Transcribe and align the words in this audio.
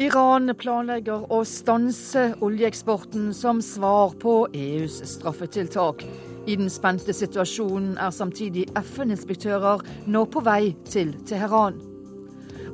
Iran 0.00 0.48
planlegger 0.56 1.26
å 1.28 1.42
stanse 1.44 2.30
oljeeksporten 2.40 3.34
som 3.36 3.58
svar 3.60 4.14
på 4.22 4.46
EUs 4.56 4.94
straffetiltak. 5.10 6.06
I 6.48 6.54
den 6.56 6.72
spente 6.72 7.12
situasjonen 7.12 7.98
er 8.00 8.14
samtidig 8.16 8.64
FN-inspektører 8.80 9.84
nå 10.08 10.24
på 10.32 10.40
vei 10.46 10.72
til 10.88 11.12
Teheran. 11.28 11.76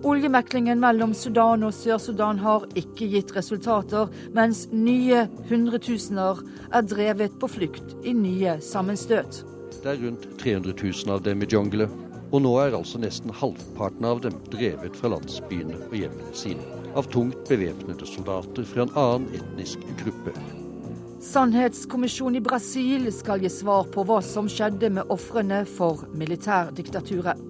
Oljemeklingen 0.06 0.78
mellom 0.78 1.16
Sudan 1.18 1.66
og 1.66 1.74
Sør-Sudan 1.74 2.38
har 2.44 2.68
ikke 2.78 3.10
gitt 3.16 3.34
resultater, 3.34 4.06
mens 4.30 4.68
nye 4.70 5.26
hundretusener 5.50 6.46
er 6.70 6.86
drevet 6.86 7.40
på 7.42 7.50
flukt 7.50 7.98
i 8.06 8.14
nye 8.14 8.60
sammenstøt. 8.62 9.42
Det 9.82 9.96
er 9.96 10.02
rundt 10.06 10.30
300 10.38 10.78
000 10.78 11.18
av 11.18 11.26
dem 11.26 11.42
i 11.42 11.50
jungelen, 11.50 11.90
og 12.30 12.46
nå 12.46 12.54
er 12.62 12.78
altså 12.78 13.02
nesten 13.02 13.34
halvparten 13.34 14.06
av 14.06 14.22
dem 14.22 14.42
drevet 14.54 14.94
fra 14.94 15.16
landsbyene 15.16 15.88
og 15.88 16.02
hjemmene 16.04 16.36
sine 16.38 16.85
av 16.96 17.10
tungt 17.12 17.48
bevæpnede 17.48 18.06
soldater 18.08 18.64
fra 18.64 18.86
en 18.86 18.94
annen 18.96 19.34
etnisk 19.36 19.82
gruppe. 20.00 20.32
Sannhetskommisjonen 21.26 22.38
i 22.38 22.44
Brasil 22.44 23.08
skal 23.12 23.42
gi 23.42 23.50
svar 23.50 23.88
på 23.92 24.04
hva 24.06 24.20
som 24.24 24.48
skjedde 24.50 24.92
med 24.98 25.12
ofrene 25.12 25.64
for 25.68 26.06
militærdiktaturet. 26.14 27.40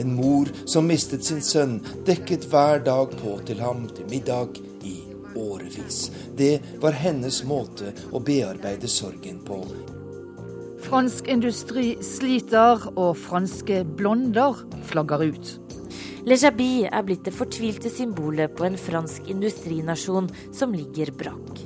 En 0.00 0.14
mor 0.16 0.48
som 0.64 0.88
mistet 0.88 1.24
sin 1.24 1.42
sønn, 1.44 1.78
dekket 2.08 2.48
hver 2.50 2.80
dag 2.84 3.12
på 3.20 3.36
til 3.46 3.60
ham 3.60 3.84
til 3.92 4.08
middag 4.10 4.58
i 4.88 4.96
årevis. 5.36 6.06
Det 6.36 6.54
var 6.80 6.96
hennes 6.96 7.42
måte 7.44 7.92
å 8.10 8.20
bearbeide 8.24 8.88
sorgen 8.88 9.42
på. 9.44 9.60
Fransk 10.82 11.28
industri 11.30 11.94
sliter, 12.02 12.88
og 12.96 13.14
franske 13.20 13.84
blonder 13.96 14.64
flagger 14.88 15.28
ut. 15.30 15.52
Le 16.26 16.38
Jabi 16.38 16.84
er 16.86 17.02
blitt 17.06 17.24
det 17.26 17.34
fortvilte 17.34 17.90
symbolet 17.92 18.54
på 18.56 18.66
en 18.68 18.78
fransk 18.78 19.28
industrinasjon 19.32 20.30
som 20.54 20.74
ligger 20.76 21.12
brakk. 21.18 21.62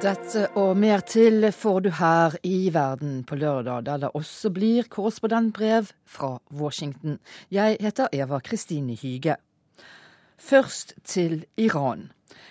Dette 0.00 0.46
og 0.56 0.78
mer 0.80 1.02
til 1.04 1.44
får 1.52 1.80
du 1.84 1.90
her 1.98 2.32
i 2.48 2.70
Verden 2.72 3.18
på 3.28 3.36
lørdag, 3.36 3.84
der 3.84 3.98
det 4.00 4.10
også 4.16 4.48
blir 4.56 4.88
korrespondentbrev 4.88 5.90
fra 6.08 6.38
Washington. 6.50 7.18
Jeg 7.52 7.76
heter 7.84 8.08
Eva 8.16 8.38
Kristine 8.40 8.96
Hyge. 8.96 9.36
Først 10.40 10.94
til 11.04 11.44
Iran. 11.60 12.08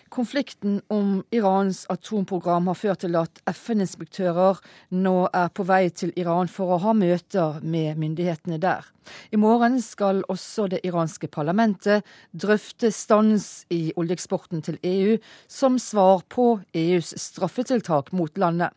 Konflikten 0.10 0.82
om 0.88 1.24
Irans 1.30 1.86
atomprogram 1.90 2.68
har 2.68 2.78
ført 2.78 3.04
til 3.04 3.14
at 3.20 3.42
FN-inspektører 3.52 4.58
nå 4.98 5.14
er 5.30 5.52
på 5.54 5.66
vei 5.70 5.84
til 5.94 6.10
Iran 6.18 6.50
for 6.50 6.74
å 6.74 6.80
ha 6.82 6.94
møter 6.98 7.60
med 7.62 8.00
myndighetene 8.02 8.58
der. 8.62 8.88
I 9.30 9.38
morgen 9.38 9.78
skal 9.86 10.24
også 10.26 10.66
det 10.74 10.82
iranske 10.86 11.30
parlamentet 11.30 12.08
drøfte 12.34 12.90
stans 12.94 13.68
i 13.70 13.94
oljeeksporten 14.02 14.66
til 14.66 14.82
EU 14.82 15.18
som 15.46 15.78
svar 15.78 16.26
på 16.26 16.56
EUs 16.73 17.14
straffetiltak 17.22 18.10
mot 18.12 18.34
landet. 18.38 18.73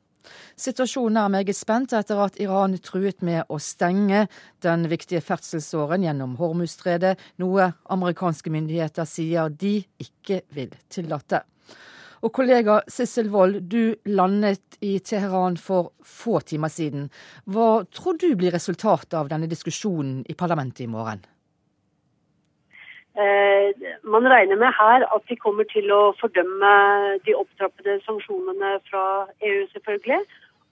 Situasjonen 0.56 1.18
er 1.22 1.32
meget 1.32 1.56
spent 1.56 1.94
etter 1.96 2.20
at 2.24 2.38
Iran 2.42 2.76
truet 2.82 3.22
med 3.26 3.48
å 3.50 3.58
stenge 3.62 4.26
den 4.64 4.86
viktige 4.90 5.22
ferdselsåren 5.24 6.04
gjennom 6.06 6.36
Hormuzstredet, 6.40 7.16
noe 7.42 7.72
amerikanske 7.92 8.52
myndigheter 8.52 9.08
sier 9.08 9.50
de 9.50 9.80
ikke 10.02 10.42
vil 10.54 10.74
tillate. 10.92 11.42
Og 12.22 12.30
kollega 12.30 12.78
Sissel 12.86 13.32
Wold, 13.32 13.64
du 13.66 13.96
landet 14.06 14.78
i 14.84 14.94
Teheran 15.02 15.56
for 15.58 15.90
få 16.06 16.38
timer 16.46 16.70
siden. 16.70 17.08
Hva 17.50 17.82
tror 17.90 18.20
du 18.22 18.28
blir 18.38 18.55
resultatet 18.55 19.18
av 19.18 19.30
denne 19.32 19.50
diskusjonen 19.50 20.20
i 20.30 20.38
parlamentet 20.38 20.84
i 20.86 20.90
morgen? 20.90 21.24
Eh, 23.12 23.74
man 24.02 24.24
regner 24.24 24.56
med 24.56 24.73
her 24.73 25.05
at 25.14 25.23
de 25.28 25.36
kommer 25.36 25.67
til 25.68 25.90
å 25.92 26.14
fordømme 26.20 26.68
de 27.27 27.34
opptrappede 27.36 27.98
sanksjonene 28.06 28.78
fra 28.89 29.05
EU, 29.45 29.67
selvfølgelig. 29.74 30.20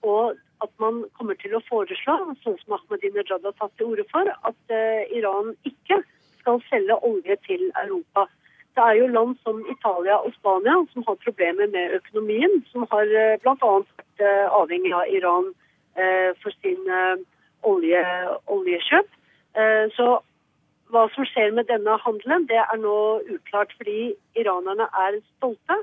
Og 0.09 0.33
at 0.65 0.71
man 0.81 1.03
kommer 1.17 1.37
til 1.37 1.53
å 1.53 1.61
foreslå, 1.67 2.15
sånn 2.41 2.57
som 2.63 2.77
Ahmadinejad 2.79 3.45
har 3.45 3.53
tatt 3.59 3.73
til 3.77 3.91
orde 3.93 4.07
for, 4.09 4.25
at 4.25 4.73
eh, 4.73 5.03
Iran 5.19 5.53
ikke 5.69 5.99
skal 6.39 6.63
selge 6.69 6.97
olje 7.05 7.37
til 7.45 7.67
Europa. 7.83 8.25
Det 8.73 8.87
er 8.87 8.97
jo 8.97 9.11
land 9.13 9.37
som 9.45 9.61
Italia 9.69 10.17
og 10.17 10.33
Spania 10.39 10.79
som 10.93 11.05
har 11.05 11.21
problemer 11.21 11.69
med 11.69 11.93
økonomien, 11.99 12.63
som 12.73 12.87
har 12.89 13.05
eh, 13.05 13.37
bl.a. 13.43 13.53
vært 13.61 14.25
avhengig 14.57 14.93
av 14.93 15.09
Iran 15.09 15.53
for 16.39 16.53
sin 16.61 16.85
olje, 17.67 18.01
oljekjøp. 18.47 19.07
Så 19.97 20.05
hva 20.91 21.07
som 21.15 21.25
skjer 21.27 21.53
med 21.55 21.69
denne 21.71 21.97
handelen, 22.03 22.47
det 22.51 22.59
er 22.59 22.77
nå 22.79 22.95
uklart, 23.31 23.73
fordi 23.79 24.13
iranerne 24.39 24.87
er 25.05 25.19
stolte. 25.37 25.81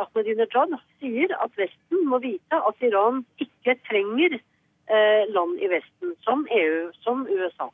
Ahmadinejad 0.00 0.76
sier 1.00 1.32
at 1.40 1.56
Vesten 1.56 2.04
må 2.08 2.20
vite 2.24 2.60
at 2.68 2.84
Iran 2.84 3.22
ikke 3.40 3.78
trenger 3.88 4.36
eh, 4.36 5.24
land 5.32 5.56
i 5.60 5.70
Vesten, 5.72 6.12
som 6.26 6.44
EU, 6.52 6.90
som 7.04 7.24
USA. 7.30 7.70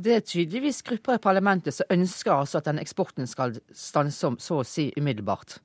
Det 0.00 0.14
er 0.16 0.20
tydeligvis 0.24 0.82
grupper 0.82 1.18
i 1.18 1.22
parlamentet 1.22 1.76
som 1.76 1.90
ønsker 1.92 2.32
altså 2.32 2.60
at 2.60 2.68
den 2.68 2.80
eksporten 2.80 3.26
skal 3.28 3.58
stanse 3.76 4.30
så 4.40 4.60
å 4.60 4.64
si 4.64 4.88
umiddelbart. 4.96 5.58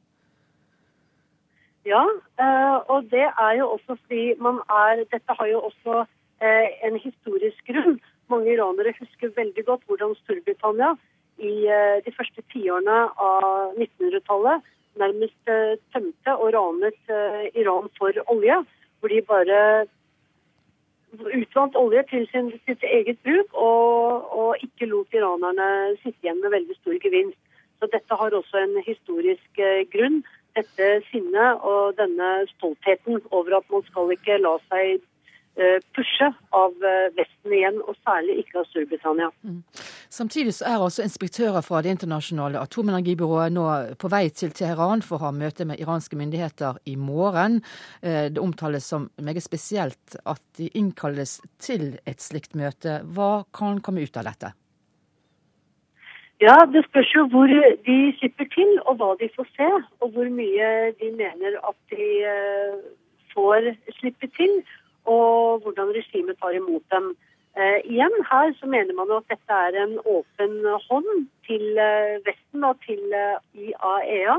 Ja, 1.85 2.01
eh, 2.41 2.77
og 2.91 3.07
det 3.11 3.27
er 3.29 3.53
jo 3.59 3.69
også 3.75 3.95
fordi 3.95 4.33
man 4.41 4.59
er 4.69 5.05
Dette 5.11 5.37
har 5.39 5.47
jo 5.47 5.61
også 5.69 6.03
eh, 6.41 6.67
en 6.87 6.99
historisk 6.99 7.67
grunn. 7.69 7.99
Mange 8.31 8.53
iranere 8.55 8.95
husker 8.99 9.33
veldig 9.35 9.65
godt 9.65 9.83
hvordan 9.89 10.15
Storbritannia 10.23 10.95
i 11.37 11.67
eh, 11.67 11.97
de 12.05 12.13
første 12.15 12.41
tiårene 12.53 12.95
av 13.21 13.75
1900-tallet 13.75 14.71
nærmest 15.01 15.51
eh, 15.51 15.75
tømte 15.93 16.35
og 16.39 16.53
ranet 16.55 17.11
eh, 17.11 17.45
Iran 17.61 17.91
for 17.99 18.15
olje. 18.31 18.61
Hvor 18.99 19.11
de 19.11 19.21
bare 19.27 19.59
utvant 21.15 21.75
olje 21.79 22.03
til 22.09 22.25
sin, 22.31 22.49
sitt 22.65 22.83
eget 22.83 23.19
bruk 23.23 23.53
og, 23.53 24.31
og, 24.39 24.63
ikke 24.63 24.87
lot 24.89 25.13
iranerne 25.13 25.67
sitte 26.01 26.25
igjen 26.25 26.41
med 26.41 26.55
veldig 26.55 26.75
stor 26.79 26.97
gevinst. 27.03 27.39
Så 27.79 27.91
dette 27.91 28.17
har 28.17 28.33
også 28.33 28.63
en 28.63 28.79
historisk 28.87 29.61
grunn. 29.93 30.23
Dette 30.55 30.87
sinnet 31.11 31.63
og 31.67 31.97
denne 31.99 32.29
stoltheten 32.55 33.19
over 33.29 33.57
at 33.59 33.71
man 33.71 33.83
skal 33.91 34.13
ikke 34.15 34.39
la 34.39 34.55
seg 34.71 35.03
pushe 35.95 36.27
av 36.51 36.73
eh, 36.83 37.11
Vesten 37.15 37.53
igjen, 37.55 37.77
og 37.87 37.95
særlig 38.03 38.41
ikke 38.41 38.59
av 38.59 38.67
Storbritannia. 38.67 39.29
Mm. 39.47 39.61
Samtidig 40.11 40.53
så 40.57 40.67
er 40.67 40.83
også 40.83 41.05
inspektører 41.05 41.63
fra 41.63 41.81
Det 41.83 41.93
internasjonale 41.95 42.59
atomenergibyrået 42.59 43.55
nå 43.55 43.65
på 44.01 44.11
vei 44.11 44.27
til 44.35 44.51
Teheran 44.55 45.03
for 45.05 45.17
å 45.17 45.29
ha 45.29 45.31
møte 45.35 45.67
med 45.67 45.79
iranske 45.79 46.19
myndigheter 46.19 46.81
i 46.91 46.97
morgen. 46.99 47.61
Eh, 48.01 48.27
det 48.35 48.43
omtales 48.43 48.89
som 48.91 49.09
meget 49.15 49.47
spesielt 49.47 50.19
at 50.25 50.43
de 50.59 50.69
innkalles 50.75 51.39
til 51.59 51.95
et 52.05 52.19
slikt 52.19 52.55
møte. 52.55 52.99
Hva 53.15 53.45
kan 53.55 53.79
komme 53.79 54.03
ut 54.03 54.19
av 54.19 54.27
dette? 54.27 54.51
Ja, 56.43 56.65
Det 56.67 56.83
spørs 56.89 57.13
jo 57.15 57.29
hvor 57.31 57.47
de 57.47 57.99
slipper 58.19 58.47
til, 58.51 58.79
og 58.83 58.99
hva 58.99 59.15
de 59.21 59.31
får 59.37 59.47
se. 59.55 59.69
Og 60.03 60.11
hvor 60.11 60.27
mye 60.27 60.91
de 60.99 61.11
mener 61.15 61.55
at 61.63 61.77
de 61.95 62.09
får 63.31 63.71
slippe 63.99 64.27
til 64.35 64.59
og 65.05 65.63
hvordan 65.63 65.93
regimet 65.95 66.37
tar 66.41 66.57
imot 66.57 66.83
dem. 66.93 67.15
Eh, 67.55 67.79
igjen 67.87 68.15
her 68.29 68.51
så 68.59 68.67
mener 68.67 68.93
man 68.97 69.07
jo 69.07 69.21
at 69.21 69.31
dette 69.31 69.59
er 69.67 69.77
en 69.79 69.95
åpen 70.03 70.55
hånd 70.89 71.27
til 71.47 71.79
eh, 71.79 72.17
Vesten 72.25 72.65
og 72.67 72.81
til 72.83 72.99
eh, 73.15 73.37
IAEA 73.55 74.35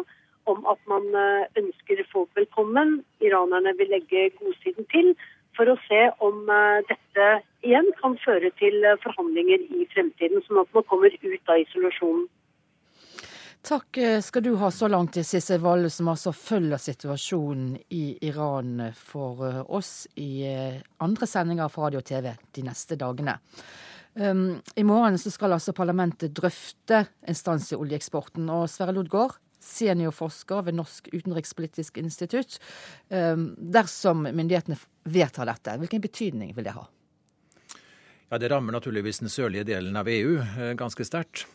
om 0.52 0.66
at 0.72 0.80
man 0.90 1.06
eh, 1.16 1.46
ønsker 1.62 2.02
folk 2.12 2.28
velkommen. 2.36 3.00
Iranerne 3.24 3.72
vil 3.78 3.88
legge 3.94 4.28
godsiden 4.36 4.84
til 4.92 5.14
for 5.56 5.72
å 5.72 5.78
se 5.86 6.02
om 6.20 6.42
dette 6.90 7.26
igjen 7.64 7.86
kan 7.96 8.18
føre 8.20 8.50
til 8.60 8.84
forhandlinger 9.00 9.62
i 9.72 9.86
fremtiden, 9.94 10.42
sånn 10.44 10.60
at 10.60 10.74
man 10.76 10.84
kommer 10.90 11.14
ut 11.16 11.48
av 11.48 11.62
isolasjonen. 11.62 12.26
Takk 13.66 13.98
skal 14.22 14.42
du 14.42 14.52
ha 14.60 14.68
så 14.70 14.86
langt, 14.88 15.16
Sissel 15.26 15.58
Valle, 15.58 15.88
som 15.90 16.06
altså 16.12 16.30
følger 16.30 16.78
situasjonen 16.78 17.72
i 17.90 18.04
Iran 18.28 18.92
for 18.94 19.42
eh, 19.42 19.56
oss 19.74 20.06
i 20.22 20.44
eh, 20.46 20.76
andre 21.02 21.26
sendinger 21.26 21.72
fra 21.72 21.88
radio 21.88 21.98
og 21.98 22.06
TV 22.06 22.28
de 22.54 22.62
neste 22.62 22.94
dagene. 23.00 23.34
Um, 24.14 24.60
I 24.78 24.84
morgen 24.86 25.18
skal 25.18 25.56
altså 25.56 25.74
parlamentet 25.74 26.36
drøfte 26.38 27.02
en 27.26 27.36
stans 27.36 27.72
i 27.72 27.80
oljeeksporten. 27.80 28.46
Og 28.54 28.68
Sverre 28.70 28.94
Lodgaard, 28.94 29.34
seniorforsker 29.58 30.62
ved 30.68 30.78
Norsk 30.78 31.10
utenrikspolitisk 31.10 31.98
institutt. 31.98 32.60
Um, 33.10 33.50
dersom 33.58 34.28
myndighetene 34.30 34.78
vedtar 35.10 35.50
dette, 35.50 35.74
hvilken 35.82 36.06
betydning 36.06 36.54
vil 36.54 36.70
det 36.70 36.78
ha? 36.78 36.86
Ja, 38.30 38.38
Det 38.38 38.54
rammer 38.54 38.78
naturligvis 38.78 39.24
den 39.26 39.28
sørlige 39.28 39.66
delen 39.66 39.98
av 39.98 40.06
EU 40.06 40.38
eh, 40.38 40.74
ganske 40.78 41.02
sterkt. 41.02 41.48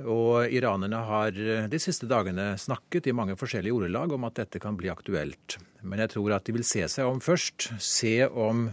Og 0.00 0.48
iranerne 0.48 1.02
har 1.06 1.36
eh, 1.36 1.68
de 1.68 1.80
siste 1.82 2.08
dagene 2.08 2.54
snakket 2.58 3.10
i 3.10 3.16
mange 3.16 3.36
forskjellige 3.36 3.76
ordelag 3.76 4.14
om 4.16 4.24
at 4.28 4.38
dette 4.40 4.62
kan 4.62 4.78
bli 4.78 4.88
aktuelt. 4.92 5.58
Men 5.82 6.02
jeg 6.04 6.14
tror 6.14 6.36
at 6.36 6.46
de 6.46 6.54
vil 6.56 6.66
se 6.66 6.84
seg 6.90 7.08
om 7.08 7.20
først. 7.22 7.72
Se 7.82 8.14
om 8.26 8.68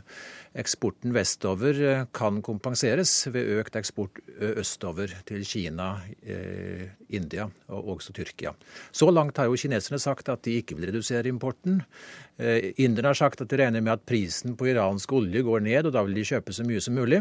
eksporten 0.60 1.14
vestover 1.14 1.78
eh, 1.86 2.06
kan 2.16 2.40
kompenseres 2.46 3.12
ved 3.34 3.52
økt 3.60 3.78
eksport 3.78 4.22
østover 4.40 5.12
til 5.30 5.44
Kina, 5.46 5.92
India 7.14 7.46
og 7.70 7.92
også 7.96 8.14
Tyrkia. 8.16 8.54
Så 8.92 9.10
langt 9.14 9.38
har 9.38 9.50
jo 9.50 9.60
kineserne 9.60 10.00
sagt 10.02 10.32
at 10.32 10.42
de 10.48 10.56
ikke 10.62 10.78
vil 10.78 10.90
redusere 10.90 11.30
importen. 11.30 11.82
Inderne 12.80 13.12
har 13.12 13.20
sagt 13.20 13.44
at 13.44 13.52
de 13.52 13.60
regner 13.60 13.84
med 13.84 13.98
at 13.98 14.06
prisen 14.08 14.56
på 14.58 14.70
iransk 14.72 15.12
olje 15.18 15.44
går 15.44 15.66
ned, 15.66 15.90
og 15.90 15.96
da 15.96 16.06
vil 16.08 16.16
de 16.16 16.26
kjøpe 16.30 16.56
så 16.56 16.64
mye 16.66 16.82
som 16.82 16.96
mulig. 16.96 17.20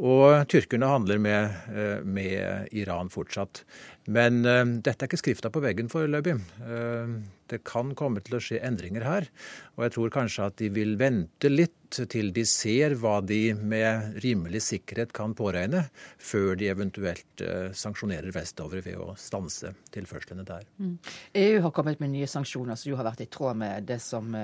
Og 0.00 0.48
tyrkerne 0.48 0.88
handler 0.88 1.20
med, 1.20 2.02
med 2.08 2.72
Iran 2.80 3.12
fortsatt. 3.12 3.62
Men 4.08 4.40
uh, 4.46 4.64
dette 4.80 5.04
er 5.04 5.10
ikke 5.10 5.20
skrifta 5.20 5.50
på 5.52 5.62
veggen 5.64 5.90
foreløpig. 5.92 6.38
Uh, 6.64 7.18
det 7.48 7.60
kan 7.68 7.94
komme 7.96 8.22
til 8.24 8.38
å 8.38 8.40
skje 8.42 8.60
endringer 8.64 9.04
her. 9.04 9.28
Og 9.76 9.84
jeg 9.86 9.94
tror 9.94 10.14
kanskje 10.14 10.48
at 10.48 10.56
de 10.60 10.70
vil 10.72 10.96
vente 11.00 11.50
litt 11.52 11.74
til 12.12 12.32
de 12.36 12.44
ser 12.48 12.92
hva 13.00 13.18
de 13.24 13.54
med 13.56 14.18
rimelig 14.24 14.60
sikkerhet 14.66 15.14
kan 15.16 15.32
påregne, 15.36 15.86
før 16.20 16.56
de 16.60 16.68
eventuelt 16.72 17.44
uh, 17.44 17.68
sanksjonerer 17.76 18.32
vestover 18.34 18.84
ved 18.84 19.00
å 19.00 19.14
stanse 19.20 19.72
tilførslene 19.94 20.44
der. 20.48 20.66
Mm. 20.80 20.96
EU 21.44 21.62
har 21.64 21.76
kommet 21.76 22.00
med 22.02 22.12
nye 22.16 22.28
sanksjoner 22.28 22.80
som 22.80 22.92
jo 22.92 23.00
har 23.00 23.08
vært 23.08 23.24
i 23.24 23.30
tråd 23.32 23.60
med 23.60 23.88
det 23.88 24.00
som 24.04 24.34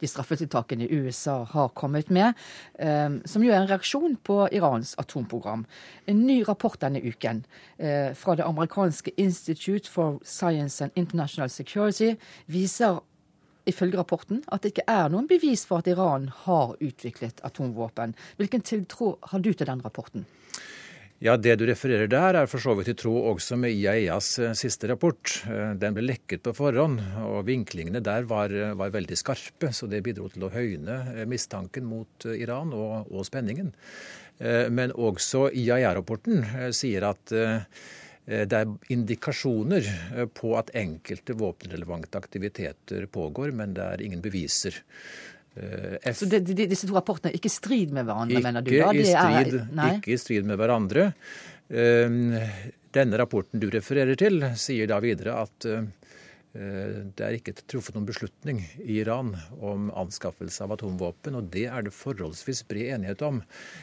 de 0.00 0.08
straffetiltakene 0.08 0.88
USA 0.90 1.42
har 1.44 1.68
kommet 1.68 2.10
med, 2.10 2.34
ehm, 2.78 3.20
som 3.24 3.44
jo 3.44 3.52
er 3.52 3.62
en 3.62 3.70
reaksjon 3.70 4.16
på 4.22 4.48
Irans 4.52 4.94
atomprogram. 4.98 5.66
En 6.06 6.26
ny 6.26 6.42
rapport 6.48 6.80
denne 6.80 7.02
uken 7.02 7.44
eh, 7.78 8.14
fra 8.14 8.34
det 8.34 8.46
amerikanske 8.46 9.10
Institute 9.16 9.90
for 9.90 10.20
Science 10.24 10.84
and 10.84 10.92
International 10.94 11.50
Security 11.50 12.14
viser 12.46 13.00
ifølge 13.68 13.98
rapporten 13.98 14.42
at 14.48 14.62
det 14.62 14.72
ikke 14.72 14.88
er 14.88 15.10
noen 15.12 15.28
bevis 15.28 15.66
for 15.68 15.82
at 15.82 15.90
Iran 15.90 16.30
har 16.46 16.74
utviklet 16.80 17.42
atomvåpen. 17.44 18.14
Hvilken 18.36 18.64
tiltro 18.64 19.18
har 19.22 19.44
du 19.44 19.52
til 19.52 19.68
den 19.68 19.84
rapporten? 19.84 20.26
Ja, 21.18 21.32
Det 21.36 21.56
du 21.58 21.64
refererer 21.66 22.06
der, 22.06 22.36
er 22.38 22.46
for 22.46 22.62
så 22.62 22.76
vidt 22.78 22.92
i 22.92 22.94
tråd 22.94 23.24
også 23.32 23.56
med 23.58 23.74
IAEAs 23.74 24.28
eh, 24.38 24.52
siste 24.54 24.86
rapport. 24.86 25.32
Eh, 25.50 25.72
den 25.74 25.96
ble 25.96 26.04
lekket 26.04 26.44
på 26.46 26.52
forhånd, 26.54 27.00
og 27.26 27.40
vinklingene 27.48 27.98
der 28.06 28.28
var, 28.30 28.54
var 28.78 28.92
veldig 28.94 29.18
skarpe. 29.18 29.72
Så 29.74 29.90
det 29.90 30.04
bidro 30.06 30.28
til 30.30 30.46
å 30.46 30.52
høyne 30.54 31.00
eh, 31.16 31.24
mistanken 31.26 31.88
mot 31.90 32.28
Iran 32.30 32.70
og, 32.70 33.10
og 33.10 33.26
spenningen. 33.26 33.74
Men 34.38 34.92
også 34.94 35.48
IAEA-rapporten 35.50 36.44
sier 36.70 37.08
at 37.08 37.32
det 37.34 38.54
er 38.54 38.92
indikasjoner 38.94 39.88
på 40.38 40.52
at 40.54 40.70
enkelte 40.78 41.34
våpenrelevante 41.34 42.20
aktiviteter 42.22 43.08
pågår, 43.10 43.50
men 43.50 43.74
det 43.74 43.82
er 43.82 44.04
ingen 44.06 44.22
beviser. 44.22 44.78
Eh, 45.58 46.14
så 46.14 46.26
de, 46.30 46.40
de, 46.40 46.66
disse 46.70 46.88
to 46.88 46.94
rapportene 46.96 47.32
er 47.32 47.38
ikke 47.38 47.50
i 47.50 47.56
strid 47.58 47.94
med 47.94 48.06
hverandre, 48.08 48.38
ikke 48.38 48.48
mener 48.48 48.66
du? 48.66 48.72
da? 48.74 48.90
Strid, 48.94 49.60
er, 49.74 49.94
ikke 49.98 50.14
i 50.14 50.20
strid 50.20 50.48
med 50.48 50.60
hverandre. 50.60 51.10
Ehm, 51.68 52.36
denne 52.94 53.20
rapporten 53.20 53.60
du 53.60 53.68
refererer 53.72 54.18
til, 54.18 54.40
sier 54.56 54.88
da 54.90 55.00
videre 55.04 55.36
at 55.42 55.68
eh, 55.68 55.88
det 56.58 57.22
er 57.22 57.36
ikke 57.36 57.52
truffet 57.68 57.94
noen 57.94 58.06
beslutning 58.08 58.62
i 58.80 58.96
Iran 59.02 59.34
om 59.60 59.90
anskaffelse 59.92 60.64
av 60.64 60.72
atomvåpen, 60.78 61.36
og 61.38 61.50
det 61.52 61.66
er 61.68 61.84
det 61.86 61.92
forholdsvis 61.94 62.64
bred 62.70 62.94
enighet 62.96 63.22
om 63.26 63.42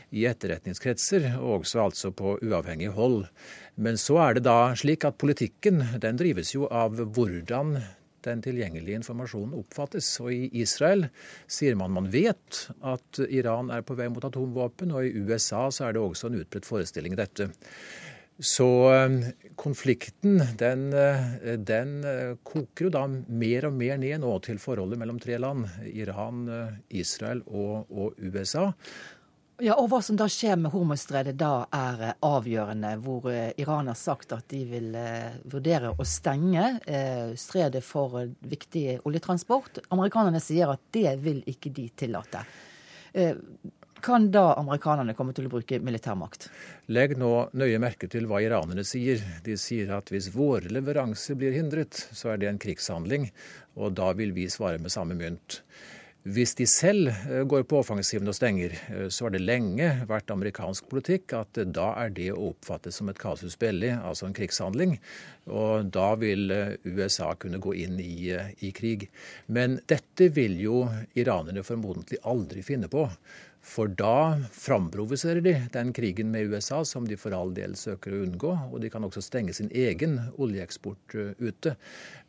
i 0.10 0.26
etterretningskretser, 0.28 1.30
og 1.38 1.62
også 1.62 1.84
altså 1.86 2.12
på 2.12 2.36
uavhengig 2.42 2.90
hold. 2.98 3.28
Men 3.80 4.00
så 4.02 4.18
er 4.26 4.38
det 4.38 4.48
da 4.48 4.74
slik 4.76 5.06
at 5.08 5.20
politikken 5.22 5.84
den 6.02 6.20
drives 6.20 6.56
jo 6.56 6.66
av 6.68 6.98
hvordan 6.98 7.78
den 8.28 8.42
tilgjengelige 8.46 9.02
informasjonen 9.02 9.56
oppfattes. 9.60 10.10
Og 10.24 10.34
i 10.34 10.50
Israel 10.62 11.08
sier 11.48 11.78
man 11.80 11.94
man 11.96 12.10
vet 12.14 12.66
at 12.86 13.22
Iran 13.30 13.72
er 13.74 13.86
på 13.86 13.98
vei 13.98 14.10
mot 14.12 14.26
atomvåpen, 14.26 14.94
og 14.96 15.06
i 15.06 15.26
USA 15.26 15.68
så 15.72 15.88
er 15.88 15.96
det 15.96 16.04
også 16.04 16.32
en 16.32 16.42
utbredt 16.42 16.68
forestilling 16.68 17.16
i 17.16 17.22
dette. 17.24 17.52
Så 18.40 18.68
eh, 18.92 19.14
konflikten 19.56 20.42
den, 20.60 20.90
eh, 20.94 21.54
den, 21.56 22.04
eh, 22.04 22.34
koker 22.44 22.88
jo 22.88 22.92
da 22.92 23.06
mer 23.08 23.70
og 23.70 23.78
mer 23.80 23.96
ned 24.02 24.20
nå 24.26 24.34
til 24.44 24.60
forholdet 24.60 25.00
mellom 25.00 25.22
tre 25.24 25.38
land, 25.40 25.70
Iran, 25.88 26.44
Israel 26.90 27.46
og, 27.48 27.88
og 27.88 28.20
USA. 28.20 28.74
Ja, 29.64 29.78
og 29.80 29.88
Hva 29.88 30.02
som 30.04 30.18
da 30.20 30.26
skjer 30.28 30.58
med 30.60 30.74
Hormuzstredet 30.74 31.38
da 31.40 31.64
er 31.72 32.02
eh, 32.10 32.18
avgjørende, 32.28 32.90
hvor 33.00 33.30
eh, 33.32 33.54
Iran 33.62 33.88
har 33.88 33.96
sagt 33.96 34.34
at 34.36 34.50
de 34.52 34.60
vil 34.68 34.90
eh, 35.00 35.38
vurdere 35.48 35.94
å 35.96 36.08
stenge 36.08 36.66
stredet 37.40 37.84
for 37.86 38.18
viktig 38.44 39.00
oljetransport. 39.08 39.80
Amerikanerne 39.96 40.42
sier 40.44 40.74
at 40.74 40.84
det 40.96 41.16
vil 41.24 41.40
ikke 41.48 41.72
de 41.76 41.88
tillate. 41.96 42.44
Kan 44.06 44.28
da 44.32 44.54
amerikanerne 44.60 45.16
komme 45.18 45.34
til 45.34 45.48
å 45.48 45.54
bruke 45.56 45.80
militærmakt? 45.82 46.50
Legg 46.92 47.16
nå 47.18 47.32
nøye 47.56 47.80
merke 47.82 48.10
til 48.12 48.28
hva 48.30 48.42
iranerne 48.44 48.84
sier. 48.86 49.24
De 49.46 49.56
sier 49.58 49.94
at 49.96 50.12
hvis 50.12 50.34
våre 50.36 50.70
leveranser 50.70 51.40
blir 51.40 51.56
hindret, 51.56 51.96
så 52.12 52.34
er 52.34 52.42
det 52.42 52.52
en 52.52 52.62
krigshandling, 52.62 53.32
og 53.80 53.96
da 53.98 54.12
vil 54.20 54.36
vi 54.36 54.50
svare 54.52 54.84
med 54.84 54.94
samme 54.94 55.18
mynt. 55.18 55.62
Hvis 56.26 56.56
de 56.58 56.66
selv 56.66 57.12
eh, 57.12 57.44
går 57.46 57.68
på 57.70 57.78
offensiven 57.84 58.32
og 58.32 58.34
stenger, 58.34 58.72
eh, 58.90 59.08
så 59.14 59.28
har 59.28 59.36
det 59.36 59.44
lenge 59.44 59.92
vært 60.10 60.32
amerikansk 60.34 60.88
politikk 60.90 61.36
at 61.38 61.60
eh, 61.62 61.68
da 61.70 61.92
er 62.02 62.16
det 62.18 62.32
å 62.34 62.48
oppfatte 62.48 62.90
som 62.94 63.12
et 63.12 63.20
casus 63.22 63.54
belli, 63.62 63.92
altså 63.94 64.26
en 64.26 64.34
krigshandling. 64.34 64.96
Og 65.54 65.92
da 65.94 66.08
vil 66.18 66.50
USA 66.82 67.30
kunne 67.38 67.62
gå 67.62 67.76
inn 67.84 68.02
i, 68.02 68.34
i 68.34 68.72
krig. 68.74 69.06
Men 69.46 69.78
dette 69.86 70.32
vil 70.34 70.58
jo 70.64 70.88
iranerne 71.14 71.62
formodentlig 71.68 72.24
aldri 72.26 72.66
finne 72.66 72.90
på. 72.90 73.06
For 73.66 73.90
da 73.90 74.38
framprovoserer 74.54 75.42
de 75.42 75.56
den 75.74 75.92
krigen 75.96 76.30
med 76.32 76.52
USA 76.54 76.84
som 76.86 77.08
de 77.10 77.18
for 77.18 77.34
all 77.34 77.54
del 77.56 77.74
søker 77.80 78.14
å 78.14 78.22
unngå. 78.28 78.52
Og 78.70 78.78
de 78.84 78.92
kan 78.94 79.04
også 79.08 79.24
stenge 79.26 79.56
sin 79.58 79.72
egen 79.74 80.20
oljeeksport 80.38 81.18
eh, 81.18 81.34
ute. 81.42 81.74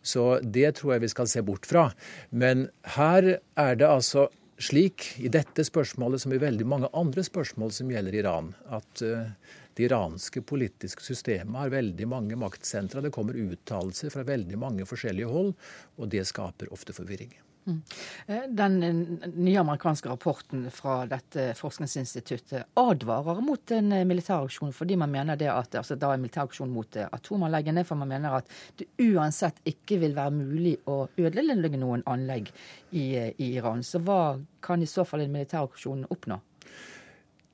Så 0.00 0.38
det 0.41 0.79
tror 0.81 0.97
jeg 0.97 1.05
vi 1.05 1.12
skal 1.12 1.31
se 1.31 1.44
bort 1.44 1.69
fra. 1.69 1.91
Men 2.31 2.69
her 2.97 3.37
er 3.37 3.79
det 3.79 3.88
altså 3.91 4.31
slik, 4.56 5.11
i 5.21 5.29
dette 5.29 5.67
spørsmålet 5.69 6.23
som 6.23 6.33
i 6.33 6.41
veldig 6.41 6.67
mange 6.69 6.88
andre 6.97 7.25
spørsmål 7.27 7.75
som 7.77 7.91
gjelder 7.93 8.17
Iran, 8.23 8.55
at 8.73 9.03
uh, 9.05 9.29
det 9.77 9.91
iranske 9.91 10.41
politiske 10.49 11.05
systemet 11.05 11.61
har 11.61 11.75
veldig 11.75 12.09
mange 12.09 12.38
maktsentre. 12.40 13.05
Det 13.05 13.12
kommer 13.12 13.37
uttalelser 13.37 14.14
fra 14.14 14.25
veldig 14.25 14.57
mange 14.61 14.88
forskjellige 14.88 15.28
hold, 15.28 15.52
og 16.00 16.09
det 16.14 16.25
skaper 16.31 16.73
ofte 16.73 16.97
forvirring. 16.97 17.35
Mm. 17.66 17.82
Eh, 18.26 18.42
den 18.49 18.82
eh, 18.82 19.28
nye 19.35 19.61
amerikanske 19.61 20.08
rapporten 20.08 20.70
fra 20.70 21.00
dette 21.11 21.49
forskningsinstituttet 21.58 22.78
advarer 22.78 23.40
mot 23.42 23.70
en 23.75 23.92
eh, 23.92 24.04
militæraksjon 24.06 24.70
fordi 24.76 24.94
man 24.96 25.11
mener 25.11 25.38
det 25.40 25.49
at 25.50 25.75
altså 25.80 25.96
da 25.99 26.12
en 26.14 26.23
militæraksjon 26.23 26.70
mot 26.70 26.99
atomanleggene, 27.02 27.82
for 27.85 27.99
man 27.99 28.12
mener 28.14 28.38
at 28.38 28.52
det 28.78 28.87
uansett 29.02 29.58
ikke 29.66 29.99
vil 30.04 30.14
være 30.14 30.37
mulig 30.38 30.76
å 30.87 31.08
ødelegge 31.18 31.82
noen 31.82 32.06
anlegg 32.06 32.52
i, 32.92 33.08
i 33.35 33.50
Iran. 33.56 33.82
Så 33.82 33.99
hva 33.99 34.37
kan 34.62 34.82
i 34.82 34.90
så 34.90 35.02
fall 35.08 35.26
en 35.26 35.35
militæraksjon 35.35 36.06
oppnå? 36.06 36.38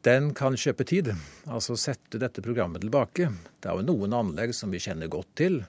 Den 0.03 0.33
kan 0.35 0.57
kjøpe 0.59 0.85
tid, 0.85 1.13
altså 1.47 1.77
sette 1.79 2.19
dette 2.19 2.43
programmet 2.43 2.83
tilbake. 2.83 3.29
Det 3.63 3.71
er 3.71 3.79
jo 3.79 3.87
noen 3.87 4.17
anlegg 4.19 4.53
som 4.57 4.73
vi 4.75 4.81
kjenner 4.83 5.09
godt 5.09 5.31
til. 5.39 5.61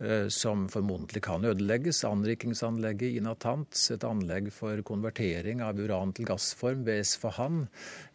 Eh, 0.00 0.28
som 0.32 0.62
formodentlig 0.72 1.20
kan 1.26 1.44
ødelegges. 1.44 1.98
Anrikingsanlegget 2.08 3.18
i 3.18 3.20
Natanz, 3.20 3.90
et 3.92 4.04
anlegg 4.08 4.46
for 4.56 4.80
konvertering 4.88 5.60
av 5.60 5.76
uran 5.76 6.14
til 6.16 6.24
gassform 6.30 6.86
ved 6.86 7.02
Esfahan, 7.02 7.66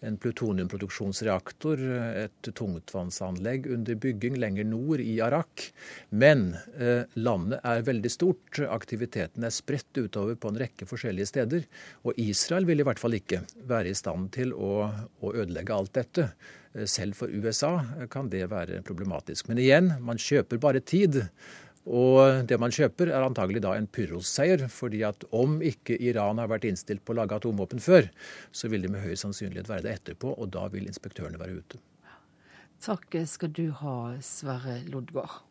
en 0.01 0.17
plutoniumproduksjonsreaktor, 0.17 1.83
et 2.23 2.49
tungtvannsanlegg 2.57 3.69
under 3.75 3.99
bygging 4.01 4.39
lenger 4.41 4.65
nord 4.65 5.03
i 5.03 5.19
Arak. 5.21 5.67
Men 6.09 6.55
eh, 6.73 7.05
landet 7.21 7.61
er 7.61 7.85
veldig 7.85 8.13
stort. 8.15 8.63
Aktiviteten 8.65 9.45
er 9.45 9.53
spredt 9.53 10.01
utover 10.01 10.39
på 10.41 10.49
en 10.49 10.57
rekke 10.63 10.89
forskjellige 10.89 11.29
steder. 11.35 11.67
Og 12.09 12.17
Israel 12.17 12.65
vil 12.65 12.81
i 12.81 12.87
hvert 12.87 13.01
fall 13.03 13.19
ikke 13.19 13.43
være 13.69 13.93
i 13.93 13.99
stand 13.99 14.31
til 14.33 14.57
å, 14.57 14.87
å 15.21 15.35
ødelegge 15.35 15.77
alt 15.77 15.93
dette. 15.99 16.31
Eh, 16.73 16.89
selv 16.89 17.21
for 17.21 17.29
USA 17.29 17.75
kan 18.09 18.33
det 18.33 18.47
være 18.49 18.81
problematisk. 18.89 19.53
Men 19.53 19.61
igjen, 19.61 19.91
man 20.01 20.17
kjøper 20.17 20.57
bare 20.65 20.81
tid. 20.81 21.21
Og 21.85 22.47
det 22.49 22.57
man 22.57 22.73
kjøper, 22.73 23.11
er 23.13 23.21
antagelig 23.21 23.61
da 23.61 23.75
en 23.77 23.87
pyrrhosseier. 23.87 24.67
fordi 24.67 25.03
at 25.03 25.23
om 25.31 25.61
ikke 25.61 25.97
Iran 26.01 26.37
har 26.37 26.49
vært 26.49 26.65
innstilt 26.65 27.05
på 27.05 27.13
å 27.13 27.21
lage 27.21 27.35
atomvåpen 27.35 27.79
før, 27.79 28.09
så 28.51 28.67
vil 28.67 28.81
de 28.81 28.89
med 28.89 29.01
høy 29.05 29.15
sannsynlighet 29.15 29.69
være 29.69 29.85
det 29.85 29.93
etterpå, 29.99 30.33
og 30.37 30.49
da 30.49 30.67
vil 30.67 30.87
inspektørene 30.87 31.39
være 31.39 31.61
ute. 31.61 31.77
Takk 32.81 33.15
skal 33.25 33.51
du 33.53 33.69
ha, 33.71 34.15
Sverre 34.21 34.81
Lodgaard. 34.89 35.43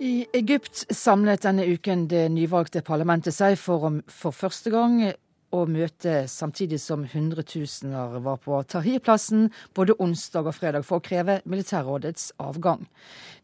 I 0.00 0.26
Egypt 0.36 0.84
samlet 0.92 1.42
denne 1.46 1.64
uken 1.66 2.06
det 2.08 2.26
nyvalgte 2.30 2.82
parlamentet 2.84 3.34
seg 3.34 3.56
for, 3.58 4.00
for 4.12 4.36
første 4.36 4.70
gang 4.70 4.98
å 5.54 5.62
møte 5.70 6.24
samtidig 6.30 6.80
som 6.82 7.04
hundretusener 7.12 8.18
var 8.24 8.40
på 8.42 8.58
Tahrir-plassen 8.70 9.48
både 9.76 9.96
onsdag 10.02 10.50
og 10.50 10.56
fredag 10.56 10.86
for 10.86 10.98
å 10.98 11.04
kreve 11.06 11.40
militærrådets 11.44 12.32
avgang. 12.42 12.86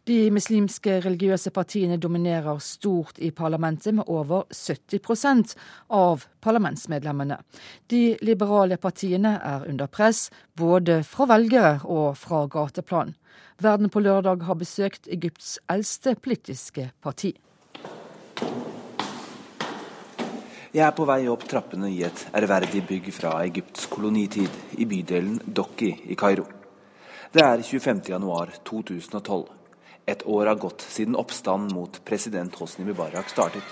De 0.08 0.32
muslimske 0.34 0.96
religiøse 1.04 1.52
partiene 1.54 1.98
dominerer 2.02 2.58
stort 2.58 3.20
i 3.22 3.30
parlamentet 3.30 3.94
med 3.94 4.08
over 4.10 4.48
70% 4.50 5.54
av 5.94 6.26
parlamentsmedlemmene. 6.42 7.38
De 7.86 8.16
liberale 8.26 8.80
partiene 8.82 9.36
er 9.38 9.68
under 9.70 9.86
press, 9.86 10.26
både 10.58 11.04
fra 11.06 11.28
velgere 11.30 11.76
og 11.84 12.18
fra 12.18 12.48
gateplan. 12.50 13.14
Verden 13.62 13.92
på 13.94 14.02
lørdag 14.02 14.42
har 14.42 14.58
besøkt 14.58 15.06
Egypts 15.06 15.60
eldste 15.70 16.16
politiske 16.18 16.90
parti. 17.02 17.36
Jeg 20.72 20.86
er 20.86 20.94
på 20.96 21.04
vei 21.04 21.26
opp 21.28 21.42
trappene 21.44 21.90
i 21.92 21.98
et 22.06 22.20
ærverdig 22.32 22.80
bygg 22.88 23.10
fra 23.12 23.34
Egypts 23.44 23.90
kolonitid 23.92 24.78
i 24.80 24.86
bydelen 24.88 25.34
Dokki 25.44 25.90
i 26.08 26.16
Kairo. 26.16 26.46
Det 27.28 27.42
er 27.44 27.60
25.1.2012. 27.60 29.42
Et 30.08 30.24
år 30.24 30.48
har 30.48 30.56
gått 30.62 30.80
siden 30.88 31.18
oppstanden 31.20 31.76
mot 31.76 31.98
president 32.08 32.56
Hosni 32.56 32.86
Mubarak 32.88 33.28
startet. 33.28 33.68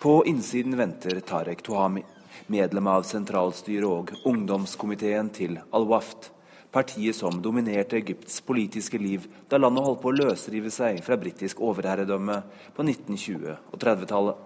På 0.00 0.22
innsiden 0.24 0.80
venter 0.80 1.20
Tarek 1.20 1.60
Tuhami, 1.68 2.06
medlem 2.48 2.88
av 2.88 3.04
sentralstyret 3.04 3.92
og 3.92 4.16
ungdomskomiteen 4.24 5.28
til 5.36 5.60
Al-Waft, 5.68 6.30
partiet 6.73 7.15
som 7.15 7.41
dominerte 7.41 7.99
Egypts 7.99 8.41
politiske 8.45 8.97
liv 8.97 9.27
da 9.49 9.59
landet 9.59 9.85
holdt 9.85 10.01
på 10.01 10.11
å 10.11 10.17
løsrive 10.17 10.71
seg 10.73 11.01
fra 11.05 11.17
britisk 11.21 11.61
overherredømme 11.61 12.39
på 12.75 12.85
1920- 12.85 13.57
og 13.71 13.77
30-tallet. 13.83 14.39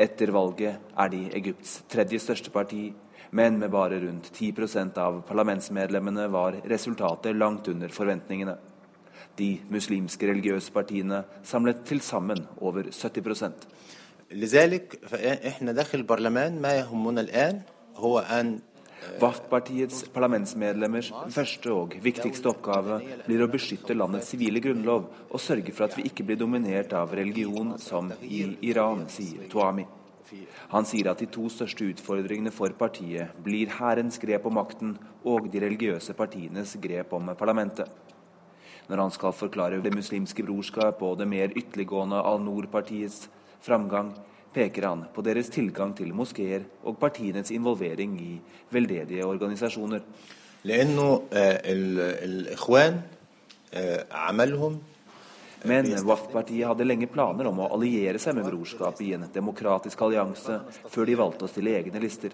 Etter 0.00 0.32
valget 0.32 0.96
er 0.96 1.12
de 1.12 1.22
Egypts 1.36 1.80
tredje 1.90 2.20
største 2.22 2.52
parti, 2.54 2.90
men 3.36 3.58
med 3.60 3.70
bare 3.72 4.00
rundt 4.02 4.30
10 4.32 4.98
av 4.98 5.22
parlamentsmedlemmene 5.28 6.26
var 6.32 6.60
resultatet 6.68 7.36
langt 7.36 7.68
under 7.68 7.88
forventningene. 7.94 8.56
De 9.36 9.60
muslimske 9.70 10.26
religiøse 10.26 10.72
partiene 10.72 11.22
samlet 11.46 11.84
til 11.86 12.00
sammen 12.04 12.42
over 12.60 12.90
70 12.90 13.54
لذلك 14.30 14.98
فإحنا 15.06 15.72
داخل 15.72 15.98
البرلمان 15.98 16.62
ما 16.62 16.74
يهمنا 16.74 17.20
الآن 17.20 17.62
هو 17.96 18.18
أن 18.18 18.60
VAF-partiets 19.21 20.05
parlamentsmedlemmers 20.13 21.11
første 21.33 21.71
og 21.73 21.97
viktigste 22.03 22.49
oppgave 22.51 22.99
blir 23.25 23.43
å 23.43 23.49
beskytte 23.51 23.97
landets 23.97 24.31
sivile 24.33 24.61
grunnlov 24.63 25.09
og 25.29 25.41
sørge 25.41 25.73
for 25.75 25.87
at 25.87 25.97
vi 25.97 26.07
ikke 26.09 26.25
blir 26.27 26.39
dominert 26.39 26.95
av 26.97 27.13
religion 27.15 27.75
som 27.81 28.11
i 28.21 28.43
Iran, 28.69 29.05
sier 29.11 29.47
Tuami. 29.51 29.85
Han 30.73 30.87
sier 30.89 31.11
at 31.11 31.21
de 31.21 31.27
to 31.29 31.45
største 31.53 31.85
utfordringene 31.91 32.53
for 32.53 32.73
partiet 32.77 33.35
blir 33.45 33.73
hærens 33.77 34.17
grep 34.21 34.47
om 34.49 34.57
makten 34.57 34.95
og 35.23 35.49
de 35.53 35.61
religiøse 35.61 36.15
partienes 36.17 36.75
grep 36.81 37.13
om 37.13 37.29
parlamentet. 37.37 37.89
Når 38.89 39.01
han 39.01 39.13
skal 39.13 39.33
forklare 39.33 39.81
Det 39.81 39.93
muslimske 39.93 40.43
brorskap 40.45 41.01
og 41.01 41.17
det 41.17 41.27
mer 41.27 41.53
ytterliggående 41.57 42.21
Al-Noor-partiets 42.21 43.29
framgang, 43.65 44.13
peker 44.55 44.87
han 44.87 45.03
på 45.13 45.23
deres 45.25 45.51
tilgang 45.51 45.91
til 45.97 46.13
moskeer 46.15 46.63
og 46.87 46.97
partienes 47.01 47.51
involvering 47.51 48.15
i 48.23 48.33
veldedige 48.71 49.27
organisasjoner. 49.27 50.01
Men 55.65 55.91
WAF-partiet 56.07 56.67
hadde 56.69 56.85
lenge 56.87 57.07
planer 57.11 57.49
om 57.49 57.61
å 57.61 57.69
alliere 57.75 58.21
seg 58.21 58.37
med 58.37 58.47
brorskapet 58.47 59.03
i 59.05 59.13
en 59.17 59.27
demokratisk 59.33 60.01
allianse, 60.05 60.59
før 60.89 61.09
de 61.09 61.17
valgte 61.19 61.47
å 61.47 61.51
stille 61.51 61.75
egne 61.79 62.01
lister. 62.01 62.33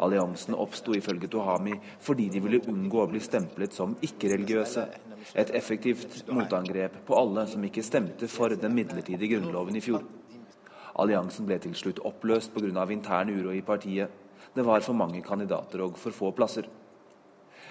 Alliansen 0.00 0.56
oppsto 0.56 0.94
ifølge 0.96 1.28
Tohami 1.30 1.74
fordi 2.00 2.28
de 2.32 2.40
ville 2.44 2.62
unngå 2.70 3.02
å 3.02 3.10
bli 3.10 3.20
stemplet 3.22 3.74
som 3.76 3.96
ikke-religiøse. 4.00 4.86
Et 5.36 5.50
effektivt 5.58 6.22
motangrep 6.32 7.02
på 7.06 7.18
alle 7.18 7.44
som 7.50 7.64
ikke 7.66 7.84
stemte 7.84 8.28
for 8.30 8.54
den 8.56 8.74
midlertidige 8.74 9.36
grunnloven 9.36 9.76
i 9.76 9.84
fjor. 9.84 10.06
Alliansen 11.00 11.48
ble 11.48 11.58
til 11.62 11.74
slutt 11.74 12.02
oppløst 12.04 12.54
pga. 12.54 12.86
intern 12.90 13.30
uro 13.30 13.52
i 13.52 13.62
partiet. 13.62 14.10
Det 14.54 14.64
var 14.64 14.80
for 14.80 14.94
mange 14.94 15.22
kandidater 15.22 15.82
og 15.82 15.98
for 15.98 16.10
få 16.10 16.30
plasser. 16.32 16.66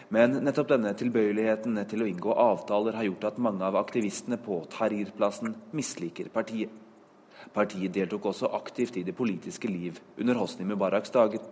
Men 0.10 0.40
nettopp 0.44 0.70
denne 0.72 0.94
tilbøyeligheten 0.98 1.78
til 1.90 2.02
å 2.02 2.08
inngå 2.10 2.34
avtaler 2.34 2.96
har 2.98 3.06
gjort 3.06 3.28
at 3.30 3.38
mange 3.38 3.66
av 3.66 3.76
aktivistene 3.78 4.40
på 4.42 4.64
Tahrir-plassen 4.74 5.54
misliker 5.72 6.32
partiet. 6.34 6.70
Partiet 7.54 7.94
deltok 7.94 8.26
også 8.32 8.50
aktivt 8.58 8.98
i 8.98 9.06
det 9.06 9.16
politiske 9.16 9.70
liv 9.70 10.00
under 10.18 10.42
Hosni 10.42 10.66
Mubaraks 10.66 11.14
dager. 11.14 11.44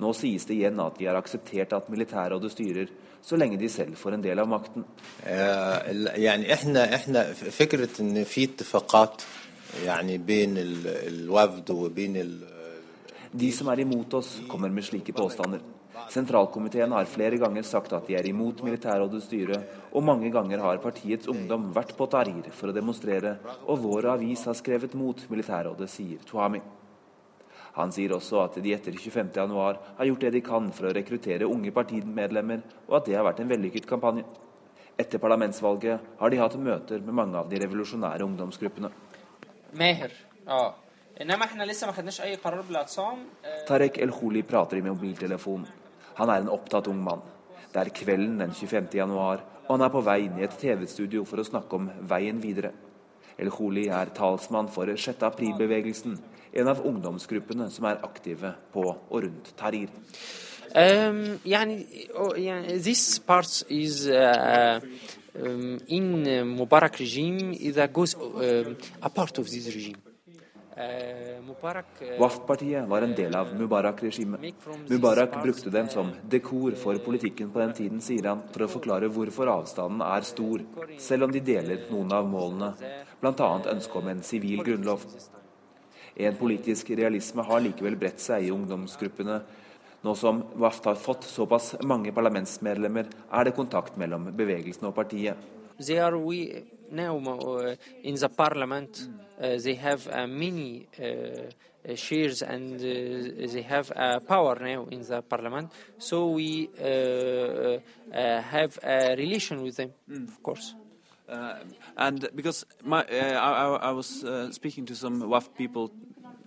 Nå 0.00 0.12
sies 0.16 0.46
det 0.48 0.56
igjen 0.56 0.80
at 0.80 0.96
de 0.98 1.06
har 1.06 1.18
akseptert 1.18 1.74
at 1.76 1.90
militærrådet 1.92 2.50
styrer, 2.54 2.88
så 3.24 3.36
lenge 3.36 3.60
de 3.60 3.68
selv 3.72 3.96
får 4.00 4.16
en 4.16 4.24
del 4.24 4.40
av 4.40 4.48
makten. 4.48 4.84
De 13.34 13.50
som 13.52 13.68
er 13.72 13.80
imot 13.82 14.14
oss, 14.14 14.36
kommer 14.48 14.70
med 14.70 14.86
slike 14.86 15.12
påstander. 15.12 15.60
Sentralkomiteen 16.10 16.92
har 16.92 17.08
flere 17.08 17.38
ganger 17.40 17.64
sagt 17.66 17.92
at 17.96 18.06
de 18.06 18.14
er 18.18 18.26
imot 18.28 18.62
militærrådets 18.66 19.26
styre, 19.26 19.58
og 19.92 20.04
mange 20.04 20.30
ganger 20.30 20.62
har 20.62 20.82
partiets 20.82 21.28
ungdom 21.30 21.70
vært 21.74 21.94
på 21.98 22.06
Tahrir 22.12 22.50
for 22.54 22.70
å 22.70 22.76
demonstrere, 22.76 23.36
og 23.66 23.82
vår 23.82 24.10
avis 24.14 24.44
har 24.48 24.56
skrevet 24.58 24.94
mot 24.98 25.22
militærrådet, 25.30 25.90
sier 25.90 26.22
Tuhami. 26.28 26.62
Han 27.74 27.90
sier 27.90 28.14
også 28.14 28.44
at 28.44 28.58
de 28.62 28.74
etter 28.74 28.94
25.1 28.94 29.54
har 29.58 30.06
gjort 30.06 30.26
det 30.26 30.34
de 30.36 30.42
kan 30.46 30.70
for 30.74 30.86
å 30.86 30.94
rekruttere 30.94 31.48
unge 31.50 31.74
partimedlemmer, 31.74 32.62
og 32.86 33.00
at 33.00 33.08
det 33.08 33.16
har 33.18 33.26
vært 33.26 33.42
en 33.42 33.50
vellykket 33.50 33.88
kampanje. 33.90 34.22
Etter 34.94 35.18
parlamentsvalget 35.18 36.14
har 36.20 36.30
de 36.30 36.38
hatt 36.38 36.54
møter 36.54 37.02
med 37.02 37.18
mange 37.18 37.40
av 37.40 37.50
de 37.50 37.58
revolusjonære 37.64 38.22
ungdomsgruppene. 38.28 38.92
ماهر 39.73 40.11
اه 40.47 40.75
انما 41.21 41.45
احنا 41.45 41.63
لسه 41.63 41.87
ما 41.87 41.93
خدناش 41.93 42.21
اي 42.21 42.35
قرار 42.35 42.61
بالاعتصام 42.61 43.17
Tarek 43.67 43.97
El-Holi 43.97 44.43
prater 44.51 44.77
i 44.77 44.81
mobiltelefon. 44.81 45.67
Han 46.15 46.29
er 46.29 46.41
en 46.41 46.49
opptatt 46.49 46.87
ung 46.87 47.03
mann. 47.03 47.21
Det 47.73 47.81
er 47.81 47.89
kvelden 47.89 48.39
den 48.39 48.51
25. 48.53 48.87
januar, 48.93 49.43
og 49.67 49.75
han 49.75 49.85
er 49.85 49.91
på 49.93 50.01
vei 50.01 50.19
inn 50.25 50.39
i 50.39 50.43
et 50.47 50.55
TV-studio 50.61 51.23
for 51.25 51.37
å 51.39 51.45
snakke 51.45 51.75
om 51.75 51.89
veien 52.11 52.41
videre. 52.41 52.71
El-Holi 53.39 53.87
er 53.87 54.09
talsmann 54.17 54.67
for 54.73 54.89
6. 54.95 55.23
april-bevegelsen, 55.29 56.17
en 56.53 56.67
av 56.67 56.81
ungdomsgruppene 56.85 57.69
som 57.71 57.85
er 57.85 58.01
aktive 58.03 58.55
på 58.73 58.83
og 58.89 59.23
rundt 59.23 59.53
Tahrir. 59.57 59.89
um, 60.75 61.39
يعني 61.45 61.85
يعني 62.35 62.79
this 62.79 63.19
part 63.19 63.63
is 63.69 64.07
uh, 64.07 64.79
um, 64.83 64.89
in 65.34 66.24
Mubarak 66.56 66.98
regime 66.98 67.52
is 67.52 67.76
a 67.76 67.88
goes 67.88 68.14
um, 68.14 68.76
a 69.02 69.10
part 69.10 69.38
of 69.38 69.50
this 69.50 69.66
regime. 69.66 69.96
Uh, 70.76 71.34
WAF-partiet 72.18 72.88
var 72.88 73.02
en 73.02 73.14
del 73.14 73.34
av 73.34 73.54
Mubarak-regimet. 73.54 74.40
Mubarak 74.88 75.42
brukte 75.42 75.70
dem 75.70 75.88
som 75.88 76.10
dekor 76.28 76.74
for 76.74 76.98
politikken 76.98 77.50
på 77.50 77.60
den 77.62 77.72
tiden, 77.72 78.00
sier 78.02 78.26
han, 78.26 78.42
for 78.50 78.66
å 78.66 78.70
forklare 78.72 79.06
hvorfor 79.06 79.52
avstanden 79.52 80.02
er 80.02 80.26
stor, 80.26 80.64
selv 80.98 81.28
om 81.28 81.34
de 81.34 81.42
deler 81.46 81.86
noen 81.92 82.10
av 82.18 82.26
målene, 82.26 82.72
bl.a. 83.22 83.50
ønsket 83.70 84.00
om 84.00 84.10
en 84.10 84.24
sivil 84.26 84.64
grunnlov. 84.66 85.06
En 86.16 86.34
politisk 86.38 86.90
realisme 86.98 87.46
har 87.46 87.62
likevel 87.62 87.94
bredt 87.98 88.22
seg 88.22 88.48
i 88.48 88.52
ungdomsgruppene. 88.54 89.40
Nå 90.04 90.12
som 90.14 90.42
WAFT 90.60 90.84
har 90.84 90.94
fått 91.00 91.24
såpass 91.24 91.74
mange 91.82 92.12
parlamentsmedlemmer, 92.12 93.06
er 93.32 93.44
det 93.44 93.54
kontakt 93.56 93.96
mellom 93.96 94.26
bevegelsen 94.36 94.86
og 94.90 94.94
partiet. 94.94 95.36
they 95.80 95.98
are 95.98 96.16
we 96.16 96.62
now 96.90 97.16
uh, 97.18 97.74
in 98.04 98.14
the 98.14 98.28
parliament 98.28 99.08
uh, 99.40 99.56
they 99.58 99.74
have 99.74 100.06
uh, 100.12 100.24
many 100.26 100.86
uh, 101.00 101.04
uh, 101.04 101.96
shares 101.96 102.42
and 102.42 102.74
uh, 102.74 103.48
they 103.52 103.62
have 103.62 103.90
uh, 103.96 104.20
power 104.20 104.54
now 104.60 104.86
in 104.90 105.00
the 105.02 105.20
parliament. 105.22 105.72
So 105.98 106.28
we 106.30 106.68
uh, 106.80 106.84
uh, 106.84 107.78
uh, 108.14 108.40
have 108.42 108.78
a 108.84 109.16
relation 109.16 109.62
with 109.62 109.76
them 109.76 109.90
of 110.28 110.42
course. 110.42 110.74
Uh, 111.28 111.54
and 111.96 112.28
because 112.36 112.64
my, 112.84 113.00
uh, 113.00 113.38
I, 113.40 113.66
I- 113.66 113.88
I 113.88 113.92
was 113.92 114.22
uh, 114.22 114.52
speaking 114.52 114.84
to 114.86 114.94
some 114.94 115.22
WAF 115.22 115.48
people 115.56 115.90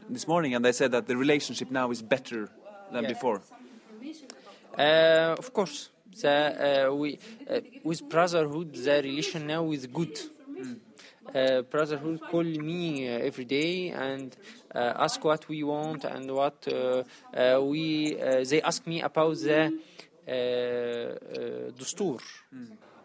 this 0.09 0.27
morning, 0.27 0.53
and 0.55 0.63
they 0.63 0.71
said 0.71 0.91
that 0.91 1.07
the 1.07 1.17
relationship 1.17 1.69
now 1.71 1.91
is 1.91 2.01
better 2.03 2.47
than 2.91 3.03
Yeah. 3.03 3.13
before. 3.13 3.41
Uh, 4.77 5.35
of 5.37 5.51
course, 5.53 5.89
the, 6.21 6.87
uh, 6.89 6.95
we, 6.95 7.17
uh, 7.49 7.59
with 7.83 8.01
brotherhood, 8.09 8.73
the 8.73 9.01
relation 9.01 9.47
now 9.47 9.71
is 9.71 9.85
good. 9.87 10.17
Uh, 11.35 11.61
brotherhood 11.69 12.21
call 12.31 12.43
me 12.43 13.05
uh, 13.09 13.19
every 13.27 13.43
day 13.45 13.89
and 13.89 14.35
uh, 14.73 14.93
ask 15.05 15.23
what 15.25 15.47
we 15.49 15.61
want 15.63 16.05
and 16.05 16.31
what 16.31 16.65
uh, 16.71 17.03
uh, 17.33 17.59
we. 17.61 18.15
Uh, 18.15 18.45
they 18.49 18.61
ask 18.61 18.87
me 18.87 19.01
about 19.01 19.35
the 19.37 19.61
uh, 19.67 20.31
uh, 20.31 21.71
dustur. 21.77 22.21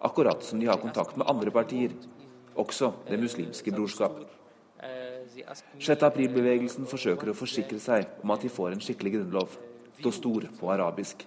Akkurat 0.01 0.43
som 0.45 0.61
de 0.61 0.67
har 0.67 0.77
kontakt 0.79 1.17
med 1.17 1.27
andre 1.29 1.51
partier, 1.51 1.91
også 2.55 2.93
Det 3.11 3.19
muslimske 3.21 3.73
brorskap. 3.73 4.13
Uh, 4.79 5.57
Sjette 5.79 6.07
april-bevegelsen 6.07 6.87
forsøker 6.87 7.31
å 7.31 7.35
forsikre 7.35 7.81
seg 7.81 8.07
om 8.23 8.31
at 8.31 8.43
de 8.43 8.49
får 8.49 8.73
en 8.73 8.81
skikkelig 8.81 9.13
grunnlov 9.19 9.49
Stå 10.02 10.12
stor 10.14 10.44
på 10.60 10.70
arabisk. 10.70 11.24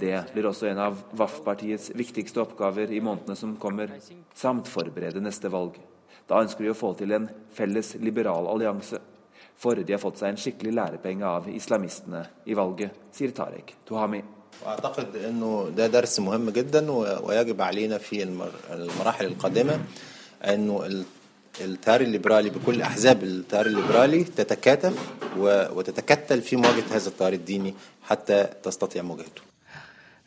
Det 0.00 0.14
blir 0.32 0.46
også 0.48 0.70
en 0.70 0.78
av 0.80 1.02
WAF-partiets 1.12 1.90
viktigste 1.92 2.40
oppgaver 2.40 2.92
i 2.92 3.02
månedene 3.04 3.36
som 3.36 3.52
kommer, 3.60 3.92
samt 4.34 4.70
forberede 4.72 5.20
neste 5.20 5.50
valg. 5.52 5.76
Da 6.26 6.40
ønsker 6.40 6.64
de 6.64 6.72
å 6.72 6.78
få 6.78 6.94
til 6.96 7.12
en 7.12 7.28
felles 7.54 7.94
liberal 8.00 8.48
allianse. 8.48 9.02
For 9.60 9.76
de 9.76 9.92
har 9.92 10.00
fått 10.00 10.22
seg 10.22 10.32
en 10.32 10.40
skikkelig 10.40 10.72
lærepenge 10.76 11.28
av 11.28 11.50
islamistene 11.52 12.24
i 12.48 12.56
valget, 12.56 12.96
sier 13.12 13.36
Tarek 13.36 13.76
Tuhami. 13.84 14.22
واعتقد 14.64 15.16
انه 15.16 15.70
ده 15.76 15.86
درس 15.86 16.20
مهم 16.20 16.50
جدا 16.50 16.90
ويجب 16.90 17.62
علينا 17.62 17.98
في 17.98 18.22
المراحل 18.70 19.26
القادمه 19.26 19.80
انه 20.44 21.04
التيار 21.61 22.01
الليبرالي 22.01 22.49
بكل 22.49 22.81
أحزاب 22.81 23.23
التيار 23.23 23.65
الليبرالي 23.65 24.23
تتكاتف 24.23 25.11
وتتكتل 25.75 26.41
في 26.41 26.55
مواجهة 26.55 26.95
هذا 26.95 27.07
التيار 27.07 27.33
الديني 27.33 27.73
حتى 28.03 28.47
تستطيع 28.63 29.01
مواجهته. 29.01 29.41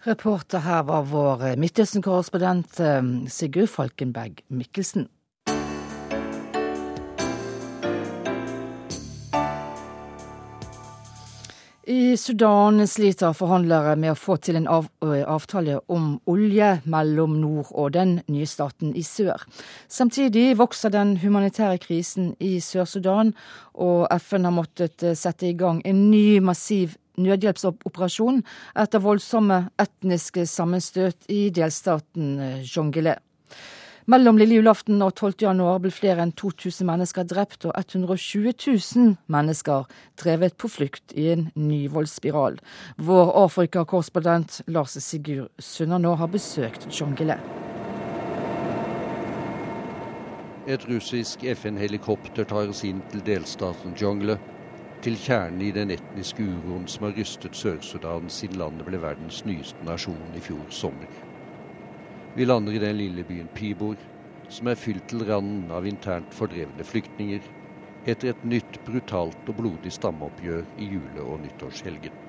Reporter 0.06 0.58
her 0.58 0.82
var 0.82 1.02
vår 1.02 1.56
Midtøsten-korrespondent 1.56 2.70
Sigurd 3.28 3.70
Falkenberg 3.76 4.32
Mikkelsen. 4.50 5.08
I 11.86 12.16
Sudan 12.16 12.86
sliter 12.88 13.34
forhandlere 13.36 13.92
med 14.00 14.14
å 14.14 14.16
få 14.16 14.38
til 14.40 14.56
en 14.56 14.68
av, 14.72 14.86
avtale 15.04 15.82
om 15.92 16.14
olje 16.30 16.70
mellom 16.88 17.34
nord 17.42 17.68
og 17.76 17.92
den 17.92 18.14
nye 18.24 18.48
staten 18.48 18.94
i 18.96 19.02
sør. 19.04 19.44
Samtidig 19.92 20.54
vokser 20.56 20.94
den 20.94 21.18
humanitære 21.20 21.82
krisen 21.82 22.32
i 22.40 22.56
Sør-Sudan, 22.64 23.34
og 23.76 24.06
FN 24.16 24.48
har 24.48 24.56
måttet 24.56 25.04
sette 25.18 25.50
i 25.50 25.58
gang 25.60 25.82
en 25.84 26.06
ny 26.08 26.40
massiv 26.40 26.96
nødhjelpsoperasjon 27.20 28.40
etter 28.80 29.04
voldsomme 29.04 29.66
etniske 29.76 30.48
sammenstøt 30.48 31.28
i 31.28 31.50
delstaten 31.52 32.62
Jongele. 32.64 33.18
Mellom 34.04 34.36
lille 34.36 34.58
julaften 34.58 35.00
og 35.00 35.14
12. 35.16 35.32
januar 35.46 35.78
ble 35.80 35.88
flere 35.88 36.20
enn 36.20 36.34
2000 36.36 36.84
mennesker 36.84 37.24
drept 37.24 37.64
og 37.64 37.72
120 37.78 38.52
000 38.52 39.14
mennesker 39.32 39.86
drevet 40.20 40.58
på 40.60 40.68
flukt 40.68 41.14
i 41.16 41.30
en 41.32 41.46
ny 41.56 41.86
voldsspiral. 41.88 42.58
Vår 43.00 43.32
Afrika-korrespondent 43.46 44.60
Lars 44.68 44.98
Sigurd 45.00 45.48
Sunnanå 45.56 46.18
har 46.20 46.28
besøkt 46.28 46.84
Jongile. 46.92 47.38
Et 50.68 50.88
russisk 50.92 51.48
FN-helikopter 51.56 52.44
tar 52.44 52.68
oss 52.68 52.84
inn 52.84 53.00
til 53.08 53.24
delstaten 53.24 53.96
Jongle, 53.96 54.36
til 55.04 55.16
kjernen 55.16 55.64
i 55.64 55.72
den 55.72 55.96
etniske 55.96 56.44
uroen 56.44 56.84
som 56.88 57.08
har 57.08 57.16
rystet 57.16 57.56
Sør-Sudan 57.56 58.28
siden 58.28 58.60
landet 58.60 58.84
ble 58.84 59.00
verdens 59.00 59.46
nyeste 59.48 59.88
nasjon 59.88 60.36
i 60.36 60.44
fjor 60.44 60.68
sommer. 60.68 61.23
Vi 62.34 62.44
lander 62.44 62.74
i 62.74 62.82
den 62.82 62.96
lille 62.98 63.22
byen 63.22 63.46
Pibor, 63.54 63.94
som 64.50 64.66
er 64.66 64.78
fylt 64.78 65.06
til 65.06 65.22
randen 65.28 65.70
av 65.70 65.86
internt 65.86 66.34
fordrevne 66.34 66.82
flyktninger, 66.82 67.46
etter 68.10 68.32
et 68.32 68.42
nytt 68.42 68.80
brutalt 68.82 69.52
og 69.52 69.60
blodig 69.60 69.94
stammeoppgjør 69.94 70.66
i 70.82 70.90
jule- 70.96 71.22
og 71.30 71.44
nyttårshelgen. 71.44 72.23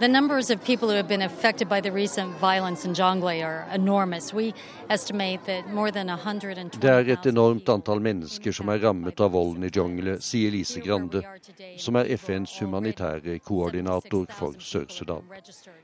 The 0.00 0.08
numbers 0.08 0.50
of 0.50 0.64
people 0.64 0.88
who 0.88 0.96
have 0.96 1.08
been 1.08 1.22
affected 1.22 1.68
by 1.68 1.80
the 1.80 1.92
recent 1.92 2.36
violence 2.38 2.84
in 2.84 2.94
Jonglei 2.94 3.44
are 3.44 3.66
enormous. 3.72 4.32
We 4.34 4.54
estimate 4.90 5.44
that 5.46 5.72
more 5.72 5.90
than 5.90 6.08
120 6.08 6.80
Det 6.80 6.90
er 6.90 7.12
et 7.12 7.26
enormt 7.26 7.68
antall 7.68 8.00
mennesker 8.00 8.52
som 8.52 8.68
er 8.68 8.78
rammet 8.82 9.20
av 9.20 9.32
volden 9.32 9.64
i 9.64 9.70
Jonglei, 9.70 10.16
sier 10.20 10.50
Lise 10.50 10.80
Grande, 10.80 11.22
som 11.78 11.96
er 11.96 12.04
FNs 12.16 12.58
humanitære 12.60 13.38
koordinator 13.38 14.26
for 14.30 14.52
Sør-Sudan. 14.58 15.22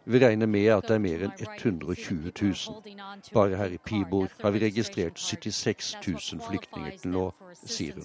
Vi 0.04 0.18
regner 0.18 0.46
med 0.46 0.66
at 0.66 0.88
det 0.88 0.94
er 0.96 1.04
mer 1.04 1.22
enn 1.28 1.32
120 1.38 2.32
000. 2.42 2.54
Bare 3.34 3.56
her 3.56 3.70
i 3.76 3.78
Pibor 3.78 4.28
har 4.42 4.50
vi 4.50 4.64
registrert 4.66 5.18
76 5.20 5.96
000 6.06 6.42
flyktninger 6.48 6.98
til 7.02 7.10
nå, 7.14 7.30
sier 7.64 7.94
hun. 7.94 8.04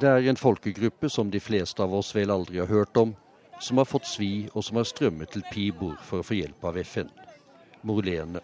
Det 0.00 0.08
er 0.08 0.26
en 0.30 0.38
folkegruppe 0.38 1.10
som 1.12 1.28
de 1.28 1.40
fleste 1.44 1.82
av 1.84 1.92
oss 1.92 2.14
vel 2.16 2.30
aldri 2.32 2.56
har 2.56 2.70
hørt 2.70 2.96
om, 2.96 3.10
som 3.60 3.76
har 3.76 3.88
fått 3.88 4.06
svi 4.08 4.46
og 4.54 4.64
som 4.64 4.78
har 4.80 4.86
strømmet 4.88 5.34
til 5.34 5.44
Pibor 5.52 5.98
for 6.06 6.22
å 6.22 6.24
få 6.24 6.38
hjelp 6.38 6.64
av 6.70 6.78
FN. 6.80 7.10
Morlene. 7.84 8.40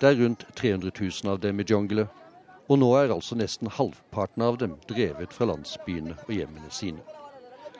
Det 0.00 0.10
er 0.10 0.20
rundt 0.20 0.44
300 0.60 0.92
000 0.92 1.32
av 1.32 1.40
dem 1.40 1.62
i 1.62 1.66
jungelen, 1.72 2.12
og 2.68 2.82
nå 2.82 2.90
er 2.98 3.14
altså 3.16 3.38
nesten 3.40 3.72
halvparten 3.78 4.44
av 4.44 4.60
dem 4.60 4.76
drevet 4.92 5.32
fra 5.32 5.48
landsbyene 5.48 6.18
og 6.26 6.36
hjemmene 6.36 6.68
sine. 6.68 7.00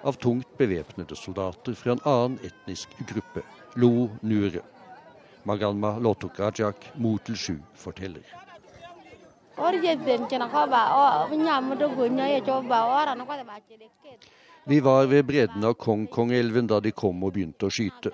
Av 0.01 0.16
tungt 0.16 0.48
bevæpnede 0.57 1.18
soldater 1.18 1.77
fra 1.77 1.92
en 1.92 2.05
annen 2.09 2.40
etnisk 2.40 2.96
gruppe, 3.05 3.44
Lo 3.77 4.09
Nure. 4.22 4.64
Magalma 5.44 5.98
Lotokrajak, 6.01 6.94
Motel 6.96 7.37
7 7.37 7.59
forteller. 7.77 8.48
Vi 14.68 14.81
var 14.81 15.07
ved 15.07 15.25
bredden 15.25 15.64
av 15.64 15.75
Kong-Kong-elven 15.75 16.66
da 16.71 16.81
de 16.81 16.92
kom 16.92 17.25
og 17.25 17.33
begynte 17.35 17.66
å 17.66 17.73
skyte. 17.73 18.12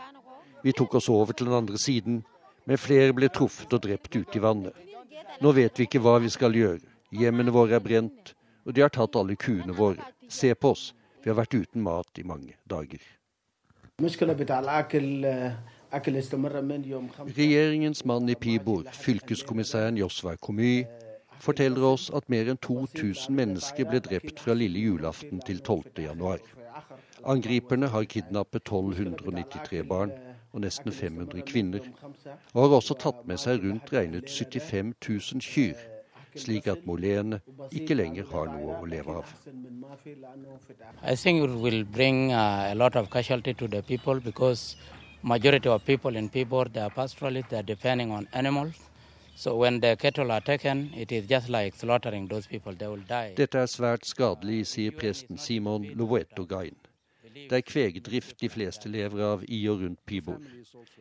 Vi 0.64 0.72
tok 0.72 0.94
oss 1.00 1.10
over 1.12 1.36
til 1.36 1.50
den 1.50 1.58
andre 1.58 1.78
siden, 1.80 2.22
men 2.64 2.80
flere 2.80 3.12
ble 3.12 3.28
truffet 3.28 3.72
og 3.76 3.82
drept 3.84 4.16
ute 4.16 4.38
i 4.38 4.42
vannet. 4.42 4.72
Nå 5.42 5.52
vet 5.52 5.78
vi 5.78 5.84
ikke 5.88 6.00
hva 6.00 6.16
vi 6.22 6.30
skal 6.32 6.56
gjøre. 6.56 6.80
Hjemmene 7.14 7.52
våre 7.52 7.76
er 7.76 7.84
brent, 7.84 8.32
og 8.64 8.72
de 8.72 8.80
har 8.84 8.92
tatt 8.94 9.16
alle 9.18 9.36
kuene 9.36 9.74
våre. 9.76 10.00
Se 10.30 10.54
på 10.54 10.72
oss, 10.72 10.92
vi 11.22 11.30
har 11.30 11.36
vært 11.36 11.54
uten 11.58 11.84
mat 11.84 12.18
i 12.18 12.24
mange 12.24 12.56
dager. 12.64 13.02
Regjeringens 17.36 18.04
mann 18.08 18.28
i 18.32 18.34
Pibor, 18.34 18.88
fylkeskommissæren 19.04 20.00
Josvar 20.00 20.40
Komy, 20.42 20.86
forteller 21.40 21.84
oss 21.88 22.10
at 22.14 22.28
mer 22.32 22.50
enn 22.50 22.60
2000 22.60 23.34
mennesker 23.34 23.88
ble 23.88 24.00
drept 24.04 24.40
fra 24.40 24.54
lille 24.58 24.78
julaften 24.78 25.42
til 25.46 25.60
12. 25.60 26.04
januar. 26.06 26.38
Angriperne 27.24 27.88
har 27.88 28.04
kidnappet 28.04 28.62
1293 28.68 29.82
barn 29.88 30.12
og 30.54 30.62
nesten 30.62 30.92
500 30.92 31.42
kvinner, 31.48 31.80
og 32.54 32.60
har 32.62 32.76
også 32.78 32.94
tatt 33.00 33.24
med 33.26 33.40
seg 33.42 33.64
rundt 33.64 33.90
regnet 33.92 34.30
75 34.30 34.92
000 35.08 35.42
kyr, 35.42 35.80
slik 36.38 36.68
at 36.70 36.86
molene 36.86 37.40
ikke 37.72 37.96
lenger 37.98 38.28
har 38.30 38.50
noe 38.52 38.78
å 38.78 38.86
leve 38.90 39.16
av. 39.18 39.32
I 41.02 41.14
think 41.16 41.42
it 41.42 41.50
will 41.50 41.84
bring 41.84 42.32
uh, 42.32 42.70
a 42.70 42.74
lot 42.74 42.96
of 42.96 43.10
casualty 43.10 43.54
to 43.54 43.68
the 43.68 43.82
people 43.82 44.20
because 44.20 44.76
majority 45.22 45.68
of 45.68 45.84
people 45.84 46.16
in 46.16 46.28
people 46.28 46.64
they 46.64 46.80
are 46.80 46.90
pastoralists, 46.90 47.50
they 47.50 47.58
are 47.58 47.62
depending 47.62 48.12
on 48.12 48.28
animals. 48.32 48.74
Dette 53.36 53.58
er 53.58 53.66
svært 53.66 54.06
skadelig, 54.06 54.66
sier 54.70 54.94
presten 54.94 55.38
Simon 55.38 55.86
Loveto 55.98 56.46
Gain. 56.46 56.76
Det 57.34 57.58
er 57.58 57.64
kvegdrift 57.66 58.38
de 58.40 58.48
fleste 58.48 58.88
lever 58.88 59.24
av 59.26 59.42
i 59.50 59.58
og 59.68 59.82
rundt 59.82 60.00
Pibor. 60.06 60.38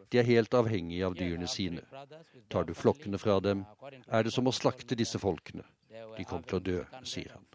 De 0.10 0.18
er 0.18 0.26
helt 0.26 0.54
avhengige 0.58 1.06
av 1.06 1.14
dyrene 1.18 1.48
sine. 1.48 1.82
Tar 2.50 2.66
du 2.66 2.74
flokkene 2.74 3.22
fra 3.22 3.40
dem, 3.40 3.66
er 4.10 4.26
det 4.26 4.34
som 4.34 4.50
å 4.50 4.56
slakte 4.56 4.98
disse 4.98 5.22
folkene. 5.22 5.64
De 6.18 6.26
kommer 6.26 6.50
til 6.50 6.58
å 6.58 6.66
dø, 6.66 6.80
sier 7.06 7.36
han. 7.38 7.46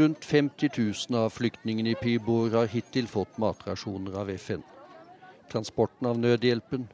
Rundt 0.00 0.24
50 0.24 0.70
000 0.78 1.18
av 1.18 1.30
flyktningene 1.34 1.94
i 1.94 1.98
Pibor 1.98 2.52
har 2.54 2.70
hittil 2.70 3.08
fått 3.10 3.38
matrasjoner 3.42 4.14
av 4.22 4.30
FN. 4.30 4.62
Transporten 5.50 6.06
av 6.06 6.18
nødhjelpen, 6.18 6.88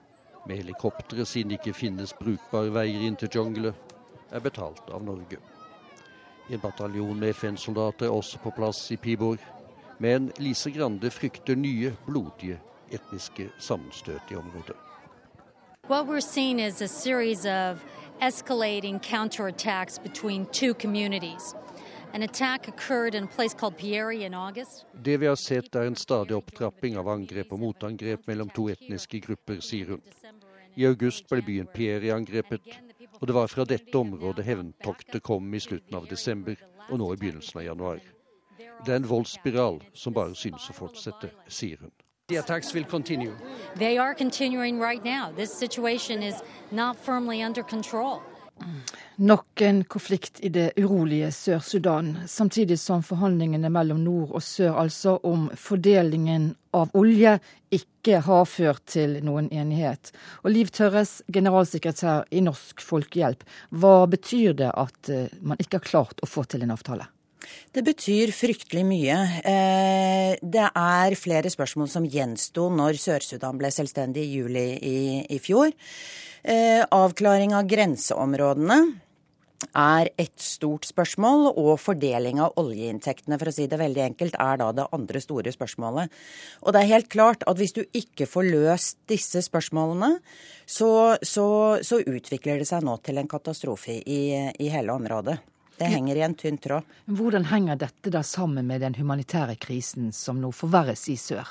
med 0.46 0.56
helikoptre 0.56 1.26
siden 1.26 1.50
det 1.52 1.58
ikke 1.58 1.76
finnes 1.76 2.14
brukbare 2.16 2.70
veier 2.72 3.02
inn 3.04 3.18
til 3.20 3.28
jungelen, 3.28 3.74
er 4.32 4.40
betalt 4.40 4.88
av 4.88 5.04
Norge. 5.04 5.36
En 6.48 6.62
bataljon 6.62 7.18
med 7.20 7.34
FN-soldater 7.34 8.06
er 8.06 8.14
også 8.16 8.40
på 8.40 8.54
plass 8.56 8.80
i 8.94 8.96
Pibor, 8.96 9.36
men 9.98 10.30
Lise 10.38 10.70
Grande 10.70 11.10
frykter 11.10 11.58
nye, 11.58 11.92
blodige 12.06 12.56
etniske 12.92 13.50
sammenstøt 13.58 14.32
i 14.32 14.40
området. 14.40 14.76
What 15.88 16.06
we're 16.06 16.20
seeing 16.20 16.58
is 16.58 16.80
a 16.80 16.88
series 16.88 17.44
of 17.44 17.84
escalating 18.20 19.00
counterattacks 19.00 19.98
between 19.98 20.46
two 20.46 20.74
communities. 20.74 21.54
An 22.16 22.22
attack 22.22 22.66
occurred 22.66 23.14
in 23.14 23.24
a 23.24 23.26
place 23.26 23.52
called 23.52 23.76
Pieri 23.76 24.24
in 24.24 24.34
August. 24.34 24.86
Det 24.92 25.16
vi 25.16 25.26
har 25.26 25.36
sett 25.36 25.74
er 25.74 25.84
en 25.84 25.96
stadig 25.96 26.36
opptrapping 26.36 26.94
av 26.96 27.08
angrep 27.12 27.50
og 27.52 27.60
motangrep 27.60 28.22
mellom 28.30 28.48
to 28.56 28.70
etniske 28.72 29.18
grupper, 29.20 29.58
sier 29.60 29.90
hun. 29.92 30.00
I 30.80 30.86
august 30.88 31.28
ble 31.28 31.42
byen 31.44 31.68
Pieri 31.74 32.08
angrepet, 32.14 32.70
og 33.20 33.26
det 33.28 33.34
var 33.36 33.52
fra 33.52 33.66
dette 33.68 33.92
området 34.00 34.46
hevntoktet 34.46 35.20
kom 35.28 35.52
i 35.52 35.60
slutten 35.60 35.98
av 35.98 36.06
desember 36.08 36.56
og 36.88 37.02
nå 37.02 37.10
i 37.12 37.18
begynnelsen 37.20 37.60
av 37.60 37.66
januar. 37.66 38.00
Det 38.86 38.94
er 38.94 39.02
en 39.02 39.10
voldsspiral 39.10 39.82
som 39.92 40.16
bare 40.16 40.32
synes 40.32 40.70
å 40.72 40.78
fortsette, 40.78 41.34
sier 41.48 41.84
hun. 41.84 41.92
The 42.32 42.40
attacks 42.40 42.72
will 42.72 42.88
continue. 42.88 43.36
They 43.76 43.98
are 43.98 44.14
continuing 44.14 44.80
right 44.80 45.04
now. 45.04 45.34
This 45.36 45.52
situation 45.52 46.22
is 46.22 46.40
not 46.72 46.96
firmly 46.96 47.42
under 47.42 47.62
control. 47.62 48.22
Nok 49.16 49.60
en 49.60 49.84
konflikt 49.84 50.40
i 50.44 50.48
det 50.52 50.70
urolige 50.76 51.30
Sør-Sudan, 51.32 52.16
samtidig 52.28 52.78
som 52.80 53.02
forhandlingene 53.04 53.70
mellom 53.72 54.02
nord 54.04 54.34
og 54.36 54.44
sør 54.44 54.76
altså 54.82 55.16
om 55.24 55.46
fordelingen 55.56 56.50
av 56.76 56.92
olje 56.96 57.38
ikke 57.72 58.20
har 58.26 58.44
ført 58.48 58.84
til 58.92 59.18
noen 59.24 59.48
enighet. 59.52 60.12
Og 60.44 60.52
Liv 60.52 60.72
Tørres, 60.72 61.18
generalsekretær 61.32 62.28
i 62.30 62.44
Norsk 62.44 62.84
Folkehjelp, 62.84 63.44
hva 63.72 63.98
betyr 64.12 64.56
det 64.60 64.72
at 64.72 65.12
eh, 65.12 65.28
man 65.40 65.60
ikke 65.60 65.80
har 65.80 65.88
klart 65.88 66.24
å 66.24 66.28
få 66.30 66.44
til 66.44 66.64
en 66.66 66.76
avtale? 66.76 67.08
Det 67.72 67.84
betyr 67.84 68.32
fryktelig 68.32 68.84
mye. 68.88 69.16
Eh, 69.44 70.36
det 70.40 70.68
er 70.70 71.16
flere 71.20 71.52
spørsmål 71.52 71.90
som 71.92 72.06
gjensto 72.08 72.68
når 72.72 73.00
Sør-Sudan 73.00 73.58
ble 73.60 73.70
selvstendig 73.74 74.24
i 74.24 74.36
juli 74.38 74.68
i, 74.80 75.40
fjor. 75.42 75.74
Eh, 76.46 76.82
avklaring 76.82 77.52
av 77.56 77.68
grenseområdene 77.68 78.78
er 79.76 80.10
et 80.20 80.34
stort 80.40 80.86
spørsmål, 80.88 81.50
og 81.56 81.78
fordeling 81.80 82.40
av 82.44 82.56
oljeinntektene, 82.60 83.38
for 83.40 83.50
å 83.50 83.54
si 83.56 83.66
det 83.68 83.78
veldig 83.80 84.04
enkelt, 84.04 84.36
er 84.40 84.60
da 84.60 84.70
det 84.76 84.86
andre 84.96 85.22
store 85.22 85.52
spørsmålet. 85.52 86.12
Og 86.62 86.74
det 86.74 86.82
er 86.82 86.92
helt 86.92 87.10
klart 87.12 87.44
at 87.48 87.60
hvis 87.60 87.76
du 87.76 87.82
ikke 87.96 88.28
får 88.28 88.48
løst 88.52 88.98
disse 89.08 89.42
spørsmålene, 89.44 90.18
så, 90.66 91.16
så, 91.24 91.48
så 91.82 92.00
utvikler 92.04 92.60
det 92.60 92.68
seg 92.68 92.84
nå 92.84 92.98
til 93.04 93.20
en 93.20 93.30
katastrofe 93.30 94.00
i, 94.00 94.22
i 94.60 94.72
hele 94.72 94.96
området. 94.96 95.38
Det 95.76 95.90
henger 95.92 96.16
i 96.16 96.22
en 96.24 96.34
tynn 96.34 96.56
tråd. 96.58 96.84
Hvordan 97.04 97.44
henger 97.50 97.76
dette 97.76 98.10
da 98.12 98.22
sammen 98.24 98.64
med 98.66 98.80
den 98.80 98.94
humanitære 98.96 99.58
krisen 99.60 100.08
som 100.16 100.38
nå 100.40 100.48
forverres 100.56 101.02
i 101.12 101.16
sør? 101.20 101.50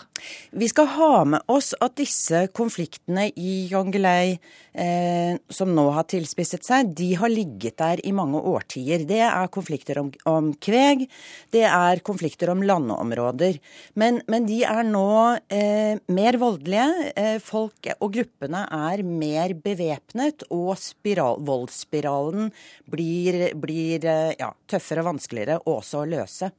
Vi 0.49 0.69
skal 0.71 0.87
ha 0.95 1.09
med 1.29 1.51
oss 1.51 1.75
at 1.77 1.93
disse 1.99 2.47
konfliktene 2.55 3.27
i 3.37 3.67
Jongelei, 3.69 4.39
eh, 4.73 5.37
som 5.49 5.75
nå 5.77 5.85
har 5.93 6.07
tilspisset 6.09 6.65
seg, 6.65 6.89
de 6.97 7.11
har 7.19 7.29
ligget 7.29 7.77
der 7.77 8.01
i 8.01 8.13
mange 8.17 8.41
årtier. 8.41 9.05
Det 9.05 9.21
er 9.27 9.51
konflikter 9.53 10.01
om, 10.01 10.09
om 10.25 10.49
kveg, 10.57 11.05
det 11.53 11.65
er 11.69 12.01
konflikter 12.05 12.49
om 12.55 12.65
landområder. 12.65 13.61
Men, 13.93 14.23
men 14.31 14.49
de 14.49 14.63
er 14.65 14.83
nå 14.89 15.05
eh, 15.53 16.01
mer 16.09 16.39
voldelige. 16.41 17.13
Eh, 17.13 17.37
folk 17.43 17.91
og 17.99 18.17
gruppene 18.17 18.65
er 18.73 19.05
mer 19.05 19.53
bevæpnet, 19.53 20.47
og 20.49 20.73
spiral, 20.81 21.37
voldsspiralen 21.45 22.49
blir, 22.89 23.51
blir 23.61 24.14
ja, 24.39 24.51
tøffere 24.69 25.03
og 25.03 25.13
vanskeligere 25.13 25.59
også 25.71 26.03
å 26.03 26.07
løse. 26.09 26.51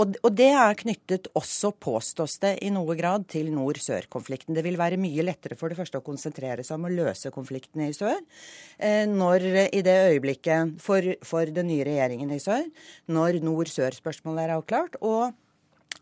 Og, 0.00 0.16
og, 0.24 0.30
det 0.34 0.48
er 0.56 0.78
knyttet 0.78 1.28
også, 1.38 1.72
påstås 1.82 2.38
det 2.42 2.52
i 2.66 2.70
noe 2.74 2.96
grad, 2.98 3.28
til 3.30 3.52
nord-sør-konflikten. 3.54 4.56
Det 4.56 4.64
vil 4.66 4.78
være 4.80 4.98
mye 5.00 5.26
lettere 5.26 5.58
for 5.58 5.70
det 5.70 5.78
første 5.78 6.00
å 6.00 6.06
konsentrere 6.06 6.64
seg 6.66 6.80
om 6.80 6.88
å 6.88 6.94
løse 6.94 7.30
konfliktene 7.34 7.90
i 7.90 7.96
sør, 7.96 8.18
eh, 8.78 9.04
når 9.06 9.46
i 9.68 9.84
det 9.84 9.98
øyeblikket 10.14 10.80
for, 10.82 11.12
for 11.26 11.46
den 11.46 11.70
nye 11.70 11.86
regjeringen 11.86 12.32
i 12.34 12.40
sør, 12.42 12.66
når 13.12 13.42
nord-sør-spørsmålet 13.44 14.48
er 14.48 14.56
avklart. 14.56 14.98
og 15.00 15.30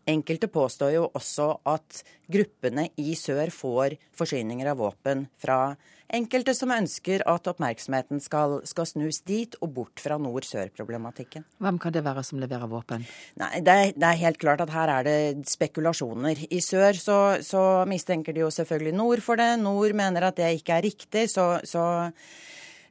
Enkelte 0.09 0.49
påstår 0.49 0.95
jo 0.95 1.07
også 1.13 1.47
at 1.69 2.01
gruppene 2.31 2.87
i 2.99 3.13
sør 3.19 3.51
får 3.53 3.97
forsyninger 4.17 4.71
av 4.71 4.79
våpen 4.81 5.27
fra 5.41 5.75
enkelte 6.11 6.53
som 6.57 6.71
ønsker 6.73 7.23
at 7.29 7.47
oppmerksomheten 7.51 8.21
skal, 8.23 8.59
skal 8.67 8.87
snus 8.89 9.21
dit 9.27 9.55
og 9.61 9.71
bort 9.75 10.01
fra 10.03 10.17
nord-sør-problematikken. 10.21 11.45
Hvem 11.61 11.79
kan 11.81 11.95
det 11.95 12.03
være 12.05 12.23
som 12.27 12.41
leverer 12.41 12.71
våpen? 12.71 13.05
Nei, 13.39 13.51
det 13.63 13.77
det 13.95 14.07
er, 14.07 14.19
helt 14.25 14.39
klart 14.41 14.63
at 14.63 14.73
her 14.73 14.91
er 14.91 15.07
det 15.07 15.49
spekulasjoner. 15.49 16.45
I 16.49 16.61
sør 16.63 16.97
så, 16.97 17.19
så, 17.45 17.61
mistenker 17.87 18.35
de 18.35 18.43
jo 18.43 18.51
selvfølgelig 18.53 18.95
nord 18.97 19.23
for 19.25 19.39
det. 19.39 19.53
Nord 19.61 19.95
mener 19.97 20.27
at 20.27 20.39
det 20.39 20.51
ikke 20.59 20.79
er 20.79 20.87
riktig. 20.87 21.27
så, 21.29 21.59
så 21.63 21.85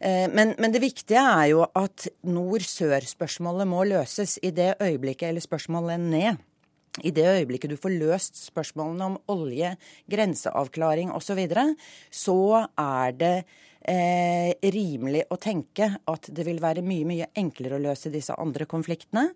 eh, 0.00 0.26
men, 0.32 0.54
men, 0.58 0.72
det 0.72 0.82
viktige 0.82 1.20
er 1.20 1.50
jo 1.52 1.64
at 1.74 2.08
nord-sør-spørsmålet 2.22 3.68
må 3.68 3.84
løses 3.84 4.38
i 4.42 4.54
det 4.54 4.74
øyeblikket, 4.80 5.28
eller 5.28 5.44
spørsmålet 5.44 6.00
ned, 6.00 6.40
i 7.04 7.12
det 7.14 7.26
øyeblikket 7.28 7.70
du 7.70 7.78
får 7.78 7.94
løst 8.00 8.38
spørsmålene 8.48 9.06
om 9.12 9.18
olje, 9.30 9.74
grenseavklaring 10.10 11.12
osv., 11.14 11.30
så, 11.30 11.36
videre, 11.38 11.66
så 12.10 12.66
er 12.66 13.14
det 13.14 13.34
eh, 13.86 14.50
rimelig 14.74 15.22
å 15.30 15.38
tenke 15.40 15.92
at 16.10 16.30
det 16.34 16.46
vil 16.48 16.58
være 16.62 16.82
mye, 16.82 17.06
mye 17.06 17.30
enklere 17.38 17.78
å 17.78 17.84
løse 17.86 18.10
disse 18.12 18.34
andre 18.34 18.66
konfliktene. 18.70 19.28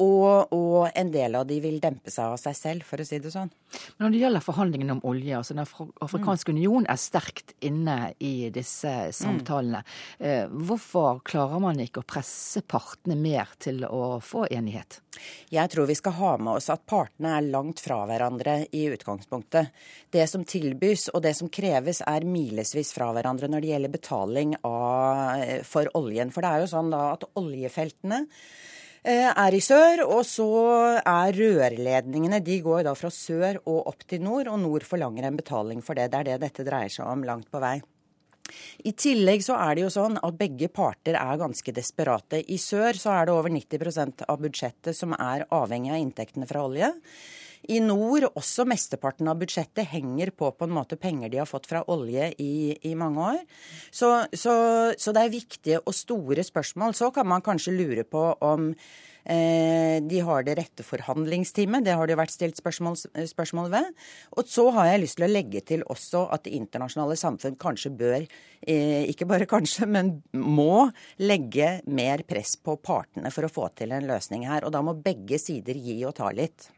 Og, 0.00 0.52
og, 0.56 0.88
en 0.96 1.10
del 1.12 1.34
av 1.36 1.44
de 1.48 1.58
vil 1.60 1.76
dempe 1.82 2.10
seg 2.12 2.32
av 2.32 2.38
seg 2.40 2.56
selv, 2.56 2.86
for 2.88 3.02
å 3.02 3.04
si 3.04 3.18
det 3.20 3.32
sånn. 3.34 3.50
Men 3.96 4.06
når 4.06 4.14
det 4.14 4.22
gjelder 4.22 4.44
forhandlingene 4.44 4.96
om 4.96 5.02
olje, 5.08 5.36
altså 5.36 5.56
Den 5.56 5.66
afrikanske 6.04 6.52
mm. 6.52 6.56
union 6.56 6.88
er 6.88 7.00
sterkt 7.00 7.52
inne 7.60 7.96
i 8.24 8.48
disse 8.52 8.92
samtalene. 9.16 9.82
Mm. 10.16 10.26
Eh, 10.28 10.56
hvorfor 10.68 11.20
klarer 11.28 11.60
man 11.60 11.80
ikke 11.84 12.00
å 12.00 12.08
presse 12.08 12.64
partene 12.64 13.18
mer 13.20 13.52
til 13.60 13.84
å 13.88 14.16
få 14.24 14.46
enighet? 14.48 15.00
Jeg 15.52 15.68
tror 15.68 15.90
vi 15.90 15.98
skal 15.98 16.16
ha 16.16 16.32
med 16.40 16.56
oss 16.56 16.70
at 16.72 16.86
partene 16.88 17.36
er 17.36 17.50
langt 17.52 17.82
fra 17.84 18.00
hverandre 18.08 18.62
i 18.72 18.86
utgangspunktet. 18.94 19.76
Det 20.12 20.24
som 20.30 20.46
tilbys 20.48 21.10
og 21.12 21.20
det 21.26 21.34
som 21.36 21.52
kreves 21.52 22.00
er 22.08 22.24
milevis 22.24 22.94
fra 22.96 23.10
hverandre 23.12 23.50
når 23.52 23.60
det 23.60 23.72
gjelder 23.74 23.96
betaling 24.00 24.56
av, 24.64 25.44
for 25.68 25.92
oljen. 26.00 26.32
For 26.32 26.44
det 26.44 26.52
er 26.52 26.64
jo 26.64 26.72
sånn 26.72 26.92
da 26.92 27.10
at 27.12 27.28
oljefeltene 27.36 28.24
Eh, 28.24 28.80
er 29.04 29.54
i 29.54 29.60
sør. 29.62 30.04
Og 30.06 30.22
så 30.28 30.48
er 31.00 31.38
rørledningene 31.38 32.42
De 32.44 32.60
går 32.62 32.84
da 32.86 32.94
fra 32.98 33.10
sør 33.10 33.60
og 33.64 33.88
opp 33.92 34.06
til 34.06 34.22
nord, 34.22 34.50
og 34.52 34.60
nord 34.62 34.86
forlanger 34.86 35.28
en 35.28 35.40
betaling 35.40 35.82
for 35.82 35.98
det. 35.98 36.10
Det 36.12 36.20
er 36.20 36.30
det 36.30 36.44
dette 36.46 36.66
dreier 36.68 36.92
seg 36.92 37.08
om 37.08 37.24
langt 37.26 37.50
på 37.50 37.62
vei. 37.62 37.80
I 38.84 38.92
tillegg 38.98 39.44
så 39.44 39.56
er 39.56 39.76
det 39.76 39.84
jo 39.84 39.92
sånn 39.92 40.18
at 40.18 40.38
begge 40.38 40.68
parter 40.72 41.16
er 41.18 41.40
ganske 41.40 41.74
desperate. 41.74 42.42
I 42.42 42.58
sør 42.60 42.98
så 42.98 43.14
er 43.14 43.28
det 43.28 43.36
over 43.36 43.52
90% 43.54 44.26
av 44.28 44.42
budsjettet 44.42 44.98
som 44.98 45.14
er 45.16 45.46
avhengig 45.54 45.94
av 45.94 46.02
inntektene 46.02 46.48
fra 46.50 46.66
olje. 46.66 46.90
I 47.70 47.78
nord 47.84 48.26
også 48.32 48.64
mesteparten 48.66 49.28
av 49.30 49.38
budsjettet 49.38 49.86
henger 49.92 50.32
på 50.34 50.50
på 50.56 50.66
en 50.66 50.74
måte 50.74 50.98
penger 50.98 51.30
de 51.30 51.38
har 51.42 51.50
fått 51.50 51.68
fra 51.70 51.84
olje 51.92 52.32
i, 52.42 52.74
i 52.90 52.94
mange 52.98 53.28
år. 53.34 53.38
Så, 53.90 54.10
så, 54.34 54.54
så 54.98 55.14
det 55.14 55.22
er 55.22 55.36
viktige 55.36 55.82
og 55.84 55.94
store 55.94 56.42
spørsmål. 56.46 56.96
Så 56.98 57.12
kan 57.14 57.28
man 57.30 57.44
kanskje 57.44 57.76
lure 57.76 58.04
på 58.08 58.24
om 58.42 58.72
de 59.22 60.18
har 60.26 60.42
det 60.46 60.56
rette 60.58 60.84
forhandlingsteamet. 60.86 61.84
Det 61.86 61.94
har 61.98 62.08
det 62.10 62.18
vært 62.18 62.34
stilt 62.34 62.58
spørsmål, 62.58 62.96
spørsmål, 63.30 63.70
ved. 63.72 63.90
Og 64.36 64.48
så 64.50 64.68
har 64.74 64.90
jeg 64.90 65.02
lyst 65.04 65.18
til 65.18 65.26
å 65.26 65.30
legge 65.30 65.62
til 65.66 65.84
også 65.90 66.24
at 66.34 66.46
det 66.46 66.54
internasjonale 66.56 67.16
samfunn 67.18 67.58
kanskje 67.60 67.92
bør, 67.96 68.26
eh, 68.66 69.04
ikke 69.10 69.28
bare 69.28 69.46
kanskje, 69.46 69.86
men 69.86 70.22
må 70.32 70.90
legge 71.22 71.80
mer 71.86 72.24
press 72.28 72.56
på 72.56 72.76
partene 72.82 73.30
for 73.32 73.46
å 73.46 73.52
få 73.52 73.68
til 73.76 73.92
en 73.92 74.06
løsning 74.08 74.46
her. 74.48 74.64
Og 74.64 74.72
da 74.72 74.82
må 74.82 74.94
begge 75.02 75.38
sider 75.38 75.74
gi 75.74 75.98
og 76.04 76.16
ta 76.18 76.30
litt. 76.34 76.68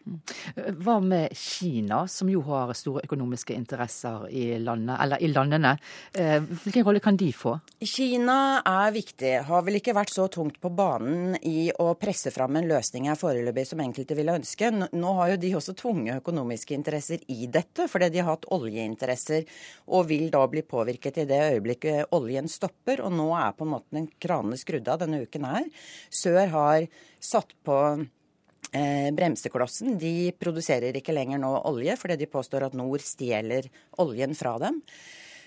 Hva 0.56 0.98
med 1.02 1.34
Kina, 1.36 2.06
som 2.08 2.28
jo 2.28 2.42
har 2.42 2.74
store 2.74 3.04
økonomiske 3.04 3.54
interesser 3.54 4.28
i, 4.30 4.58
landet, 4.58 4.98
eller 5.00 5.22
i 5.22 5.30
landene. 5.32 5.76
Eh, 6.12 6.40
hvilken 6.40 6.84
rolle 6.84 7.00
kan 7.00 7.16
de 7.16 7.30
få? 7.32 7.56
Kina 7.80 8.62
er 8.64 8.92
viktig. 8.94 9.34
Har 9.48 9.64
vel 9.66 9.80
ikke 9.80 9.96
vært 9.96 10.12
så 10.14 10.28
tungt 10.28 10.60
på 10.60 10.72
banen 10.74 11.36
i 11.42 11.70
å 11.80 11.92
presse 11.98 12.32
fram 12.34 12.58
en 12.58 12.66
løsning 12.68 13.06
her 13.08 13.18
foreløpig 13.18 13.64
som 13.68 13.80
enkelte 13.84 14.16
ville 14.18 14.34
ønske. 14.36 14.70
Nå 14.74 15.12
har 15.18 15.32
jo 15.32 15.38
de 15.42 15.52
også 15.58 15.76
tvunget 15.78 16.20
økonomiske 16.20 16.76
interesser 16.76 17.22
i 17.32 17.48
dette, 17.50 17.86
fordi 17.90 18.10
de 18.14 18.22
har 18.22 18.34
hatt 18.34 18.48
oljeinteresser 18.54 19.46
og 19.86 20.08
vil 20.10 20.28
da 20.34 20.42
bli 20.50 20.64
påvirket 20.66 21.22
i 21.22 21.28
det 21.30 21.40
øyeblikket 21.54 22.12
oljen 22.16 22.50
stopper. 22.50 23.04
Og 23.06 23.14
nå 23.14 23.30
er 23.38 23.56
på 23.56 23.66
en 23.66 23.74
måte 23.76 23.96
den 23.96 24.10
kranene 24.20 24.60
skrudd 24.60 24.90
av 24.90 25.00
denne 25.04 25.22
uken 25.24 25.48
her. 25.48 25.72
Sør 26.12 26.52
har 26.54 26.86
satt 27.22 27.56
på 27.66 27.80
eh, 27.96 29.10
bremseklossen. 29.16 29.98
De 30.00 30.32
produserer 30.38 31.00
ikke 31.00 31.16
lenger 31.16 31.42
nå 31.42 31.56
olje, 31.70 31.96
fordi 32.00 32.20
de 32.24 32.30
påstår 32.30 32.68
at 32.68 32.78
nord 32.78 33.04
stjeler 33.04 33.70
oljen 34.02 34.36
fra 34.38 34.58
dem. 34.62 34.82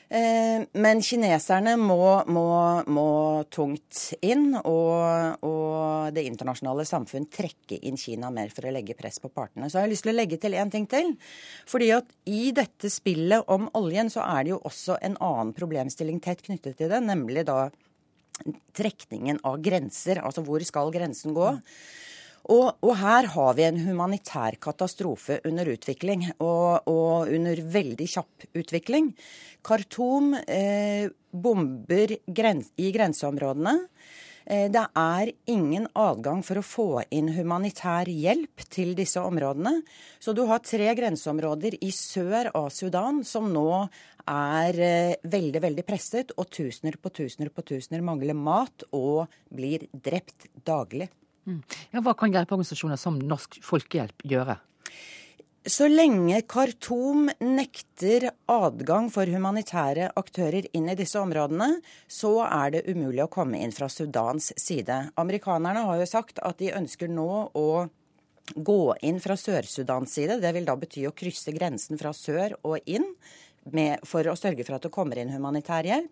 Eh, 0.07 0.63
men 0.79 1.01
kineserne 1.03 1.73
må, 1.79 1.99
må, 2.31 2.47
må 2.87 3.07
tungt 3.51 4.13
inn, 4.23 4.53
og, 4.55 5.43
og, 5.43 6.13
det 6.15 6.23
internasjonale 6.29 6.85
samfunn 6.87 7.27
trekke 7.31 7.81
inn 7.83 7.99
Kina 7.99 8.29
mer 8.31 8.53
for 8.55 8.69
å 8.69 8.71
legge 8.71 8.95
press 8.95 9.19
på 9.19 9.31
partene. 9.33 9.67
Så 9.67 9.81
har 9.81 9.87
jeg 9.87 9.97
lyst 9.97 10.07
til 10.07 10.13
å 10.13 10.17
legge 10.17 10.39
til 10.39 10.55
én 10.55 10.71
ting 10.71 10.87
til. 10.87 11.11
Fordi 11.67 11.91
at 11.97 12.15
i 12.31 12.53
dette 12.55 12.91
spillet 12.93 13.51
om 13.51 13.67
oljen, 13.75 14.11
så 14.13 14.23
er 14.23 14.47
det 14.47 14.55
jo 14.55 14.61
også 14.69 14.95
en 15.03 15.19
annen 15.19 15.51
problemstilling 15.57 16.23
tett 16.23 16.45
knyttet 16.47 16.79
til 16.79 16.93
det, 16.93 17.03
nemlig 17.03 17.43
da 17.49 17.65
trekningen 18.77 19.41
av 19.47 19.59
grenser. 19.65 20.23
Altså 20.23 20.45
hvor 20.47 20.63
skal 20.63 20.93
grensen 20.93 21.35
gå? 21.35 21.51
Og, 22.47 22.77
og, 22.79 22.93
her 22.95 23.27
har 23.33 23.57
vi 23.57 23.65
en 23.67 23.81
humanitær 23.83 24.55
katastrofe 24.63 25.41
under 25.47 25.67
utvikling, 25.73 26.23
og, 26.39 26.87
og 26.87 27.33
under 27.35 27.59
veldig 27.73 28.07
kjapp 28.07 28.47
utvikling. 28.55 29.11
Khartoum 29.67 30.31
eh, 30.47 31.09
bomber 31.31 32.15
grens, 32.23 32.71
i 32.79 32.93
grenseområdene. 32.95 33.75
Eh, 34.47 34.69
det 34.71 34.85
er 34.95 35.33
ingen 35.51 35.89
adgang 35.91 36.39
for 36.47 36.61
å 36.61 36.65
få 36.65 36.87
inn 37.11 37.33
humanitær 37.35 38.07
hjelp 38.07 38.63
til 38.71 38.95
disse 38.95 39.19
områdene. 39.19 39.81
Så 40.23 40.31
du 40.31 40.45
har 40.47 40.63
tre 40.63 40.93
grenseområder 40.95 41.81
i 41.83 41.91
sør 41.91 42.53
av 42.55 42.71
Sudan 42.71 43.25
som 43.27 43.51
nå 43.51 43.67
er 44.27 44.79
eh, 44.79 45.19
veldig, 45.27 45.65
veldig 45.67 45.87
presset, 45.87 46.31
og 46.39 46.47
tusener 46.47 46.95
på 46.95 47.11
tusener 47.11 47.51
på 47.51 47.67
tusener 47.75 48.07
mangler 48.07 48.39
mat 48.39 48.87
og 48.95 49.27
blir 49.51 49.89
drept 49.91 50.47
daglig. 50.63 51.11
Mm. 51.47 51.61
Ja, 51.95 52.03
hva 52.03 52.13
kan 52.17 52.33
hjelpeorganisasjoner 52.33 52.99
som 52.99 53.19
Norsk 53.23 53.61
Folkehjelp 53.63 54.25
gjøre? 54.27 54.57
Så 55.67 55.89
lenge 55.91 56.37
Khartoum 56.47 57.25
nekter 57.43 58.29
adgang 58.47 59.09
for 59.11 59.27
humanitære 59.27 60.13
aktører 60.15 60.69
inn 60.77 60.87
i 60.87 60.95
disse 60.95 61.19
områdene, 61.19 61.81
så 62.07 62.37
er 62.45 62.71
det 62.77 62.85
umulig 62.87 63.25
å 63.25 63.31
komme 63.31 63.59
inn 63.59 63.73
fra 63.75 63.89
Sudans 63.91 64.53
side. 64.55 65.01
Amerikanerne 65.19 65.83
har 65.89 65.99
jo 65.99 66.07
sagt 66.07 66.39
at 66.39 66.61
de 66.63 66.71
ønsker 66.71 67.11
nå 67.11 67.27
å 67.51 67.67
gå 68.55 68.81
inn 69.03 69.19
fra 69.19 69.35
Sør-Sudans 69.35 70.15
side. 70.15 70.39
Det 70.39 70.53
vil 70.55 70.67
da 70.67 70.77
bety 70.79 71.03
å 71.07 71.15
krysse 71.15 71.51
grensen 71.51 71.99
fra 71.99 72.13
sør 72.15 72.55
og 72.63 72.79
inn 72.87 73.09
med, 73.75 73.99
for 74.07 74.23
å 74.23 74.37
sørge 74.39 74.63
for 74.63 74.77
at 74.77 74.87
det 74.87 74.93
kommer 74.95 75.19
inn 75.19 75.35
humanitær 75.35 75.87
hjelp. 75.87 76.11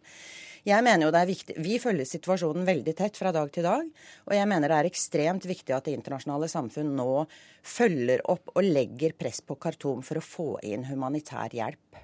Jeg 0.66 0.82
mener 0.82 1.06
jo 1.06 1.12
det 1.14 1.20
er 1.22 1.30
viktig, 1.30 1.56
Vi 1.62 1.76
følger 1.78 2.08
situasjonen 2.10 2.66
veldig 2.66 2.96
tett 2.98 3.18
fra 3.20 3.30
dag 3.36 3.52
til 3.54 3.68
dag. 3.68 3.86
Og 4.26 4.34
jeg 4.34 4.50
mener 4.50 4.72
det 4.72 4.80
er 4.80 4.90
ekstremt 4.90 5.46
viktig 5.46 5.76
at 5.76 5.86
det 5.86 5.94
internasjonale 5.94 6.50
samfunn 6.50 6.96
nå 6.98 7.28
følger 7.62 8.24
opp 8.34 8.50
og 8.56 8.66
legger 8.66 9.14
press 9.14 9.44
på 9.46 9.60
Khartoum 9.62 10.02
for 10.06 10.18
å 10.18 10.26
få 10.26 10.48
inn 10.66 10.88
humanitær 10.90 11.54
hjelp. 11.54 12.02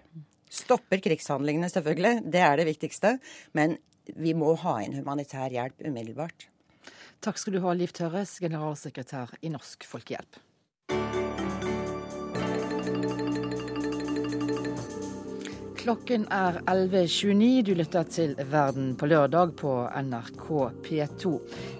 Stopper 0.51 1.01
krigshandlingene, 1.01 1.71
selvfølgelig. 1.73 2.21
Det 2.29 2.45
er 2.45 2.61
det 2.61 2.67
viktigste. 2.69 3.15
Men 3.57 3.79
vi 4.13 4.35
må 4.37 4.53
ha 4.61 4.77
inn 4.85 4.99
humanitær 4.99 5.49
hjelp 5.49 5.81
umiddelbart. 5.81 6.45
Takk 7.21 7.41
skal 7.41 7.57
du 7.57 7.63
ha, 7.65 7.73
Liv 7.73 7.93
Tørres, 7.97 8.37
generalsekretær 8.41 9.39
i 9.41 9.49
Norsk 9.53 9.89
Folkehjelp. 9.89 10.37
Klokken 15.81 16.27
er 16.29 16.59
11.29. 16.69 17.61
Du 17.65 17.71
lytter 17.73 18.03
til 18.05 18.35
Verden 18.51 18.91
på 18.99 19.07
lørdag 19.09 19.55
på 19.57 19.71
NRK 19.89 20.43
P2. 20.85 21.31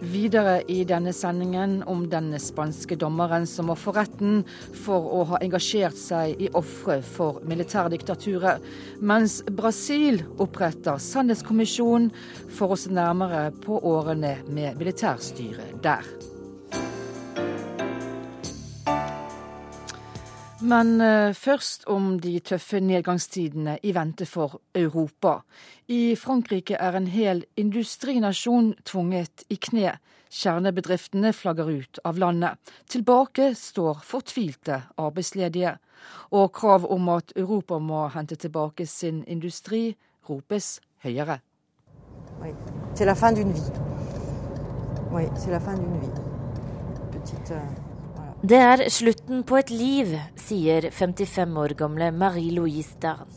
Videre 0.10 0.56
i 0.74 0.80
denne 0.90 1.14
sendingen 1.14 1.84
om 1.86 2.08
den 2.10 2.32
spanske 2.42 2.98
dommeren 2.98 3.46
som 3.46 3.70
må 3.70 3.76
få 3.78 3.94
retten 4.00 4.42
for 4.74 5.06
å 5.06 5.22
ha 5.30 5.42
engasjert 5.46 6.02
seg 6.02 6.42
i 6.42 6.50
ofre 6.58 6.98
for 7.06 7.46
militærdiktaturet, 7.46 8.66
mens 9.06 9.44
Brasil 9.54 10.24
oppretter 10.42 10.98
sannhetskommisjon 10.98 12.10
for 12.50 12.74
å 12.74 12.82
se 12.82 12.90
nærmere 12.90 13.52
på 13.62 13.84
årene 13.86 14.40
med 14.50 14.82
militærstyret 14.82 15.78
der. 15.86 16.31
Men 20.62 21.02
uh, 21.02 21.34
først 21.34 21.88
om 21.90 22.20
de 22.22 22.36
tøffe 22.40 22.80
nedgangstidene 22.80 23.80
i 23.84 23.94
vente 23.96 24.28
for 24.30 24.60
Europa. 24.78 25.40
I 25.90 26.16
Frankrike 26.16 26.78
er 26.78 26.98
en 26.98 27.08
hel 27.10 27.44
industrinasjon 27.58 28.76
tvunget 28.86 29.46
i 29.50 29.58
kne. 29.58 29.96
Kjernebedriftene 30.32 31.34
flagger 31.34 31.72
ut 31.72 32.00
av 32.06 32.22
landet. 32.22 32.60
Tilbake 32.88 33.52
står 33.58 34.04
fortvilte 34.06 34.84
arbeidsledige. 35.02 35.76
Og 36.32 36.52
krav 36.54 36.86
om 36.94 37.10
at 37.10 37.34
Europa 37.36 37.80
må 37.80 38.08
hente 38.14 38.36
tilbake 38.36 38.86
sin 38.86 39.24
industri, 39.28 39.96
ropes 40.30 40.80
høyere. 41.04 41.42
Oui. 42.42 42.54
C'est 42.96 43.16
fin 43.16 43.32
d'une 43.32 43.52
vie. 43.52 43.72
Oui, 45.12 45.24
c'est 45.36 45.52
la 45.52 45.60
fin 45.60 45.76
d'une 45.76 46.00
vie. 46.00 46.12
Petite, 47.12 47.52
euh... 47.52 47.81
Det 48.42 48.58
er 48.58 48.82
slutten 48.90 49.44
på 49.46 49.60
et 49.60 49.70
liv, 49.70 50.16
sier 50.34 50.88
55 50.90 51.52
år 51.62 51.76
gamle 51.78 52.08
Marie-Louise 52.10 52.98
Dern. 52.98 53.30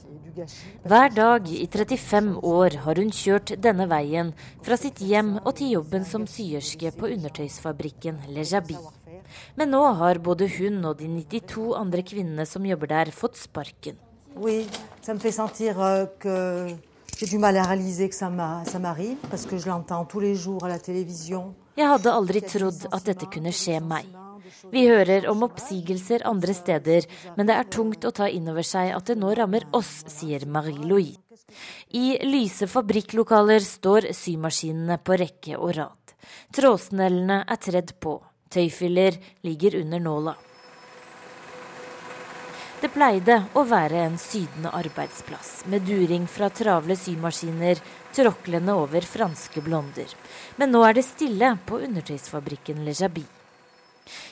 Hver 0.89 1.13
dag 1.13 1.51
i 1.53 1.67
35 1.69 2.31
år 2.41 2.79
har 2.87 3.01
hun 3.03 3.13
kjørt 3.13 3.53
denne 3.61 3.85
veien 3.91 4.31
fra 4.65 4.79
sitt 4.81 5.03
hjem 5.05 5.35
og 5.43 5.51
til 5.59 5.75
jobben 5.75 6.09
som 6.09 6.25
syerske 6.25 6.95
på 6.97 7.13
undertøysfabrikken 7.19 8.23
Le 8.33 8.47
Jabi. 8.49 8.79
Men 9.61 9.75
nå 9.77 9.83
har 10.01 10.23
både 10.25 10.49
hun 10.57 10.81
og 10.89 10.97
de 11.03 11.11
92 11.13 11.69
andre 11.77 12.01
kvinnene 12.01 12.49
som 12.49 12.65
jobber 12.65 12.95
der, 12.97 13.13
fått 13.13 13.37
sparken. 13.37 14.01
Oui, 14.35 14.65
euh, 14.65 16.07
que 16.17 16.77
j'ai 17.19 17.27
du 17.27 17.39
mal 17.39 17.57
à 17.59 17.65
réaliser 17.65 18.09
que 18.09 18.17
ça 18.17 18.31
m'arrive, 18.31 19.19
parce 19.31 19.45
que 19.45 19.59
je 19.59 19.69
l'entends 19.69 20.07
tous 20.07 20.21
les 20.21 20.35
jours 20.35 20.65
à 20.65 20.69
la 20.69 20.79
télévision. 20.79 21.55
Jeg 21.77 21.91
hadde 21.91 22.07
aldri 22.07 22.41
trodd 22.41 22.85
at 22.95 23.03
dette 23.05 23.27
kunne 23.35 23.51
skje 23.53 23.81
meg. 23.83 24.24
Vi 24.71 24.87
hører 24.89 25.29
om 25.31 25.45
oppsigelser 25.47 26.25
andre 26.29 26.55
steder, 26.57 27.07
men 27.37 27.49
det 27.49 27.57
er 27.57 27.71
tungt 27.73 28.05
å 28.05 28.13
ta 28.15 28.29
inn 28.29 28.49
over 28.53 28.67
seg 28.67 28.93
at 28.95 29.11
det 29.11 29.19
nå 29.21 29.33
rammer 29.37 29.67
oss, 29.77 30.03
sier 30.11 30.45
Marie-Louis. 30.47 31.17
I 31.95 32.19
lyse 32.27 32.67
fabrikklokaler 32.69 33.63
står 33.65 34.11
symaskinene 34.17 34.99
på 35.05 35.19
rekke 35.21 35.59
og 35.59 35.77
rad. 35.77 36.17
Trådsnellene 36.57 37.45
er 37.49 37.61
tredd 37.61 37.95
på. 38.01 38.19
Tøyfiller 38.51 39.17
ligger 39.47 39.81
under 39.81 40.03
nåla. 40.03 40.35
Det 42.85 42.91
pleide 42.93 43.39
å 43.57 43.63
være 43.65 44.03
en 44.05 44.19
sydende 44.21 44.69
arbeidsplass, 44.77 45.63
med 45.73 45.87
during 45.89 46.27
fra 46.29 46.51
travle 46.53 46.97
symaskiner 47.01 47.81
tråklende 48.13 48.75
over 48.77 49.07
franske 49.09 49.63
blonder. 49.65 50.11
Men 50.61 50.75
nå 50.75 50.85
er 50.85 50.99
det 50.99 51.07
stille 51.07 51.55
på 51.65 51.81
undertøysfabrikken 51.87 52.85
Le 52.85 52.93
Jabi. 52.93 53.25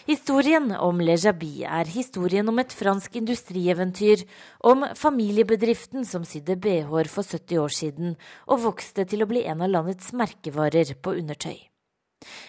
Historien 0.06 0.70
om 0.76 1.00
Le 1.00 1.14
Jabi 1.16 1.62
er 1.64 1.88
historien 1.88 2.48
om 2.48 2.58
et 2.60 2.74
fransk 2.74 3.16
industrieventyr, 3.22 4.24
om 4.60 4.84
familiebedriften 4.98 6.04
som 6.08 6.26
sydde 6.28 6.58
bh-er 6.60 7.08
for 7.10 7.24
70 7.24 7.62
år 7.62 7.74
siden 7.76 8.16
og 8.46 8.64
vokste 8.66 9.06
til 9.08 9.24
å 9.24 9.30
bli 9.30 9.44
en 9.48 9.64
av 9.64 9.72
landets 9.72 10.12
merkevarer 10.12 10.94
på 11.00 11.16
undertøy. 11.22 11.58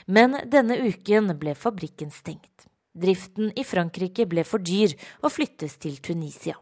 Men 0.08 0.38
denne 0.50 0.78
uken 0.84 1.34
ble 1.40 1.56
fabrikken 1.58 2.12
stengt. 2.14 2.68
Driften 2.94 3.50
i 3.58 3.64
Frankrike 3.66 4.28
ble 4.30 4.44
for 4.46 4.62
dyr 4.62 4.94
og 5.24 5.32
flyttes 5.34 5.80
til 5.82 5.98
Tunisia. 5.98 6.60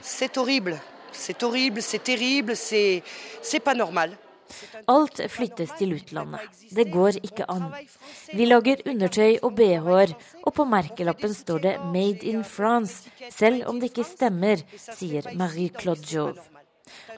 C'est 0.00 0.36
horrible. 0.36 0.78
C'est 1.12 1.42
horrible, 1.42 1.82
c'est 1.82 2.02
terrible, 2.02 2.56
c'est 2.56 3.60
pas 3.64 3.74
normal. 3.74 4.16
Alt 4.92 5.20
flyttes 5.32 5.74
til 5.78 5.96
utlandet. 5.96 6.62
Det 6.74 6.88
går 6.92 7.18
ikke 7.22 7.46
an. 7.52 7.68
Vi 8.32 8.46
lager 8.46 8.82
undertøy 8.92 9.38
og 9.42 9.54
bh-er, 9.58 10.14
og 10.42 10.54
på 10.54 10.66
merkelappen 10.68 11.34
står 11.34 11.58
det 11.66 11.74
'Made 11.80 12.22
in 12.22 12.42
France', 12.44 13.08
selv 13.30 13.68
om 13.68 13.80
det 13.80 13.92
ikke 13.92 14.08
stemmer, 14.08 14.62
sier 14.76 15.22
Marie-Claude 15.34 16.06
Jove. 16.14 16.40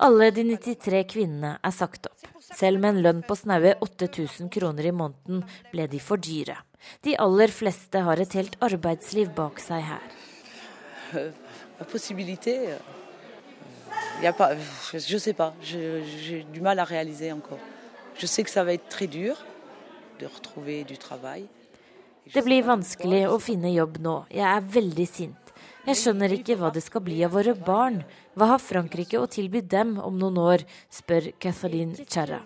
Alle 0.01 0.31
de 0.31 0.43
93 0.45 1.05
kvinnene 1.11 1.59
er 1.63 1.75
sagt 1.75 2.07
opp. 2.07 2.27
Selv 2.55 2.81
med 2.81 2.97
en 2.97 3.03
lønn 3.03 3.23
på 3.27 3.37
snaue 3.39 3.75
8000 3.83 4.51
kroner 4.53 4.87
i 4.87 4.95
måneden 4.95 5.45
ble 5.73 5.87
de 5.91 6.01
for 6.01 6.17
dyre. 6.17 6.57
De 7.03 7.17
aller 7.17 7.49
fleste 7.49 8.03
har 8.07 8.21
et 8.21 8.37
helt 8.39 8.57
arbeidsliv 8.63 9.33
bak 9.35 9.63
seg 9.63 9.83
her. 9.83 10.07
Il 14.19 14.25
y 14.25 14.27
a 14.27 14.33
pas, 14.33 14.55
je 14.93 15.15
ne 15.15 15.19
sais 15.19 15.33
pas, 15.33 15.55
j'ai 15.63 16.47
du 16.53 16.61
mal 16.61 16.79
à 16.79 16.85
réaliser 16.85 17.33
encore. 17.33 17.59
Je 18.17 18.27
sais 18.27 18.45
que 18.45 18.51
ça 18.51 18.65
va 18.65 18.73
être 18.73 18.89
très 18.89 19.07
dur 19.07 19.37
de 20.21 20.27
retrouver 20.27 20.85
du 20.85 20.97
travail. 20.97 21.47
Det 22.33 22.41
blir 22.41 22.65
vanskelig 22.65 23.27
å 23.29 23.37
finne 23.43 23.69
jobb 23.75 23.99
nå. 24.01 24.15
Jeg 24.33 24.47
er 24.49 24.63
veldig 24.77 25.05
sint. 25.05 25.51
Jeg 25.85 25.99
skjønner 26.01 26.33
ikke 26.33 26.55
hva 26.57 26.71
det 26.73 26.81
skal 26.81 27.03
bli 27.05 27.19
av 27.27 27.35
våre 27.37 27.53
barn. 27.53 27.99
Hva 28.33 28.55
har 28.55 28.63
Frankrike 28.63 29.21
å 29.21 29.29
tilby 29.29 29.61
dem 29.61 29.99
om 30.01 30.17
noen 30.17 30.39
år, 30.41 30.65
spør 30.89 31.29
Catherine 31.37 32.07
Charra. 32.09 32.41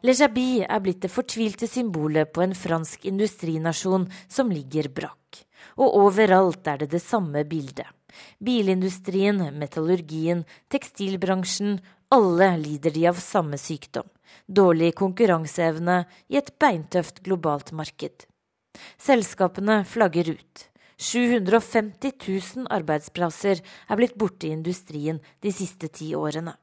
Le 0.00 0.14
Jabi 0.16 0.62
er 0.64 0.80
blitt 0.80 1.02
det 1.04 1.12
fortvilte 1.12 1.68
symbolet 1.68 2.32
på 2.32 2.46
en 2.46 2.56
fransk 2.56 3.04
industrinasjon 3.12 4.08
som 4.24 4.54
ligger 4.54 4.88
brakk. 4.88 5.42
Og 5.76 6.00
overalt 6.06 6.64
er 6.72 6.86
det 6.86 6.94
det 6.94 7.02
samme 7.04 7.44
bildet. 7.44 7.92
Bilindustrien, 8.38 9.40
metallurgien, 9.58 10.44
tekstilbransjen, 10.72 11.80
alle 12.14 12.50
lider 12.60 12.94
de 12.94 13.06
av 13.10 13.20
samme 13.22 13.58
sykdom. 13.58 14.06
Dårlig 14.46 14.92
konkurranseevne 14.98 16.04
i 16.30 16.38
et 16.38 16.52
beintøft 16.60 17.22
globalt 17.26 17.72
marked. 17.72 18.26
Selskapene 19.00 19.82
flagger 19.88 20.34
ut. 20.36 20.66
750 20.96 22.12
000 22.24 22.68
arbeidsplasser 22.72 23.60
er 23.60 23.98
blitt 23.98 24.16
borte 24.16 24.48
i 24.48 24.54
industrien 24.54 25.18
de 25.44 25.52
siste 25.52 25.90
ti 25.92 26.14
årene. 26.16 26.54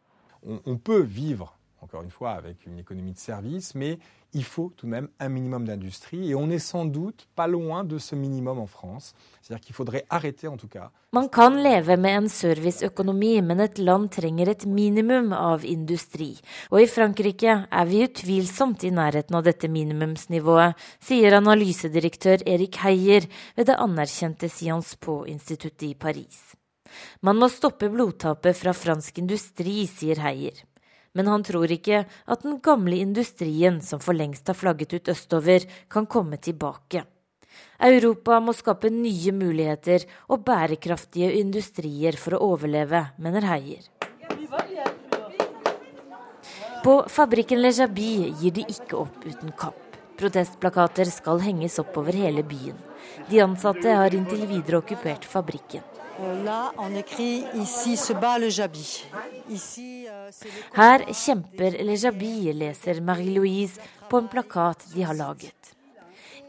On, 0.41 0.59
on 0.65 0.79
peut 0.79 1.05
vivre 1.05 1.51
encore 1.83 2.03
une 2.03 2.09
fois 2.09 2.31
avec 2.31 2.65
une 2.65 2.79
économie 2.79 3.13
de 3.13 3.19
service, 3.19 3.75
mais 3.75 3.99
il 4.33 4.43
faut 4.43 4.71
tout 4.75 4.85
de 4.85 4.91
même 4.91 5.09
un 5.19 5.29
minimum 5.29 5.65
d'industrie. 5.65 6.31
Et 6.31 6.35
on 6.35 6.49
est 6.49 6.59
sans 6.59 6.85
doute 6.85 7.27
pas 7.35 7.47
loin 7.47 7.83
de 7.83 7.97
ce 7.97 8.15
minimum 8.15 8.59
en 8.59 8.65
France. 8.65 9.13
C'est-à-dire 9.41 9.63
qu'il 9.63 9.75
faudrait 9.75 10.05
arrêter 10.09 10.47
en 10.47 10.57
tout 10.57 10.67
cas. 10.67 10.91
Man 11.13 11.29
kan 11.29 11.53
leve 11.61 11.97
med 11.97 12.23
en 12.23 12.27
serviceøkonomi, 12.27 13.41
men 13.45 13.61
et 13.61 13.77
land 13.77 14.09
trenger 14.09 14.49
et 14.49 14.65
minimum 14.65 15.29
av 15.33 15.65
industri. 15.65 16.31
Og 16.71 16.81
i 16.81 16.89
Frankrike 16.89 17.59
er 17.69 17.85
vi 17.85 18.01
utvilsomt 18.07 18.87
i 18.87 18.89
nærheten 18.89 19.37
av 19.37 19.45
dette 19.45 19.69
minimumsnivået, 19.69 20.73
sier 21.03 21.37
analysedirektør 21.37 22.47
Erik 22.49 22.81
Heier 22.81 23.29
ved 23.53 23.69
det 23.69 23.77
anerkjente 23.77 24.49
Sciences 24.49 24.97
Po-instituttet 24.97 25.91
i 25.91 25.93
Paris. 25.93 26.41
Man 27.21 27.37
må 27.37 27.49
stoppe 27.49 27.89
blodtapet 27.93 28.57
fra 28.57 28.73
fransk 28.73 29.21
industri, 29.21 29.83
sier 29.89 30.21
Heier 30.25 30.65
men 31.13 31.30
han 31.30 31.43
tror 31.45 31.71
ikke 31.71 32.04
at 32.06 32.45
den 32.45 32.60
gamle 32.63 32.99
industrien 33.02 33.80
som 33.82 34.02
for 34.04 34.17
lengst 34.17 34.49
har 34.49 34.58
flagget 34.58 34.93
ut 34.97 35.12
østover, 35.13 35.65
kan 35.89 36.06
komme 36.06 36.38
tilbake. 36.38 37.06
Europa 37.84 38.39
må 38.39 38.54
skape 38.56 38.89
nye 38.93 39.34
muligheter 39.36 40.06
og 40.32 40.43
bærekraftige 40.47 41.34
industrier 41.39 42.17
for 42.17 42.38
å 42.38 42.54
overleve, 42.54 43.06
mener 43.17 43.45
Heier. 43.52 43.86
På 46.84 46.97
fabrikken 47.08 47.62
Le 47.63 47.71
Jabi 47.71 48.34
gir 48.41 48.52
de 48.58 48.65
ikke 48.67 48.97
opp 48.99 49.23
uten 49.23 49.54
kamp. 49.56 49.80
Protestplakater 50.19 51.10
skal 51.12 51.39
henges 51.43 51.80
opp 51.82 51.95
over 51.97 52.15
hele 52.15 52.43
byen. 52.43 52.76
De 53.30 53.39
ansatte 53.43 53.95
har 53.95 54.13
inntil 54.15 54.45
videre 54.49 54.82
okkupert 54.82 55.26
fabrikken. 55.26 55.84
Euh, 56.19 56.45
Her 60.73 61.03
kjemper 61.12 61.75
Le 61.83 61.95
Jabi, 61.97 62.53
leser 62.53 63.01
Marie-Louise 63.01 63.81
på 64.09 64.21
en 64.21 64.27
plakat 64.31 64.86
de 64.93 65.03
har 65.03 65.17
laget. 65.17 65.73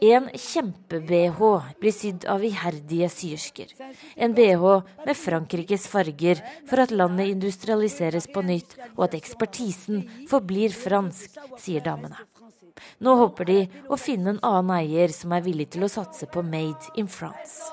En 0.03 0.27
kjempe-BH 0.27 1.39
blir 1.79 1.95
sydd 1.95 2.25
av 2.27 2.43
iherdige 2.43 3.07
syersker. 3.09 3.71
En 4.15 4.35
BH 4.35 4.65
med 5.05 5.15
Frankrikes 5.17 5.87
farger 5.87 6.41
for 6.67 6.83
at 6.83 6.91
landet 6.91 7.31
industrialiseres 7.31 8.27
på 8.33 8.43
nytt, 8.43 8.75
og 8.97 9.07
at 9.07 9.15
ekspertisen 9.19 10.03
forblir 10.31 10.75
fransk, 10.75 11.39
sier 11.57 11.83
damene. 11.85 12.19
Nå 12.99 13.15
håper 13.23 13.47
de 13.47 13.59
å 13.87 13.99
finne 13.99 14.35
en 14.35 14.43
annen 14.43 14.75
eier 14.81 15.15
som 15.15 15.31
er 15.31 15.47
villig 15.47 15.71
til 15.75 15.87
å 15.87 15.91
satse 15.91 16.27
på 16.27 16.43
Made 16.43 16.95
in 16.99 17.07
France 17.07 17.71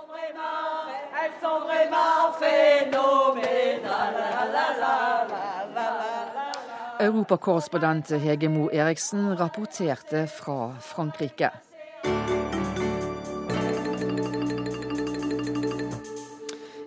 Europakorrespondent 7.03 8.13
Hege 8.23 8.49
Mo 8.49 8.69
Eriksen 8.71 9.33
rapporterte 9.35 10.27
fra 10.31 10.77
Frankrike. 10.79 11.49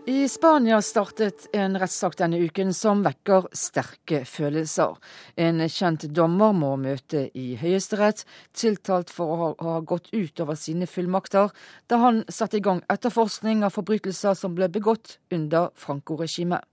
I 0.08 0.28
Spania 0.30 0.78
startet 0.82 1.49
en 1.51 1.75
rettssak 1.75 2.15
denne 2.21 2.39
uken 2.39 2.71
som 2.73 3.01
vekker 3.04 3.49
sterke 3.51 4.21
følelser. 4.23 4.95
En 5.36 5.60
kjent 5.67 6.06
dommer 6.15 6.56
må 6.56 6.69
møte 6.80 7.25
i 7.36 7.58
Høyesterett, 7.60 8.23
tiltalt 8.56 9.12
for 9.12 9.36
å 9.36 9.49
ha 9.67 9.82
gått 9.84 10.13
utover 10.13 10.56
sine 10.56 10.88
fullmakter 10.88 11.51
da 11.91 11.99
han 12.06 12.23
satte 12.30 12.62
i 12.62 12.63
gang 12.63 12.80
etterforskning 12.88 13.67
av 13.67 13.75
forbrytelser 13.75 14.39
som 14.39 14.56
ble 14.56 14.71
begått 14.71 15.17
under 15.36 15.73
Franco-regimet. 15.75 16.63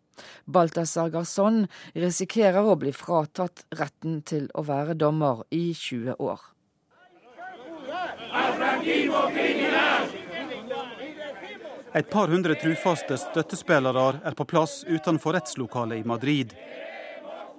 Balthazar 0.44 1.10
Garzón 1.12 1.66
risikerer 1.94 2.64
å 2.64 2.78
bli 2.80 2.92
fratatt 2.96 3.64
retten 3.78 4.20
til 4.26 4.48
å 4.54 4.64
være 4.66 4.96
dommer 4.98 5.44
i 5.50 5.72
20 5.74 6.18
år. 6.18 6.40
Et 11.94 12.08
par 12.08 12.30
hundre 12.32 12.54
trufaste 12.56 13.18
støttespillere 13.20 14.06
er 14.24 14.36
på 14.36 14.46
plass 14.48 14.80
utenfor 14.88 15.36
rettslokalet 15.36 16.00
i 16.00 16.08
Madrid. 16.08 16.54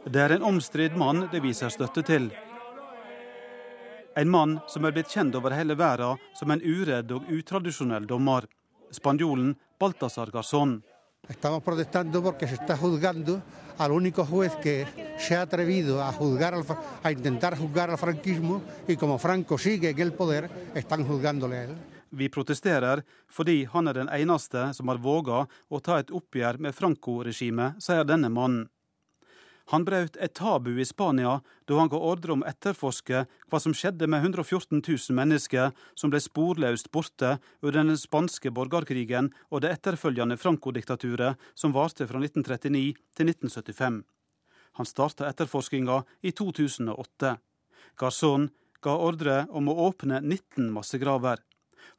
Det 0.05 0.19
er 0.19 0.33
en 0.35 0.47
omstridt 0.49 0.97
mann 0.97 1.27
det 1.31 1.43
viser 1.43 1.69
støtte 1.69 2.01
til. 2.07 2.31
En 4.17 4.29
mann 4.29 4.57
som 4.69 4.85
er 4.85 4.93
blitt 4.93 5.13
kjent 5.13 5.37
over 5.37 5.53
hele 5.53 5.77
verden 5.77 6.19
som 6.37 6.51
en 6.53 6.61
uredd 6.61 7.13
og 7.13 7.29
utradisjonell 7.33 8.09
dommer. 8.09 8.45
Spanjolen 8.93 9.55
Balthazar 9.81 10.33
Garzón. 10.33 10.81
Estamos 11.29 11.63
protestando 11.63 12.21
porque 12.21 12.47
se 12.49 12.55
está 12.55 12.75
juzgando 12.75 13.41
al 13.77 13.93
único 13.93 14.25
juez 14.25 14.53
que 14.57 14.85
se 15.17 15.37
ha 15.37 15.43
atrevido 15.43 16.03
a 16.03 16.11
juzgar 16.11 16.53
al, 16.53 16.65
a 17.01 17.11
intentar 17.13 17.57
juzgar 17.57 17.89
al 17.89 17.97
franquismo 17.97 18.61
y 18.89 18.97
como 18.97 19.17
Franco 19.17 19.57
sigue 19.57 19.91
en 19.91 19.99
el 19.99 20.11
poder, 20.11 20.49
están 20.75 21.05
juzgándole 21.07 21.57
a 21.57 21.63
él. 21.63 21.75
Vi 22.11 22.29
protesterer 22.29 23.05
fordi 23.27 23.63
han 23.73 23.87
er 23.87 23.93
den 23.97 24.09
eneste 24.13 24.67
som 24.77 24.91
har 24.91 24.99
våga 25.01 25.47
å 25.69 25.79
ta 25.81 25.97
et 26.03 26.11
oppgjør 26.13 26.59
med 26.61 26.75
Franco-regimet, 26.75 27.79
sier 27.81 28.03
denne 28.05 28.29
mannen. 28.29 28.67
Han 29.71 29.85
brøt 29.87 30.17
et 30.19 30.33
tabu 30.35 30.73
i 30.75 30.85
Spania 30.85 31.37
da 31.69 31.77
han 31.79 31.89
ga 31.91 31.99
ordre 32.11 32.35
om 32.35 32.41
å 32.43 32.49
etterforske 32.49 33.23
hva 33.47 33.59
som 33.63 33.75
skjedde 33.77 34.09
med 34.11 34.25
114 34.25 34.81
000 34.81 35.15
mennesker 35.15 35.71
som 35.95 36.11
ble 36.11 36.19
sporløst 36.23 36.91
borte 36.91 37.37
under 37.61 37.79
den 37.79 37.99
spanske 37.99 38.51
borgerkrigen 38.51 39.31
og 39.49 39.63
det 39.63 39.71
etterfølgende 39.77 40.37
Franco-diktaturet 40.41 41.39
som 41.55 41.75
varte 41.75 42.09
fra 42.09 42.19
1939 42.19 42.91
til 43.15 43.31
1975. 43.31 44.03
Han 44.73 44.89
starta 44.89 45.29
etterforskinga 45.29 46.01
i 46.25 46.33
2008. 46.35 47.37
Garzón 47.99 48.49
ga 48.83 48.97
ordre 48.99 49.43
om 49.55 49.69
å 49.69 49.77
åpne 49.87 50.19
19 50.19 50.71
massegraver. 50.75 51.39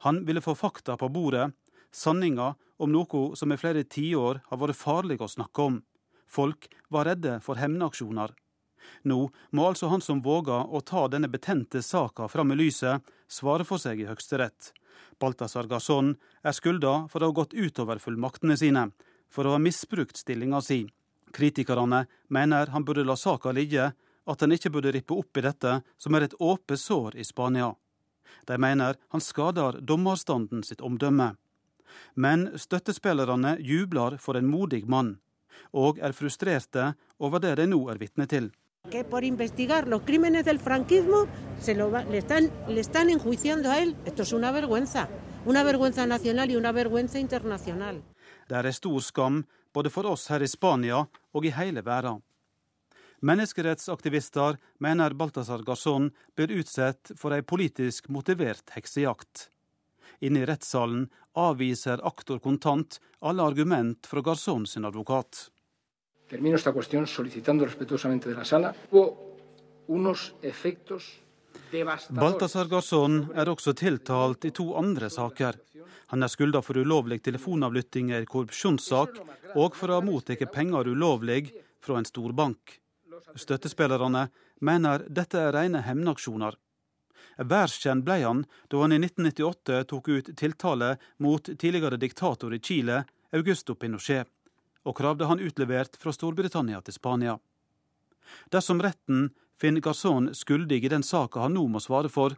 Han 0.05 0.21
ville 0.27 0.43
få 0.43 0.53
fakta 0.59 0.97
på 0.99 1.09
bordet, 1.09 1.49
sanninga 1.91 2.53
om 2.77 2.91
noe 2.91 3.25
som 3.39 3.51
i 3.51 3.57
flere 3.57 3.85
tiår 3.87 4.43
har 4.49 4.61
vært 4.61 4.77
farlig 4.77 5.21
å 5.23 5.31
snakke 5.31 5.69
om. 5.71 5.79
Folk 6.27 6.69
var 6.89 7.05
redde 7.05 7.39
for 7.45 7.59
hevnaksjoner. 7.59 8.33
Nå 9.03 9.29
må 9.49 9.67
altså 9.67 9.89
han 9.89 10.01
som 10.01 10.21
våger 10.21 10.69
å 10.69 10.81
ta 10.81 11.07
denne 11.09 11.29
betente 11.31 11.81
saka 11.81 12.27
fram 12.29 12.53
i 12.53 12.59
lyset, 12.59 13.01
svare 13.27 13.65
for 13.65 13.81
seg 13.81 14.01
i 14.01 14.09
Høyesterett. 14.09 14.71
Balthazar 15.19 15.69
Gasson 15.69 16.15
er 16.43 16.55
skylda 16.55 17.05
for 17.11 17.23
å 17.23 17.31
ha 17.31 17.37
gått 17.39 17.55
utover 17.55 18.01
fullmaktene 18.03 18.57
sine, 18.59 18.89
for 19.29 19.47
å 19.47 19.55
ha 19.55 19.61
misbrukt 19.61 20.17
stillinga 20.19 20.61
si. 20.61 20.83
Kritikerne 21.35 22.05
mener 22.31 22.71
han 22.71 22.85
burde 22.85 23.05
la 23.05 23.17
saka 23.19 23.51
ligge, 23.55 23.91
at 24.25 24.41
han 24.41 24.53
ikke 24.55 24.71
burde 24.73 24.93
rippe 24.95 25.13
opp 25.13 25.37
i 25.37 25.43
dette, 25.45 25.81
som 25.97 26.15
er 26.15 26.25
et 26.25 26.37
åpent 26.39 26.81
sår 26.81 27.17
i 27.19 27.25
Spania. 27.27 27.73
De 28.45 28.57
mener 28.57 28.97
han 29.13 29.21
skader 29.21 29.81
dommerstanden 29.81 30.63
sitt 30.65 30.81
omdømme. 30.81 31.35
Men 32.15 32.47
støttespillerne 32.59 33.55
jubler 33.61 34.17
for 34.21 34.37
en 34.39 34.49
modig 34.49 34.83
mann, 34.89 35.15
og 35.73 35.99
er 35.99 36.15
frustrerte 36.15 36.93
over 37.19 37.39
det 37.39 37.55
de 37.59 37.67
nå 37.67 37.81
er 37.89 37.99
vitne 38.01 38.27
til. 38.27 38.51
Det 48.47 48.57
er 48.57 48.71
stor 48.71 48.99
skam 49.01 49.43
både 49.73 49.89
for 49.89 50.05
oss 50.05 50.27
her 50.29 50.41
i 50.41 50.47
Spania 50.47 51.01
og 51.33 51.45
i 51.45 51.53
hele 51.53 51.81
verden. 51.85 52.21
Menneskerettsaktivister 53.25 54.57
mener 54.79 55.13
Balthazar 55.17 55.63
Garzón 55.65 56.11
blir 56.35 56.51
utsatt 56.59 57.13
for 57.17 57.33
ei 57.33 57.41
politisk 57.41 58.09
motivert 58.13 58.75
heksejakt. 58.75 59.49
Inne 60.21 60.43
i 60.43 60.45
rettssalen 60.47 61.07
avviser 61.35 62.03
aktor 62.07 62.39
kontant 62.39 62.99
alle 63.19 63.43
argument 63.43 64.07
fra 64.07 64.21
Garzón 64.21 64.65
sin 64.67 64.85
advokat. 64.85 65.49
Balthazar 72.09 72.65
Garzón 72.65 73.19
er 73.35 73.49
også 73.49 73.73
tiltalt 73.73 74.45
i 74.45 74.51
to 74.51 74.71
andre 74.79 75.09
saker. 75.09 75.59
Han 76.13 76.23
er 76.23 76.31
skylda 76.31 76.61
for 76.61 76.77
ulovlig 76.77 77.21
telefonavlytting 77.25 78.11
i 78.11 78.17
en 78.19 78.27
korrupsjonssak, 78.29 79.19
og 79.55 79.77
for 79.77 79.91
å 79.91 79.99
ha 79.99 80.05
mottatt 80.05 80.43
penger 80.53 80.89
ulovlig 80.91 81.53
fra 81.83 81.99
en 81.99 82.07
storbank. 82.09 82.79
Støttespillerne 83.35 84.27
mener 84.61 85.05
dette 85.09 85.39
er 85.39 85.53
rene 85.55 85.81
hevnaksjoner. 85.85 86.57
Verdenskjent 87.37 88.05
ble 88.05 88.21
han 88.23 88.45
da 88.71 88.81
han 88.81 88.95
i 88.95 88.99
1998 89.01 89.83
tok 89.91 90.07
ut 90.07 90.31
tiltale 90.37 90.95
mot 91.17 91.43
tidligere 91.45 91.99
diktator 91.99 92.53
i 92.55 92.59
Chile, 92.59 93.03
Augusto 93.35 93.75
Pinochet, 93.75 94.29
og 94.85 94.97
kravde 94.97 95.27
han 95.27 95.41
utlevert 95.43 95.97
fra 95.99 96.13
Storbritannia 96.15 96.81
til 96.81 96.95
Spania. 96.95 97.37
Dersom 98.53 98.81
retten 98.81 99.29
finner 99.59 99.81
Garzón 99.81 100.31
skyldig 100.33 100.83
i 100.85 100.91
den 100.91 101.03
saka 101.03 101.45
han 101.45 101.55
nå 101.57 101.65
må 101.71 101.81
svare 101.83 102.11
for, 102.11 102.37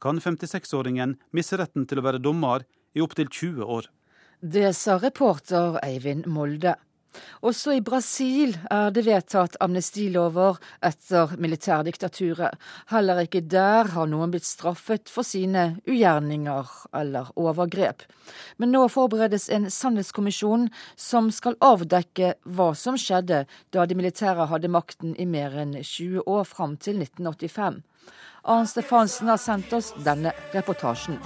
kan 0.00 0.20
56-åringen 0.22 1.16
miste 1.34 1.58
retten 1.58 1.86
til 1.86 2.00
å 2.00 2.06
være 2.06 2.22
dommer 2.22 2.64
i 2.94 3.02
opptil 3.02 3.28
20 3.28 3.64
år. 3.78 3.88
Det 4.38 4.70
sa 4.78 4.98
reporter 5.02 5.80
Eivind 5.82 6.28
Molde. 6.30 6.76
Også 7.40 7.76
i 7.76 7.82
Brasil 7.84 8.56
er 8.70 8.90
det 8.94 9.04
vedtatt 9.06 9.56
amnestilover 9.62 10.58
etter 10.84 11.34
militærdiktaturet. 11.38 12.58
Heller 12.90 13.22
ikke 13.24 13.44
der 13.44 13.92
har 13.94 14.10
noen 14.10 14.32
blitt 14.34 14.48
straffet 14.48 15.10
for 15.12 15.26
sine 15.26 15.78
ugjerninger 15.88 16.72
eller 16.98 17.30
overgrep. 17.38 18.02
Men 18.58 18.72
nå 18.74 18.84
forberedes 18.92 19.48
en 19.54 19.68
sannhetskommisjon 19.72 20.68
som 20.96 21.30
skal 21.34 21.58
avdekke 21.64 22.34
hva 22.44 22.72
som 22.76 22.98
skjedde 23.00 23.44
da 23.74 23.86
de 23.86 23.98
militære 23.98 24.48
hadde 24.50 24.72
makten 24.72 25.14
i 25.16 25.26
mer 25.28 25.56
enn 25.62 25.76
20 25.78 26.26
år, 26.26 26.44
fram 26.48 26.76
til 26.76 27.00
1985. 27.02 27.82
Arn 28.48 28.68
Stefansen 28.70 29.28
har 29.28 29.40
sendt 29.42 29.72
oss 29.76 29.92
denne 30.04 30.32
reportasjen. 30.54 31.18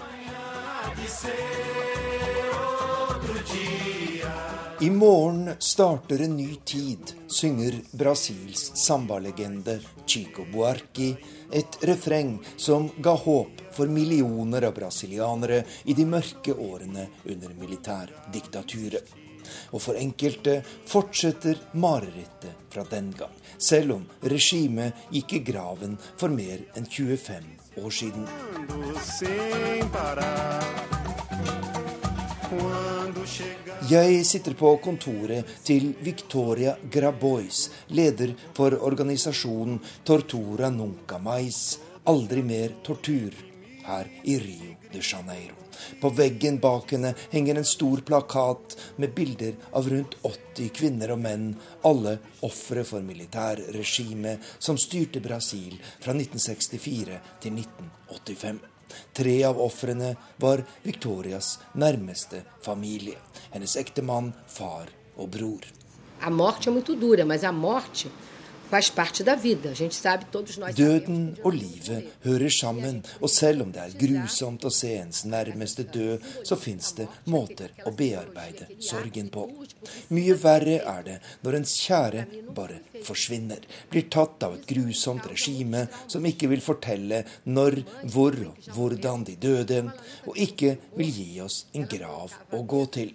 I 4.83 4.91
morgen 4.91 5.51
starter 5.59 6.21
en 6.21 6.37
ny 6.37 6.55
tid, 6.65 6.99
synger 7.27 7.75
Brasils 7.91 8.73
sambalegende 8.75 9.81
Chico 10.07 10.45
Buarque 10.53 11.17
et 11.53 11.79
refreng 11.81 12.39
som 12.57 12.91
ga 12.99 13.15
håp 13.15 13.63
for 13.73 13.87
millioner 13.87 14.63
av 14.67 14.75
brasilianere 14.75 15.61
i 15.85 15.95
de 15.95 16.07
mørke 16.07 16.57
årene 16.59 17.07
under 17.23 17.55
militærdiktaturet. 17.61 19.07
Og 19.71 19.85
for 19.85 19.95
enkelte 20.03 20.65
fortsetter 20.91 21.63
marerittet 21.79 22.67
fra 22.75 22.83
den 22.91 23.15
gang, 23.15 23.39
selv 23.59 24.01
om 24.01 24.09
regimet 24.35 25.07
gikk 25.15 25.39
i 25.39 25.45
graven 25.53 25.95
for 26.17 26.27
mer 26.35 26.59
enn 26.75 26.91
25 26.91 27.79
år 27.85 27.99
siden. 28.03 28.27
Jeg 33.91 34.27
sitter 34.27 34.55
på 34.59 34.77
kontoret 34.85 35.49
til 35.65 35.93
Victoria 36.05 36.75
Grabois, 36.91 37.65
leder 37.97 38.35
for 38.57 38.77
organisasjonen 38.87 39.81
Tortura 40.05 40.71
Nunca 40.71 41.19
Mais, 41.19 41.79
aldri 42.09 42.43
mer 42.47 42.79
tortur, 42.85 43.35
her 43.87 44.09
i 44.25 44.39
Rio 44.39 44.77
de 44.93 45.01
Janeiro. 45.03 45.59
På 46.01 46.11
veggen 46.15 46.59
bak 46.63 46.93
henne 46.95 47.15
henger 47.33 47.59
en 47.59 47.69
stor 47.69 48.03
plakat 48.07 48.77
med 49.03 49.15
bilder 49.17 49.57
av 49.73 49.89
rundt 49.91 50.19
80 50.23 50.75
kvinner 50.77 51.15
og 51.15 51.23
menn, 51.25 51.49
alle 51.89 52.19
ofre 52.47 52.85
for 52.87 53.05
militærregimet 53.07 54.53
som 54.59 54.79
styrte 54.79 55.25
Brasil 55.25 55.79
fra 55.99 56.15
1964 56.15 57.23
til 57.43 57.65
1985. 57.65 58.72
Tre 59.13 59.37
av 59.49 59.61
ofrene 59.61 60.15
var 60.43 60.65
Victorias 60.83 61.59
nærmeste 61.75 62.43
familie. 62.65 63.19
Hennes 63.53 63.77
ektemann, 63.77 64.33
far 64.49 64.91
og 65.17 65.31
bror. 65.35 65.67
A 66.23 66.31
morte 66.31 66.71
er 66.71 66.77
muito 66.77 66.95
dura, 66.97 67.25
mas 67.27 67.45
a 67.45 67.53
morte 67.53 68.11
Døden 70.77 71.37
og 71.45 71.53
livet 71.53 72.07
hører 72.25 72.49
sammen, 72.49 73.03
og 73.21 73.31
selv 73.31 73.67
om 73.67 73.73
det 73.75 73.83
er 73.83 73.97
grusomt 74.01 74.65
å 74.65 74.73
se 74.73 74.95
ens 74.97 75.27
nærmeste 75.29 75.85
dø, 75.93 76.17
så 76.41 76.57
fins 76.57 76.95
det 76.97 77.07
måter 77.29 77.75
å 77.85 77.93
bearbeide 77.99 78.71
sorgen 78.81 79.29
på. 79.35 79.45
Mye 80.17 80.37
verre 80.41 80.79
er 80.95 81.05
det 81.05 81.19
når 81.45 81.59
ens 81.59 81.75
kjære 81.85 82.25
bare 82.57 82.81
forsvinner, 83.05 83.61
blir 83.93 84.09
tatt 84.09 84.41
av 84.47 84.57
et 84.57 84.65
grusomt 84.73 85.29
regime 85.29 85.85
som 86.07 86.25
ikke 86.25 86.49
vil 86.55 86.65
fortelle 86.65 87.27
når, 87.45 87.83
hvor 88.15 88.39
og 88.47 88.71
hvordan 88.73 89.27
de 89.29 89.37
døde, 89.37 89.83
og 90.25 90.39
ikke 90.41 90.79
vil 90.97 91.13
gi 91.13 91.43
oss 91.45 91.67
en 91.77 91.85
grav 91.91 92.33
å 92.57 92.63
gå 92.65 92.87
til. 92.97 93.13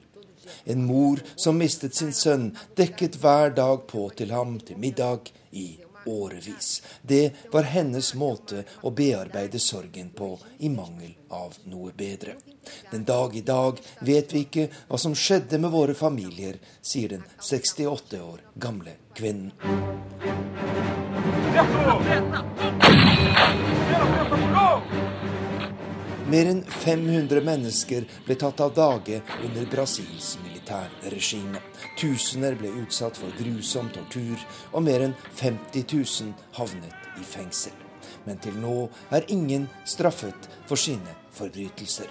En 0.70 0.86
mor 0.86 1.20
som 1.36 1.58
mistet 1.60 1.98
sin 1.98 2.14
sønn, 2.16 2.52
dekket 2.78 3.18
hver 3.24 3.58
dag 3.58 3.84
på 3.90 4.06
til 4.16 4.32
ham 4.38 4.60
til 4.64 4.80
middag 4.80 5.34
i 5.52 5.78
årevis. 6.06 6.84
Det 7.02 7.32
var 7.52 7.64
hennes 7.64 8.14
måte 8.14 8.64
å 8.82 8.92
bearbeide 8.92 9.60
sorgen 9.60 10.10
på, 10.10 10.40
i 10.58 10.70
mangel 10.70 11.14
av 11.30 11.58
noe 11.64 11.92
bedre. 11.96 12.36
Den 12.92 13.04
dag 13.04 13.36
i 13.36 13.42
dag 13.42 13.80
vet 14.00 14.34
vi 14.34 14.44
ikke 14.48 14.68
hva 14.88 15.00
som 15.00 15.16
skjedde 15.16 15.60
med 15.60 15.72
våre 15.72 15.96
familier, 15.96 16.60
sier 16.82 17.16
den 17.16 17.24
68 17.40 18.24
år 18.24 18.44
gamle 18.56 18.98
kvinnen. 19.16 19.52
Mer 26.28 26.50
enn 26.52 26.64
500 26.84 27.42
mennesker 27.42 28.08
ble 28.26 28.36
tatt 28.36 28.60
av 28.60 28.74
dage 28.76 29.22
under 29.46 29.70
Brasils 29.72 30.36
militærregime. 30.68 31.62
Tusener 31.98 32.56
ble 32.56 32.70
utsatt 32.84 33.18
for 33.18 33.32
grusom 33.38 33.90
tortur, 33.90 34.38
og 34.74 34.84
mer 34.84 35.02
enn 35.06 35.16
50 35.40 35.86
000 35.94 36.34
havnet 36.58 37.20
i 37.20 37.24
fengsel. 37.24 37.74
Men 38.26 38.38
til 38.40 38.56
nå 38.60 38.90
er 39.12 39.28
ingen 39.30 39.68
straffet 39.86 40.50
for 40.68 40.76
sine 40.76 41.16
forbrytelser. 41.32 42.08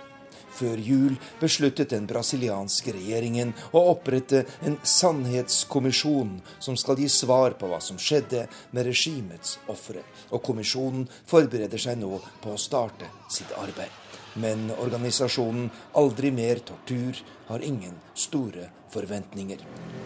Før 0.56 0.80
jul 0.80 1.18
besluttet 1.36 1.90
den 1.90 2.06
brasilianske 2.08 2.94
regjeringen 2.96 3.52
å 3.76 3.82
opprette 3.90 4.46
en 4.64 4.78
sannhetskommisjon 4.80 6.38
som 6.58 6.78
skal 6.80 6.96
gi 6.96 7.10
svar 7.12 7.58
på 7.60 7.68
hva 7.68 7.82
som 7.84 8.00
skjedde 8.00 8.46
med 8.72 8.88
regimets 8.88 9.58
ofre. 9.68 10.00
Og 10.32 10.40
kommisjonen 10.40 11.04
forbereder 11.28 11.78
seg 11.78 12.00
nå 12.00 12.16
på 12.40 12.56
å 12.56 12.60
starte 12.60 13.12
sitt 13.28 13.52
arbeid. 13.60 14.05
Men 14.36 14.70
organisasjonen 14.78 15.70
Aldri 15.92 16.30
mer 16.30 16.58
tortur 16.58 17.16
har 17.46 17.60
ingen 17.64 17.94
store 18.14 18.68
forventninger. 18.90 19.58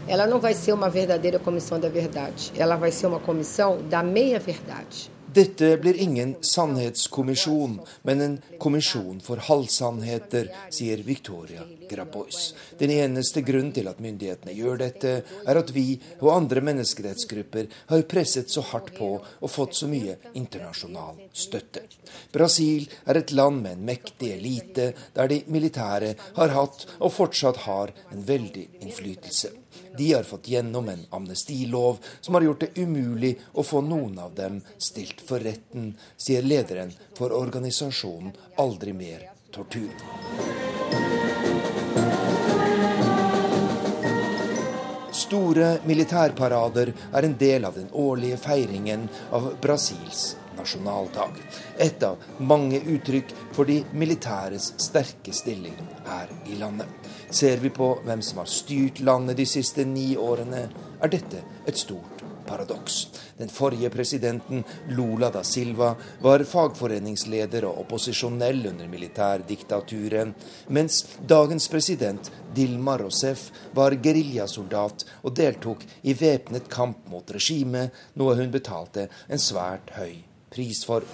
Ela 0.09 0.27
não 0.27 0.41
vai 0.41 0.55
ser 0.55 0.73
uma 0.73 0.89
verdadeira 0.89 1.39
comissão 1.39 1.81
da 1.81 1.89
verdade. 1.89 2.53
Ela 2.57 2.77
vai 2.77 2.91
ser 2.91 3.07
uma 3.07 3.21
comissão 3.21 3.79
da 3.89 4.03
meia-verdade. 4.03 5.11
Dette 5.35 5.77
blir 5.79 5.95
ingen 5.95 6.37
sannhetskommisjon, 6.41 7.81
men 8.03 8.21
en 8.21 8.33
kommisjon 8.59 9.21
for 9.23 9.39
halvsannheter, 9.47 10.49
sier 10.75 11.05
Victoria 11.07 11.63
Grabois. 11.91 12.49
Den 12.79 12.91
eneste 12.91 13.45
grunnen 13.47 13.71
til 13.77 13.87
at 13.87 14.01
myndighetene 14.03 14.57
gjør 14.57 14.81
dette, 14.83 15.13
er 15.47 15.61
at 15.61 15.71
vi 15.77 16.01
og 16.19 16.33
andre 16.35 16.65
menneskerettsgrupper 16.67 17.71
har 17.93 18.05
presset 18.11 18.51
så 18.51 18.65
hardt 18.73 18.91
på 18.99 19.13
og 19.21 19.55
fått 19.55 19.79
så 19.79 19.87
mye 19.93 20.19
internasjonal 20.35 21.23
støtte. 21.31 21.87
Brasil 22.35 22.89
er 23.07 23.23
et 23.23 23.31
land 23.31 23.63
med 23.63 23.79
en 23.79 23.87
mektig 23.93 24.35
elite, 24.35 24.91
der 25.15 25.31
de 25.31 25.45
militære 25.47 26.17
har 26.43 26.59
hatt 26.59 26.89
og 26.99 27.15
fortsatt 27.15 27.67
har 27.69 27.95
en 28.11 28.27
veldig 28.27 28.67
innflytelse. 28.83 29.55
De 29.99 30.13
har 30.13 30.23
fått 30.23 30.49
gjennom 30.49 30.89
en 30.89 31.07
amnestilov 31.11 31.99
som 32.21 32.35
har 32.35 32.43
gjort 32.43 32.61
det 32.61 32.83
umulig 32.83 33.35
å 33.53 33.63
få 33.63 33.81
noen 33.81 34.19
av 34.19 34.35
dem 34.35 34.61
stilt 34.79 35.21
for 35.21 35.41
retten, 35.41 35.95
sier 36.17 36.43
lederen 36.43 36.93
for 37.19 37.35
organisasjonen 37.37 38.33
Aldri 38.61 38.93
mer 38.93 39.31
tortur. 39.55 39.95
Store 45.21 45.73
militærparader 45.85 46.93
er 47.13 47.27
en 47.27 47.39
del 47.39 47.65
av 47.65 47.75
den 47.79 47.91
årlige 47.93 48.39
feiringen 48.41 49.09
av 49.31 49.53
Brasils 49.63 50.37
nasjonaldag. 50.61 51.31
Et 51.79 52.03
av 52.03 52.19
mange 52.39 52.81
uttrykk 52.81 53.33
for 53.57 53.69
de 53.69 53.81
militæres 53.93 54.73
sterke 54.81 55.35
stilling 55.37 55.77
her 56.07 56.31
i 56.47 56.59
landet. 56.61 56.89
Ser 57.31 57.63
vi 57.63 57.71
på 57.71 57.93
hvem 58.05 58.23
som 58.23 58.43
har 58.43 58.51
styrt 58.51 59.01
landet 59.07 59.39
de 59.39 59.47
siste 59.47 59.85
ni 59.87 60.17
årene, 60.19 60.67
er 61.01 61.13
dette 61.13 61.45
et 61.69 61.79
stort 61.79 62.25
paradoks. 62.51 63.09
Den 63.39 63.49
forrige 63.49 63.91
presidenten, 63.91 64.65
Lula 64.89 65.31
da 65.31 65.43
Silva, 65.47 65.93
var 66.21 66.45
fagforeningsleder 66.45 67.65
og 67.69 67.85
opposisjonell 67.85 68.67
under 68.73 68.89
militærdiktaturet, 68.91 70.49
mens 70.75 71.05
dagens 71.23 71.69
president, 71.71 72.33
Dilma 72.55 72.97
Rousef, 72.99 73.47
var 73.79 73.95
geriljasoldat 74.03 75.07
og 75.23 75.37
deltok 75.37 75.87
i 76.03 76.17
væpnet 76.19 76.67
kamp 76.73 77.07
mot 77.13 77.31
regimet, 77.31 77.95
noe 78.19 78.35
hun 78.41 78.51
betalte 78.51 79.07
en 79.29 79.41
svært 79.41 79.95
høy 80.01 80.19
pris 80.51 80.85
for. 80.85 81.05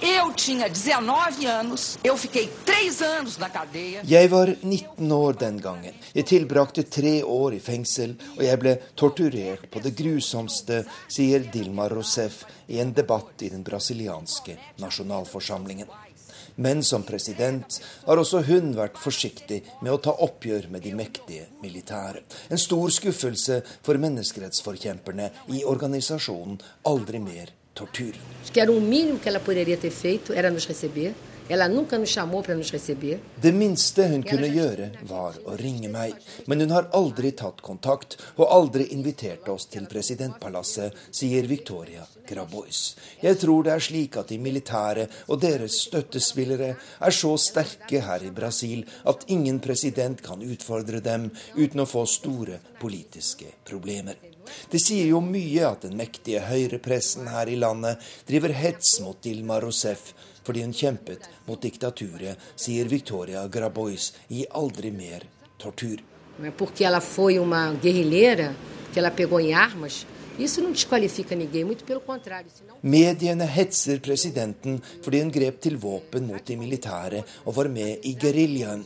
Jeg 4.07 4.31
var 4.31 4.55
19 4.63 5.13
år 5.13 5.33
den 5.41 5.61
gangen. 5.61 5.95
Jeg 6.13 6.27
tilbrakte 6.27 6.83
tre 6.83 7.25
år 7.25 7.55
i 7.55 7.61
fengsel, 7.61 8.17
og 8.37 8.43
jeg 8.45 8.63
ble 8.63 8.75
torturert 8.97 9.69
på 9.71 9.83
det 9.85 9.93
grusomste, 9.99 10.83
sier 11.09 11.45
Dilma 11.53 11.89
Rousef 11.93 12.45
i 12.73 12.81
en 12.81 12.95
debatt 12.97 13.45
i 13.45 13.53
den 13.53 13.65
brasilianske 13.67 14.57
nasjonalforsamlingen. 14.83 15.89
Men 16.57 16.81
som 16.83 17.03
president 17.05 17.83
har 18.07 18.17
også 18.17 18.41
hun 18.49 18.71
vært 18.79 18.97
forsiktig 18.97 19.59
med 19.83 19.93
å 19.93 20.01
ta 20.01 20.15
oppgjør 20.25 20.71
med 20.73 20.87
de 20.87 20.95
mektige 20.97 21.51
militære. 21.61 22.25
En 22.49 22.61
stor 22.61 22.89
skuffelse 22.97 23.61
for 23.85 24.01
menneskerettsforkjemperne 24.01 25.29
i 25.53 25.61
organisasjonen 25.69 26.57
Aldri 26.89 27.21
mer 27.21 27.53
tortur. 27.77 28.15
Que 28.53 28.61
era 28.61 28.73
o 28.73 28.81
mínimo 28.81 29.21
que 29.21 29.29
ela 29.29 29.41
poderia 29.41 29.77
ter 29.77 29.91
feito, 29.91 30.33
era 30.33 30.51
nos 30.51 30.67
receber. 30.67 31.15
Ela 31.49 31.69
nunca 31.69 31.97
nos 31.97 32.11
chamou 32.11 32.43
para 32.43 32.57
nos 32.57 32.73
receber. 32.73 33.21
Det 33.37 33.53
minste 33.53 34.03
hun 34.11 34.25
kunne 34.27 34.49
gjøre, 34.51 34.89
var 35.07 35.37
å 35.47 35.55
ringe 35.55 35.87
meg. 35.93 36.17
Men 36.51 36.65
hun 36.65 36.75
har 36.75 36.89
aldri 36.91 37.31
tatt 37.39 37.63
kontakt 37.63 38.17
og 38.35 38.51
aldri 38.51 38.89
invitert 38.97 39.47
oss 39.53 39.69
til 39.71 39.87
presidentpalasset, 39.87 40.97
sier 41.15 41.47
Victoria 41.47 42.03
Grabois. 42.27 42.97
Jeg 43.23 43.39
tror 43.39 43.63
det 43.63 43.77
er 43.77 43.87
slik 43.87 44.19
at 44.19 44.35
de 44.35 44.43
militære 44.43 45.07
og 45.31 45.39
deres 45.47 45.79
støttespillere 45.87 46.73
er 46.75 47.15
så 47.15 47.37
sterke 47.39 48.03
her 48.09 48.27
i 48.27 48.35
Brasil 48.35 48.83
at 49.07 49.29
ingen 49.31 49.63
president 49.63 50.25
kan 50.27 50.43
utfordre 50.43 50.99
dem 50.99 51.31
uten 51.55 51.85
å 51.85 51.87
få 51.87 52.09
store 52.11 52.59
politiske 52.81 53.55
problemer. 53.63 54.36
Det 54.71 54.81
sier 54.83 55.11
jo 55.11 55.21
mye 55.25 55.67
at 55.69 55.87
den 55.87 55.97
mektige 55.99 56.43
høyrepressen 56.47 57.29
her 57.33 57.51
i 57.51 57.59
landet 57.61 58.03
driver 58.29 58.55
hets 58.57 58.99
mot 59.05 59.21
Dilma 59.25 59.61
Rousef 59.63 60.13
fordi 60.47 60.63
hun 60.63 60.75
kjempet 60.77 61.25
mot 61.49 61.59
diktaturet, 61.63 62.39
sier 62.55 62.87
Victoria 62.87 63.47
Grabois 63.51 64.13
i 64.31 64.45
Aldri 64.55 64.93
mer 64.95 65.27
tortur. 65.59 65.99
Mediene 72.83 73.47
hetser 73.57 74.03
presidenten 74.05 74.79
fordi 75.05 75.23
hun 75.23 75.33
grep 75.33 75.63
til 75.65 75.79
våpen 75.81 76.29
mot 76.29 76.45
de 76.47 76.59
militære 76.61 77.23
og 77.47 77.57
var 77.57 77.73
med 77.73 78.05
i 78.05 78.15
geriljaen. 78.21 78.85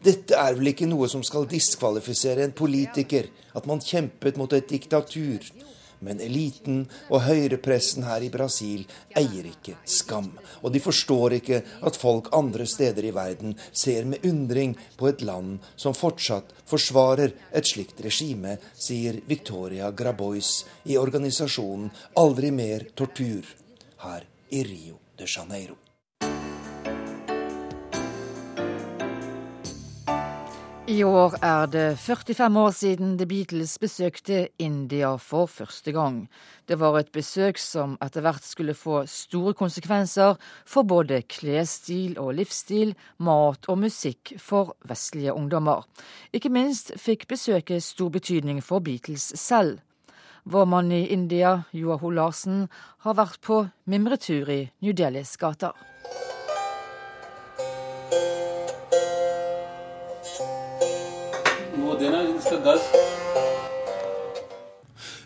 Dette 0.00 0.32
er 0.32 0.54
vel 0.56 0.70
ikke 0.70 0.88
noe 0.88 1.10
som 1.12 1.20
skal 1.26 1.44
diskvalifisere 1.48 2.46
en 2.46 2.54
politiker, 2.56 3.26
at 3.52 3.66
man 3.68 3.82
kjempet 3.84 4.38
mot 4.40 4.52
et 4.56 4.68
diktatur. 4.70 5.44
Men 6.00 6.22
eliten 6.24 6.86
og 7.12 7.26
høyrepressen 7.26 8.06
her 8.08 8.24
i 8.24 8.30
Brasil 8.32 8.86
eier 9.20 9.50
ikke 9.50 9.74
skam. 9.84 10.30
Og 10.64 10.72
de 10.72 10.80
forstår 10.80 11.36
ikke 11.36 11.58
at 11.84 11.98
folk 12.00 12.30
andre 12.36 12.64
steder 12.64 13.04
i 13.04 13.12
verden 13.12 13.52
ser 13.68 14.08
med 14.08 14.24
undring 14.24 14.72
på 14.96 15.10
et 15.10 15.20
land 15.20 15.58
som 15.76 15.92
fortsatt 15.92 16.56
forsvarer 16.70 17.36
et 17.52 17.68
slikt 17.68 18.00
regime, 18.00 18.56
sier 18.72 19.20
Victoria 19.28 19.92
Grabois 19.92 20.54
i 20.88 20.96
organisasjonen 20.96 21.92
Aldri 22.24 22.54
mer 22.56 22.88
tortur 22.96 23.44
her 24.06 24.24
i 24.48 24.64
Rio 24.64 24.96
de 25.20 25.28
Janeiro. 25.28 25.79
I 30.90 31.04
år 31.06 31.36
er 31.46 31.68
det 31.70 31.98
45 32.02 32.56
år 32.58 32.72
siden 32.74 33.10
The 33.18 33.26
Beatles 33.30 33.76
besøkte 33.78 34.48
India 34.58 35.12
for 35.22 35.46
første 35.46 35.92
gang. 35.94 36.24
Det 36.66 36.80
var 36.80 36.96
et 36.98 37.12
besøk 37.14 37.60
som 37.62 37.92
etter 38.02 38.24
hvert 38.24 38.42
skulle 38.42 38.74
få 38.74 39.04
store 39.06 39.52
konsekvenser 39.54 40.34
for 40.66 40.82
både 40.82 41.20
klesstil 41.30 42.16
og 42.18 42.32
livsstil, 42.40 42.96
mat 43.22 43.68
og 43.70 43.78
musikk 43.84 44.32
for 44.42 44.74
vestlige 44.82 45.30
ungdommer. 45.30 45.86
Ikke 46.34 46.50
minst 46.50 46.90
fikk 46.98 47.28
besøket 47.30 47.86
stor 47.86 48.10
betydning 48.10 48.58
for 48.58 48.82
Beatles 48.82 49.30
selv. 49.38 49.78
Vår 50.42 50.66
mann 50.66 50.90
i 50.90 51.04
India, 51.06 51.60
Joaho 51.70 52.10
Larsen, 52.10 52.66
har 53.06 53.14
vært 53.14 53.38
på 53.46 53.62
mimretur 53.86 54.50
i 54.50 54.64
New 54.82 54.96
Delhis 54.96 55.36
gater. 55.38 55.70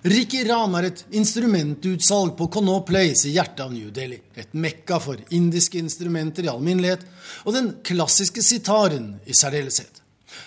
Ricky 0.05 0.45
Ran 0.45 0.75
er 0.77 0.91
et 0.91 1.01
instrumentutsalg 1.17 2.35
på 2.37 2.47
Connaught 2.53 2.85
Place 2.87 3.25
i 3.29 3.33
hjertet 3.35 3.63
av 3.65 3.73
New 3.73 3.89
Delhi. 3.95 4.19
Et 4.37 4.53
mekka 4.53 4.99
for 5.01 5.17
indiske 5.33 5.81
instrumenter 5.81 6.45
i 6.45 6.51
alminnelighet, 6.53 7.07
og 7.49 7.57
den 7.57 7.71
klassiske 7.87 8.45
sitaren 8.45 9.15
i 9.25 9.33
særdeleshet. 9.35 10.03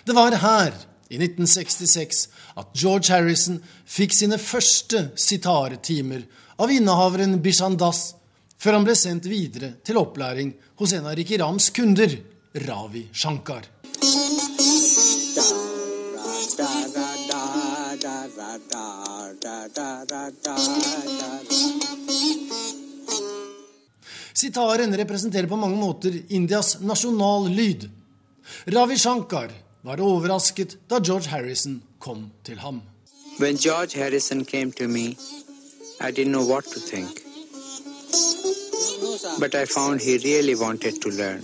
Det 0.05 0.13
var 0.15 0.37
her, 0.43 0.77
i 1.09 1.17
1966, 1.17 2.27
at 2.59 2.71
George 2.75 3.09
Harrison 3.09 3.57
fikk 3.87 4.13
sine 4.13 4.37
første 4.37 5.07
sitaretimer 5.17 6.25
av 6.61 6.71
innehaveren 6.73 7.39
Bishan 7.41 7.79
Das, 7.79 8.11
før 8.61 8.77
han 8.77 8.85
ble 8.87 8.95
sendt 8.99 9.25
videre 9.31 9.73
til 9.85 9.97
opplæring 10.01 10.53
hos 10.77 10.93
en 10.93 11.09
av 11.09 11.17
Ricky 11.17 11.39
Rams 11.41 11.71
kunder, 11.73 12.13
Ravi 12.67 13.07
Shankar. 13.13 13.65
Sitaren 24.33 24.97
representerer 24.97 25.47
på 25.47 25.55
mange 25.55 25.77
måter 25.77 26.13
Indias 26.27 26.77
nasjonallyd. 26.81 27.89
Ravi 28.65 28.97
Shankar 28.97 29.51
var 29.81 30.01
overrasket 30.01 30.77
da 30.89 30.99
George 30.99 31.29
Harrison 31.29 31.81
kom 31.99 32.29
til 32.43 32.59
ham. 32.59 32.81
When 33.39 33.57
George 33.57 33.97
Harrison 33.99 34.45
came 34.45 34.71
to 34.71 34.87
me, 34.87 35.15
I 36.01 36.11
didn't 36.11 36.33
know 36.33 36.45
what 36.45 36.65
to 36.65 36.79
think. 36.79 37.23
But 39.39 39.55
I 39.55 39.65
found 39.65 40.01
he 40.01 40.17
really 40.17 40.55
wanted 40.55 41.01
to 41.01 41.09
learn. 41.09 41.41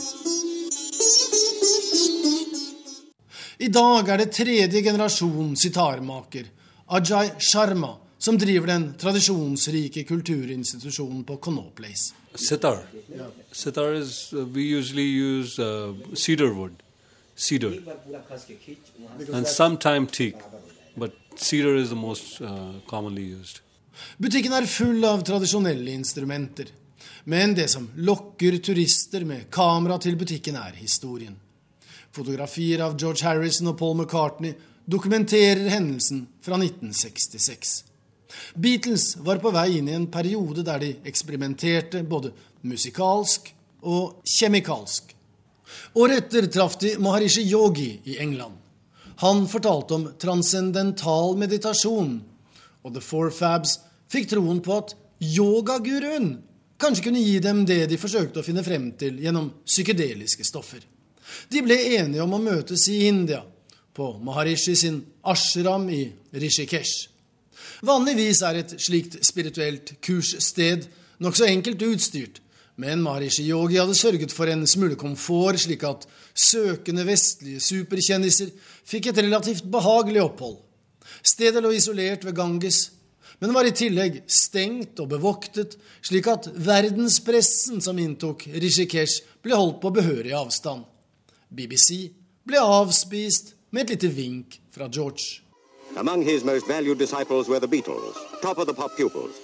I 3.60 3.68
dag 3.68 4.10
er 4.10 4.18
det 4.18 4.32
tredje 4.36 4.82
generasjon 4.82 5.56
sitarmaker, 5.56 6.50
Ajay 6.94 7.32
Sharma, 7.40 7.96
som 8.18 8.38
driver 8.38 8.68
den 8.68 8.84
tradisjonsrike 9.02 10.04
kulturinstitusjonen 10.04 11.24
på 11.24 11.38
Connaught 11.38 11.76
Place. 11.76 12.14
Sitar. 12.36 12.84
Sitar 13.52 13.94
is 13.94 14.34
uh, 14.34 14.46
we 14.46 14.62
usually 14.62 15.06
use 15.06 15.58
uh, 15.60 15.96
cedar 16.14 16.54
wood, 16.54 16.84
cedar, 17.36 17.74
and 19.34 19.48
sometimes 19.48 20.12
teak, 20.12 20.36
but 20.96 21.12
cedar 21.36 21.76
is 21.76 21.90
the 21.90 21.96
most 21.96 22.42
uh, 22.42 22.74
commonly 22.88 23.24
used. 23.24 23.62
Butikken 24.18 24.54
er 24.54 24.68
full 24.70 25.06
av 25.06 25.24
tradisjonelle 25.26 25.92
instrumenter. 25.92 26.70
Men 27.24 27.56
det 27.56 27.70
som 27.72 27.88
lokker 27.96 28.60
turister 28.62 29.26
med 29.26 29.50
kamera 29.50 29.98
til 29.98 30.18
butikken, 30.20 30.56
er 30.56 30.78
historien. 30.78 31.34
Fotografier 32.14 32.84
av 32.86 32.98
George 33.00 33.26
Harrison 33.26 33.72
og 33.72 33.78
Paul 33.80 33.98
McCartney 33.98 34.54
dokumenterer 34.86 35.70
hendelsen 35.70 36.28
fra 36.42 36.58
1966. 36.58 37.84
Beatles 38.56 39.18
var 39.18 39.40
på 39.42 39.52
vei 39.54 39.78
inn 39.78 39.90
i 39.90 39.96
en 39.96 40.10
periode 40.12 40.66
der 40.66 40.82
de 40.82 40.92
eksperimenterte 41.08 42.04
både 42.04 42.34
musikalsk 42.66 43.52
og 43.84 44.24
kjemikalsk. 44.28 45.14
Året 46.00 46.26
etter 46.26 46.50
traff 46.52 46.78
de 46.82 46.96
Maharishi 47.02 47.44
Yogi 47.50 48.02
i 48.04 48.18
England. 48.22 48.58
Han 49.22 49.46
fortalte 49.48 49.96
om 49.96 50.08
transcendental 50.20 51.38
meditasjon, 51.38 52.16
og 52.84 52.96
The 52.96 53.02
Four 53.02 53.30
Fabs 53.32 53.78
fikk 54.12 54.32
troen 54.34 54.60
på 54.64 54.80
at 54.82 54.96
yogaguruen 55.24 56.34
kanskje 56.82 57.06
kunne 57.08 57.22
gi 57.24 57.38
dem 57.40 57.64
det 57.66 57.86
de 57.92 58.00
forsøkte 58.02 58.42
å 58.42 58.46
finne 58.46 58.66
frem 58.66 58.90
til 59.00 59.22
gjennom 59.24 59.52
psykedeliske 59.64 60.46
stoffer. 60.48 60.82
De 61.50 61.62
ble 61.64 61.78
enige 61.96 62.26
om 62.26 62.36
å 62.36 62.42
møtes 62.42 62.88
i 62.92 63.06
India, 63.08 63.40
på 63.94 64.14
Maharishi 64.24 64.76
sin 64.76 65.04
ashram 65.24 65.90
i 65.90 66.04
Rishikesh. 66.34 67.10
Vanligvis 67.86 68.42
er 68.42 68.60
et 68.62 68.74
slikt 68.82 69.20
spirituelt 69.26 69.96
kurssted 70.04 70.88
nokså 71.24 71.48
enkelt 71.48 71.84
utstyrt, 71.86 72.40
men 72.76 73.04
Maharishi 73.06 73.46
Yogi 73.46 73.78
hadde 73.78 73.96
sørget 73.96 74.34
for 74.34 74.50
en 74.50 74.66
smule 74.68 74.98
komfort, 75.00 75.62
slik 75.62 75.84
at 75.86 76.08
søkende 76.34 77.06
vestlige 77.06 77.62
superkjendiser 77.62 78.50
fikk 78.90 79.12
et 79.12 79.22
relativt 79.22 79.70
behagelig 79.72 80.24
opphold. 80.24 80.58
Stedet 81.22 81.62
lå 81.64 81.74
isolert 81.76 82.26
ved 82.26 82.36
Ganges, 82.36 82.88
men 83.40 83.54
var 83.54 83.68
i 83.68 83.76
tillegg 83.76 84.22
stengt 84.32 85.00
og 85.04 85.12
bevoktet, 85.12 85.76
slik 86.02 86.30
at 86.32 86.48
verdenspressen 86.56 87.84
som 87.84 88.00
inntok 88.00 88.48
Rishikesh, 88.50 89.22
ble 89.44 89.58
holdt 89.60 89.82
på 89.84 89.92
behørig 89.94 90.34
avstand. 90.38 90.86
BBC 91.54 92.08
ble 92.48 92.62
avspist 92.64 93.54
med 93.74 93.82
et 93.82 93.90
lite 93.90 94.08
vink 94.14 94.62
fra 94.72 94.88
George. 94.88 95.42
Among 95.98 96.24
his 96.24 96.44
most 96.44 96.68
valued 96.68 96.98
disciples 96.98 97.48
were 97.50 97.60
the 97.60 97.68
Beatles, 97.68 98.16
top 98.42 98.58
of 98.58 98.68
the 98.68 98.74
pop 98.74 98.96
pupils. 98.96 99.36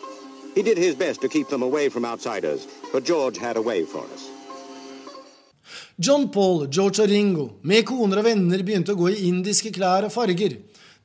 He 0.56 0.62
did 0.64 0.78
his 0.78 0.96
best 0.96 1.22
to 1.22 1.28
keep 1.28 1.48
them 1.50 1.64
away 1.64 1.90
from 1.90 2.06
outsiders, 2.06 2.68
but 2.94 3.06
George 3.06 3.38
had 3.38 3.58
a 3.58 3.62
way 3.62 3.86
for 3.86 4.04
us. 4.14 4.30
John 6.00 6.30
Paul, 6.30 6.68
George 6.68 7.02
og 7.02 7.10
Ringo, 7.10 7.50
med 7.62 7.86
koner 7.86 8.22
og 8.22 8.26
venner, 8.26 8.64
begynte 8.64 8.94
å 8.94 9.00
gå 9.00 9.10
i 9.12 9.28
indiske 9.28 9.72
klær 9.76 10.08
og 10.08 10.14
farger. 10.14 10.56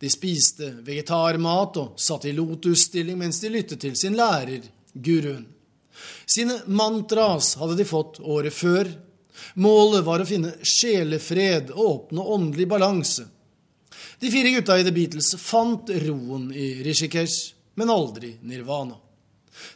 De 0.01 0.11
spiste 0.11 0.71
vegetarmat 0.85 1.81
og 1.81 2.01
satt 2.01 2.29
i 2.29 2.35
lotusstilling 2.37 3.19
mens 3.19 3.41
de 3.41 3.51
lyttet 3.51 3.81
til 3.81 3.97
sin 3.97 4.17
lærer, 4.19 4.63
guruen. 4.95 5.47
Sine 6.27 6.61
mantras 6.67 7.55
hadde 7.61 7.79
de 7.81 7.89
fått 7.89 8.21
året 8.21 8.55
før. 8.55 8.89
Målet 9.55 10.05
var 10.07 10.23
å 10.23 10.29
finne 10.29 10.55
sjelefred 10.63 11.73
og 11.75 11.87
oppnå 11.87 12.27
åndelig 12.35 12.69
balanse. 12.71 13.27
De 14.21 14.31
fire 14.31 14.51
gutta 14.55 14.79
i 14.79 14.85
The 14.87 14.93
Beatles 14.95 15.35
fant 15.41 15.91
roen 16.05 16.49
i 16.55 16.69
Rishikesh, 16.87 17.55
men 17.75 17.91
aldri 17.91 18.37
nirvana. 18.43 18.97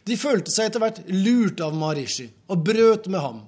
De 0.03 0.17
følte 0.19 0.51
seg 0.51 0.69
etter 0.69 0.83
hvert 0.83 1.01
lurt 1.11 1.61
av 1.63 1.75
Maharishi 1.77 2.27
og 2.51 2.63
brøt 2.65 3.07
med 3.11 3.23
ham. 3.23 3.43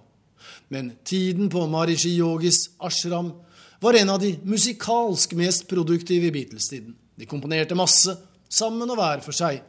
Men 0.72 0.94
tiden 1.04 1.50
på 1.52 1.66
Marishi 1.68 2.14
Yogis 2.16 2.70
ashram 2.80 3.34
var 3.82 3.98
en 4.00 4.14
av 4.14 4.22
de 4.22 4.36
musikalsk 4.48 5.34
mest 5.40 5.68
produktive 5.68 6.30
i 6.30 6.32
Beatles-tiden. 6.32 6.94
De 7.18 7.28
komponerte 7.28 7.76
masse, 7.76 8.14
sammen 8.52 8.90
og 8.90 9.00
hver 9.00 9.24
for 9.26 9.36
seg, 9.36 9.60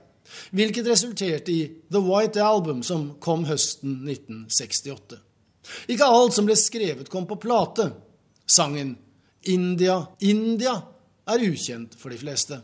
hvilket 0.55 0.87
resulterte 0.89 1.53
i 1.53 1.65
The 1.91 2.01
White 2.03 2.43
Album, 2.45 2.83
som 2.87 3.15
kom 3.23 3.47
høsten 3.49 4.03
1968. 4.07 5.19
Ikke 5.91 6.07
alt 6.07 6.35
som 6.35 6.47
ble 6.49 6.57
skrevet, 6.59 7.11
kom 7.11 7.27
på 7.27 7.39
plate. 7.43 7.91
Sangen 8.47 8.97
India, 9.43 10.01
India 10.21 10.75
er 11.27 11.47
ukjent 11.47 11.95
for 11.99 12.11
de 12.11 12.19
fleste. 12.21 12.59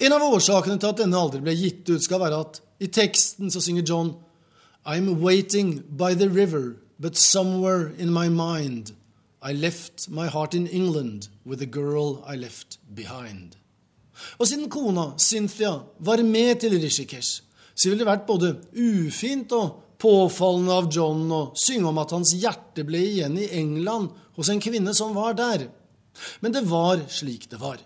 En 0.00 0.14
av 0.16 0.22
årsakene 0.24 0.80
til 0.80 0.88
at 0.88 1.00
denne 1.02 1.18
aldri 1.20 1.42
ble 1.44 1.52
gitt 1.54 1.84
ut, 1.90 2.00
skal 2.02 2.22
være 2.22 2.40
at 2.40 2.60
i 2.80 2.88
teksten 2.88 3.52
så 3.52 3.60
synger 3.60 3.84
John 3.84 4.14
I'm 4.86 5.20
waiting 5.20 5.82
by 5.90 6.14
the 6.14 6.28
river, 6.28 6.76
but 6.98 7.16
somewhere 7.16 7.92
in 7.98 8.10
my 8.10 8.28
mind 8.28 8.92
I 9.42 9.52
left 9.52 10.08
my 10.08 10.26
heart 10.26 10.54
in 10.54 10.66
England 10.66 11.28
with 11.44 11.58
the 11.58 11.66
girl 11.66 12.24
I 12.26 12.36
left 12.36 12.78
behind. 12.94 13.56
Og 14.38 14.48
siden 14.48 14.68
kona, 14.68 15.14
Cynthia, 15.18 15.80
var 15.98 16.22
med 16.22 16.60
til 16.60 16.80
Rishikesh, 16.80 17.42
så 17.74 17.88
ville 17.88 18.04
det 18.04 18.08
vært 18.08 18.26
både 18.26 18.56
ufint 18.76 19.52
og 19.52 19.78
påfallende 20.00 20.76
av 20.76 20.88
John 20.92 21.22
å 21.32 21.42
synge 21.56 21.88
om 21.88 22.00
at 22.00 22.12
hans 22.12 22.34
hjerte 22.36 22.84
ble 22.88 23.00
igjen 23.00 23.38
i 23.40 23.48
England 23.56 24.10
hos 24.36 24.50
en 24.52 24.60
kvinne 24.60 24.92
som 24.96 25.14
var 25.16 25.36
der. 25.36 25.68
Men 26.40 26.52
det 26.52 26.66
var 26.68 27.00
slik 27.08 27.48
det 27.50 27.60
var. 27.60 27.80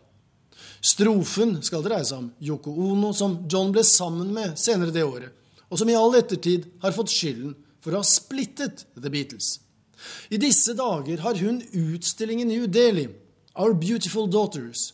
Strofen 0.84 1.60
skal 1.64 1.84
dreie 1.86 2.04
seg 2.04 2.18
om 2.18 2.32
Yoko 2.42 2.74
Ono, 2.90 3.12
som 3.16 3.38
John 3.50 3.70
ble 3.72 3.86
sammen 3.86 4.34
med 4.34 4.58
senere 4.60 4.94
det 4.94 5.06
året, 5.06 5.30
og 5.74 5.80
som 5.80 5.90
i 5.90 5.96
all 5.98 6.14
ettertid 6.14 6.68
har 6.84 6.94
fått 6.94 7.10
skylden 7.10 7.56
for 7.82 7.90
å 7.90 8.04
ha 8.04 8.06
splittet 8.06 8.84
The 8.94 9.10
Beatles. 9.10 9.56
I 10.30 10.38
disse 10.38 10.76
dager 10.78 11.18
har 11.24 11.34
hun 11.42 11.58
utstilling 11.74 12.44
i 12.44 12.46
New 12.46 12.68
Delhi, 12.70 13.08
Our 13.58 13.74
Beautiful 13.74 14.30
Daughters. 14.30 14.92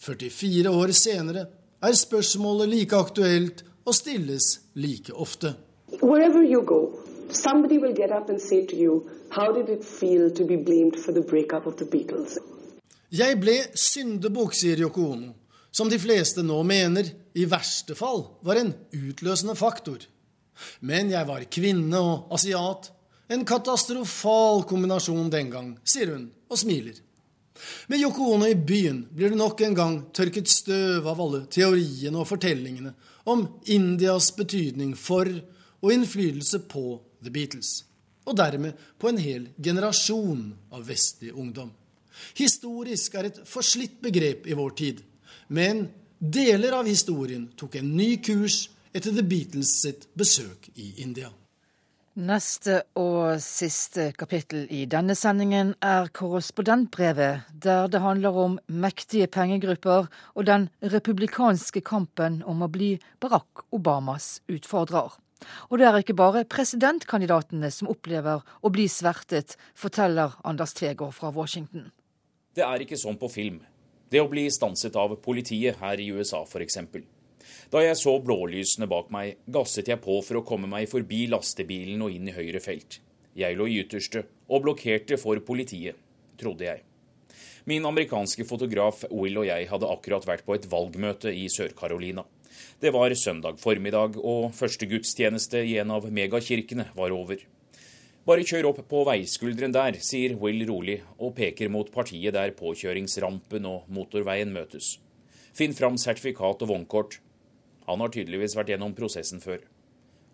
44 0.00 0.72
år 0.72 0.94
senere 0.96 1.42
er 1.84 1.98
spørsmålet 2.00 2.72
like 2.72 2.96
aktuelt 2.96 3.60
og 3.84 3.92
stilles 3.98 4.46
like 4.74 5.12
ofte. 5.12 5.52
Wherever 6.00 6.40
you 6.40 6.64
go, 6.64 6.96
somebody 7.28 7.76
will 7.76 7.92
get 7.92 8.10
up 8.10 8.30
and 8.32 8.40
say 8.40 8.64
to 8.66 8.76
you, 8.76 9.04
How 9.28 9.52
did 9.52 9.68
it 9.68 9.84
feel 9.84 10.30
to 10.30 10.44
be 10.46 10.56
blamed 10.56 10.96
for 10.96 11.12
the 11.12 11.20
breakup 11.20 11.66
of 11.66 11.76
the 11.76 11.84
Beatles? 11.84 12.38
Jeg 13.12 13.36
ble 13.40 13.58
syndebukk, 13.76 14.56
sier 14.56 14.80
Yoko 14.80 15.10
Ono, 15.12 15.34
som 15.76 15.90
de 15.92 15.98
fleste 16.00 16.40
nå 16.40 16.56
mener 16.64 17.10
i 17.36 17.44
verste 17.44 17.92
fall 17.98 18.22
var 18.46 18.56
en 18.56 18.72
utløsende 18.96 19.56
faktor. 19.58 20.00
Men 20.80 21.10
jeg 21.12 21.28
var 21.28 21.42
kvinne 21.52 22.00
og 22.00 22.30
asiat. 22.32 22.88
En 23.28 23.42
katastrofal 23.44 24.62
kombinasjon 24.70 25.28
den 25.28 25.50
gang, 25.52 25.74
sier 25.84 26.14
hun 26.14 26.30
og 26.48 26.60
smiler. 26.62 26.96
Med 27.90 28.00
Yoko 28.00 28.30
Ono 28.34 28.48
i 28.48 28.56
byen 28.56 29.02
blir 29.12 29.32
det 29.32 29.40
nok 29.40 29.60
en 29.66 29.76
gang 29.76 29.96
tørket 30.16 30.48
støv 30.48 31.08
av 31.08 31.20
alle 31.24 31.42
teoriene 31.52 32.20
og 32.20 32.28
fortellingene 32.30 32.92
om 33.28 33.44
Indias 33.72 34.30
betydning 34.36 34.94
for 34.96 35.28
og 35.28 35.92
innflytelse 35.92 36.62
på 36.70 36.84
The 37.24 37.32
Beatles, 37.32 37.82
og 38.24 38.36
dermed 38.38 38.76
på 39.00 39.10
en 39.10 39.20
hel 39.20 39.50
generasjon 39.60 40.48
av 40.72 40.86
vestlig 40.88 41.34
ungdom. 41.34 41.72
Historisk 42.36 43.16
er 43.18 43.28
et 43.28 43.42
forslitt 43.48 44.00
begrep 44.04 44.48
i 44.48 44.56
vår 44.56 44.76
tid, 44.78 45.04
men 45.48 45.88
deler 46.18 46.74
av 46.78 46.86
historien 46.88 47.48
tok 47.56 47.78
en 47.80 47.96
ny 47.96 48.16
kurs 48.24 48.66
etter 48.96 49.12
The 49.12 49.24
Beatles 49.26 49.74
sitt 49.82 50.08
besøk 50.16 50.70
i 50.74 50.94
India. 51.02 51.30
Neste 52.16 52.78
og 52.96 53.42
siste 53.44 54.06
kapittel 54.16 54.62
i 54.72 54.86
denne 54.88 55.12
sendingen 55.12 55.74
er 55.84 56.08
korrespondentbrevet, 56.16 57.44
der 57.52 57.90
det 57.92 58.00
handler 58.00 58.38
om 58.40 58.56
mektige 58.72 59.28
pengegrupper 59.28 60.08
og 60.32 60.46
den 60.48 60.70
republikanske 60.80 61.84
kampen 61.84 62.40
om 62.48 62.64
å 62.64 62.70
bli 62.72 62.94
Barack 63.20 63.66
Obamas 63.68 64.38
utfordrer. 64.48 65.12
Og 65.68 65.76
det 65.76 65.90
er 65.90 66.00
ikke 66.00 66.16
bare 66.16 66.46
presidentkandidatene 66.48 67.68
som 67.68 67.92
opplever 67.92 68.40
å 68.64 68.72
bli 68.72 68.88
svertet, 68.88 69.58
forteller 69.76 70.38
Anders 70.40 70.72
Tvegård 70.72 71.12
fra 71.12 71.28
Washington. 71.36 71.90
Det 72.56 72.64
er 72.64 72.80
ikke 72.80 72.96
sånn 72.96 73.20
på 73.20 73.28
film. 73.28 73.60
Det 74.10 74.22
å 74.22 74.28
bli 74.30 74.46
stanset 74.54 74.94
av 74.96 75.16
politiet 75.22 75.80
her 75.80 76.00
i 76.00 76.12
USA 76.14 76.44
f.eks. 76.46 76.78
Da 77.72 77.82
jeg 77.82 77.98
så 77.98 78.12
blålysene 78.22 78.86
bak 78.86 79.08
meg, 79.10 79.40
gasset 79.50 79.88
jeg 79.90 79.98
på 80.02 80.20
for 80.22 80.38
å 80.38 80.44
komme 80.46 80.70
meg 80.70 80.86
forbi 80.90 81.24
lastebilen 81.32 82.04
og 82.06 82.14
inn 82.14 82.30
i 82.30 82.36
høyre 82.36 82.62
felt. 82.62 83.00
Jeg 83.36 83.58
lå 83.58 83.66
i 83.66 83.80
ytterste 83.82 84.22
og 84.46 84.62
blokkerte 84.64 85.18
for 85.18 85.40
politiet, 85.42 85.98
trodde 86.38 86.68
jeg. 86.68 86.84
Min 87.66 87.84
amerikanske 87.88 88.46
fotograf 88.46 89.02
Will 89.10 89.42
og 89.42 89.48
jeg 89.48 89.66
hadde 89.72 89.90
akkurat 89.90 90.28
vært 90.28 90.46
på 90.46 90.54
et 90.54 90.68
valgmøte 90.70 91.32
i 91.34 91.48
Sør-Carolina. 91.50 92.22
Det 92.78 92.92
var 92.94 93.10
søndag 93.18 93.58
formiddag, 93.58 94.20
og 94.22 94.54
første 94.54 94.86
gudstjeneste 94.86 95.64
i 95.66 95.74
en 95.82 95.90
av 95.96 96.06
megakirkene 96.06 96.92
var 96.94 97.10
over. 97.10 97.42
Bare 98.26 98.42
kjør 98.42 98.72
opp 98.72 98.80
på 98.90 99.04
veiskulderen 99.06 99.70
der, 99.70 100.00
sier 100.02 100.32
Will 100.42 100.64
rolig 100.66 100.96
og 101.22 101.36
peker 101.36 101.70
mot 101.70 101.92
partiet 101.94 102.34
der 102.34 102.50
påkjøringsrampen 102.58 103.68
og 103.70 103.84
motorveien 103.86 104.50
møtes. 104.50 104.96
Finn 105.54 105.76
fram 105.78 105.94
sertifikat 105.94 106.64
og 106.66 106.72
vognkort. 106.72 107.20
Han 107.86 108.02
har 108.02 108.10
tydeligvis 108.10 108.56
vært 108.58 108.72
gjennom 108.72 108.96
prosessen 108.98 109.38
før. 109.38 109.60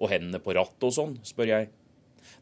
Og 0.00 0.08
hendene 0.08 0.40
på 0.40 0.54
rattet 0.56 0.86
og 0.88 0.94
sånn, 0.96 1.18
spør 1.20 1.52
jeg. 1.52 1.68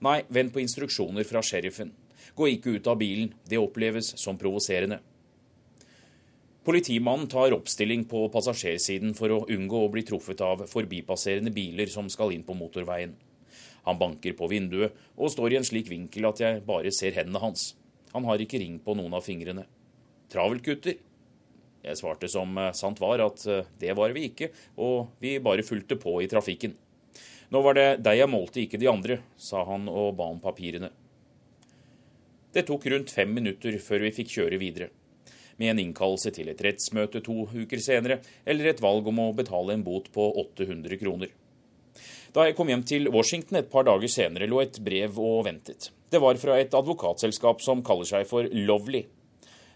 Nei, 0.07 0.20
vent 0.30 0.55
på 0.55 0.62
instruksjoner 0.62 1.26
fra 1.26 1.42
sheriffen. 1.42 1.90
Gå 2.38 2.46
ikke 2.53 2.76
ut 2.76 2.86
av 2.86 3.01
bilen, 3.01 3.32
det 3.51 3.59
oppleves 3.59 4.12
som 4.22 4.38
provoserende. 4.38 5.01
Politimannen 6.62 7.26
tar 7.32 7.57
oppstilling 7.57 8.05
på 8.07 8.22
passasjersiden 8.30 9.18
for 9.18 9.34
å 9.34 9.40
unngå 9.51 9.82
å 9.82 9.90
bli 9.90 10.07
truffet 10.07 10.46
av 10.46 10.62
forbipasserende 10.70 11.51
biler 11.51 11.90
som 11.90 12.07
skal 12.12 12.36
inn 12.36 12.46
på 12.46 12.55
motorveien. 12.55 13.16
Han 13.86 14.00
banker 14.00 14.34
på 14.38 14.48
vinduet 14.50 14.96
og 15.16 15.32
står 15.32 15.54
i 15.54 15.60
en 15.60 15.66
slik 15.66 15.90
vinkel 15.90 16.28
at 16.28 16.42
jeg 16.42 16.64
bare 16.66 16.92
ser 16.94 17.16
hendene 17.16 17.42
hans. 17.42 17.72
Han 18.14 18.26
har 18.26 18.42
ikke 18.42 18.60
ring 18.60 18.80
på 18.82 18.96
noen 18.98 19.14
av 19.16 19.24
fingrene. 19.26 19.66
Travelt, 20.30 20.64
gutter? 20.66 20.98
Jeg 21.80 21.96
svarte 21.96 22.28
som 22.28 22.52
eh, 22.60 22.74
sant 22.76 23.00
var 23.00 23.22
at 23.24 23.42
eh, 23.48 23.66
det 23.80 23.96
var 23.96 24.12
vi 24.14 24.28
ikke, 24.28 24.50
og 24.76 25.14
vi 25.22 25.38
bare 25.42 25.64
fulgte 25.66 25.96
på 26.00 26.18
i 26.20 26.28
trafikken. 26.30 26.76
Nå 27.50 27.62
var 27.64 27.74
det 27.74 27.88
deg 28.04 28.20
jeg 28.20 28.30
målte, 28.30 28.60
ikke 28.62 28.78
de 28.78 28.90
andre, 28.90 29.20
sa 29.40 29.64
han 29.66 29.88
og 29.90 30.12
ba 30.18 30.28
om 30.30 30.38
papirene. 30.42 30.92
Det 32.54 32.66
tok 32.66 32.86
rundt 32.90 33.12
fem 33.14 33.30
minutter 33.32 33.78
før 33.82 34.04
vi 34.06 34.14
fikk 34.14 34.34
kjøre 34.36 34.58
videre. 34.60 34.90
Med 35.58 35.72
en 35.72 35.82
innkallelse 35.86 36.32
til 36.34 36.50
et 36.50 36.62
rettsmøte 36.64 37.22
to 37.24 37.44
uker 37.50 37.82
senere, 37.82 38.20
eller 38.48 38.70
et 38.70 38.82
valg 38.82 39.06
om 39.10 39.22
å 39.22 39.32
betale 39.36 39.74
en 39.76 39.84
bot 39.86 40.08
på 40.14 40.30
800 40.44 40.98
kroner. 41.02 41.32
Da 42.30 42.44
jeg 42.46 42.54
kom 42.54 42.68
hjem 42.70 42.82
til 42.86 43.08
Washington 43.10 43.58
et 43.58 43.70
par 43.72 43.82
dager 43.88 44.10
senere, 44.10 44.46
lå 44.46 44.60
et 44.62 44.76
brev 44.86 45.16
og 45.18 45.48
ventet. 45.48 45.88
Det 46.10 46.20
var 46.22 46.38
fra 46.38 46.60
et 46.62 46.74
advokatselskap 46.78 47.62
som 47.64 47.82
kaller 47.86 48.06
seg 48.06 48.28
for 48.30 48.46
Lovely. 48.54 49.02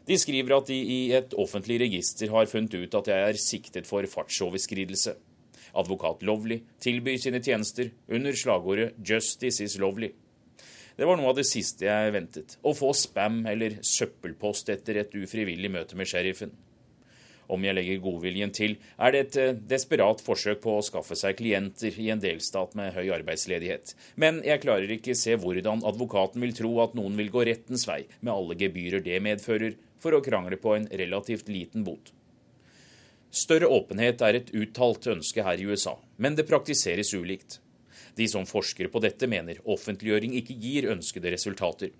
De 0.07 0.18
skriver 0.20 0.55
at 0.55 0.68
de 0.70 0.76
i 0.76 0.98
et 1.16 1.34
offentlig 1.40 1.80
register 1.82 2.30
har 2.30 2.46
funnet 2.46 2.76
ut 2.76 2.94
at 3.00 3.09
jeg 3.11 3.30
er 3.30 3.40
siktet 3.40 3.88
for 3.88 4.07
fartsoverskridelse. 4.07 5.16
Advokat 5.74 6.22
Lovely 6.22 6.61
tilbyr 6.84 7.18
sine 7.18 7.40
tjenester 7.42 7.90
under 8.07 8.36
slagordet 8.38 8.94
'Justice 9.02 9.64
is 9.64 9.78
lovely'. 9.78 10.12
Det 10.94 11.09
var 11.09 11.18
noe 11.18 11.32
av 11.32 11.40
det 11.40 11.48
siste 11.48 11.88
jeg 11.88 12.12
ventet. 12.14 12.55
Å 12.62 12.70
få 12.70 12.92
spam 12.94 13.46
eller 13.50 13.80
søppelpost 13.82 14.68
etter 14.70 15.00
et 15.00 15.16
ufrivillig 15.18 15.72
møte 15.74 15.98
med 15.98 16.07
sheriffen. 16.07 16.52
Om 17.53 17.64
jeg 17.66 17.76
legger 17.76 18.03
godviljen 18.05 18.53
til, 18.57 18.76
er 18.97 19.14
det 19.14 19.22
et 19.24 19.38
eh, 19.40 19.57
desperat 19.74 20.22
forsøk 20.24 20.62
på 20.64 20.78
å 20.78 20.84
skaffe 20.84 21.16
seg 21.18 21.38
klienter 21.40 21.97
i 22.01 22.11
en 22.14 22.22
delstat 22.22 22.76
med 22.78 22.95
høy 22.97 23.11
arbeidsledighet. 23.18 23.95
Men 24.20 24.40
jeg 24.47 24.62
klarer 24.64 24.97
ikke 24.97 25.16
se 25.18 25.36
hvordan 25.40 25.84
advokaten 25.86 26.45
vil 26.45 26.55
tro 26.57 26.74
at 26.84 26.97
noen 26.99 27.16
vil 27.20 27.32
gå 27.34 27.47
rettens 27.49 27.86
vei 27.90 28.05
med 28.20 28.34
alle 28.34 28.59
gebyrer 28.61 29.05
det 29.05 29.20
medfører, 29.24 29.76
for 30.01 30.16
å 30.16 30.24
krangle 30.24 30.59
på 30.61 30.74
en 30.76 30.86
relativt 30.92 31.49
liten 31.49 31.84
bot. 31.84 32.12
Større 33.34 33.66
åpenhet 33.72 34.20
er 34.22 34.36
et 34.38 34.51
uttalt 34.55 35.09
ønske 35.11 35.42
her 35.42 35.59
i 35.59 35.64
USA, 35.66 35.97
men 36.22 36.36
det 36.38 36.47
praktiseres 36.47 37.11
ulikt. 37.16 37.59
De 38.14 38.28
som 38.30 38.47
forsker 38.47 38.90
på 38.92 39.01
dette, 39.03 39.26
mener 39.26 39.59
offentliggjøring 39.64 40.36
ikke 40.38 40.55
gir 40.55 40.86
ønskede 40.92 41.32
resultater. 41.34 41.90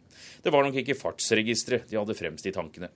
Det 0.45 0.53
var 0.55 0.62
nok 0.62 0.78
ikke 0.78 0.95
fartsregisteret 0.99 1.88
de 1.90 1.99
hadde 1.99 2.14
fremst 2.14 2.47
i 2.47 2.55
tankene. 2.55 2.92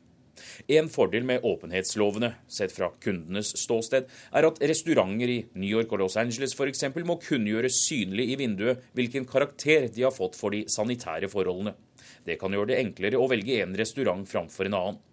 En 0.68 0.88
fordel 0.92 1.26
med 1.28 1.44
åpenhetslovene, 1.46 2.32
sett 2.49 2.74
fra 2.74 2.90
kundenes 3.03 3.55
ståsted, 3.61 4.09
er 4.09 4.49
at 4.49 4.62
restauranter 4.70 5.32
i 5.32 5.40
New 5.55 5.68
York 5.68 5.92
og 5.92 6.05
Los 6.05 6.18
Angeles 6.20 6.55
f.eks. 6.57 6.86
må 7.05 7.18
kunngjøre 7.22 7.72
synlig 7.72 8.30
i 8.32 8.38
vinduet 8.40 8.88
hvilken 8.96 9.28
karakter 9.28 9.88
de 9.92 10.07
har 10.07 10.14
fått 10.14 10.38
for 10.38 10.55
de 10.55 10.64
sanitære 10.70 11.30
forholdene. 11.32 11.76
Det 12.24 12.38
kan 12.40 12.53
gjøre 12.53 12.72
det 12.72 12.80
enklere 12.82 13.20
å 13.20 13.28
velge 13.30 13.62
en 13.62 13.76
restaurant 13.78 14.26
framfor 14.28 14.68
en 14.68 14.78
annen. 14.78 15.05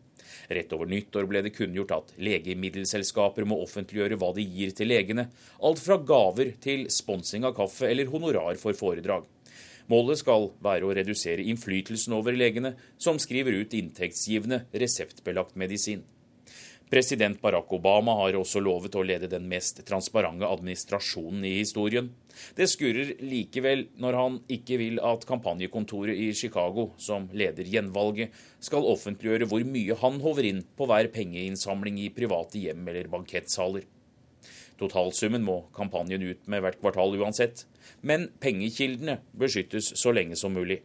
Rett 0.47 0.73
over 0.75 0.89
nyttår 0.89 1.25
ble 1.29 1.41
det 1.45 1.53
kunngjort 1.55 1.93
at 1.95 2.11
legemiddelselskaper 2.21 3.47
må 3.49 3.57
offentliggjøre 3.63 4.17
hva 4.21 4.31
de 4.35 4.45
gir 4.45 4.73
til 4.77 4.91
legene. 4.91 5.29
Alt 5.65 5.81
fra 5.81 5.97
gaver 5.97 6.53
til 6.61 6.85
sponsing 6.93 7.47
av 7.47 7.55
kaffe 7.57 7.89
eller 7.89 8.11
honorar 8.11 8.59
for 8.61 8.77
foredrag. 8.77 9.25
Målet 9.91 10.21
skal 10.23 10.49
være 10.65 10.87
å 10.87 10.93
redusere 10.97 11.45
innflytelsen 11.45 12.15
over 12.17 12.33
legene, 12.33 12.73
som 12.97 13.19
skriver 13.21 13.61
ut 13.61 13.73
inntektsgivende 13.77 14.63
reseptbelagt 14.73 15.57
medisin. 15.59 16.01
President 16.89 17.39
Barack 17.41 17.71
Obama 17.73 18.13
har 18.19 18.35
også 18.37 18.61
lovet 18.61 18.93
å 18.95 19.03
lede 19.05 19.29
den 19.29 19.47
mest 19.49 19.79
transparente 19.87 20.45
administrasjonen 20.45 21.45
i 21.49 21.55
historien. 21.57 22.11
Det 22.57 22.67
skurrer 22.69 23.15
likevel 23.25 23.87
når 24.01 24.17
han 24.19 24.37
ikke 24.53 24.77
vil 24.81 25.01
at 25.01 25.25
kampanjekontoret 25.25 26.13
i 26.13 26.29
Chicago, 26.37 26.91
som 27.01 27.25
leder 27.33 27.65
gjenvalget, 27.65 28.33
skal 28.61 28.85
offentliggjøre 28.91 29.49
hvor 29.49 29.65
mye 29.65 29.97
han 30.01 30.21
håver 30.21 30.49
inn 30.51 30.61
på 30.77 30.89
hver 30.89 31.09
pengeinnsamling 31.13 31.99
i 32.05 32.11
private 32.13 32.61
hjem 32.61 32.85
eller 32.93 33.09
bankettsaler. 33.09 33.89
Totalsummen 34.79 35.43
må 35.45 35.61
kampanjen 35.75 36.23
ut 36.25 36.47
med 36.51 36.63
hvert 36.63 36.81
kvartal 36.81 37.15
uansett, 37.19 37.63
men 38.01 38.27
pengekildene 38.43 39.21
beskyttes 39.39 39.93
så 39.99 40.11
lenge 40.15 40.35
som 40.39 40.55
mulig. 40.55 40.81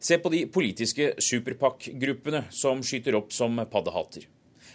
Se 0.00 0.16
på 0.16 0.32
de 0.32 0.46
politiske 0.48 1.10
superpakk-gruppene 1.20 2.46
som 2.56 2.80
skyter 2.80 3.18
opp 3.18 3.34
som 3.36 3.60
paddehatter. 3.68 4.24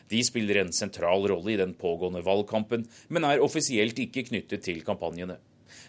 De 0.09 0.21
spiller 0.21 0.61
en 0.61 0.73
sentral 0.73 1.25
rolle 1.31 1.55
i 1.55 1.57
den 1.57 1.73
pågående 1.73 2.21
valgkampen, 2.21 2.85
men 3.09 3.25
er 3.25 3.41
offisielt 3.41 3.97
ikke 3.97 4.27
knyttet 4.29 4.61
til 4.67 4.83
kampanjene. 4.85 5.39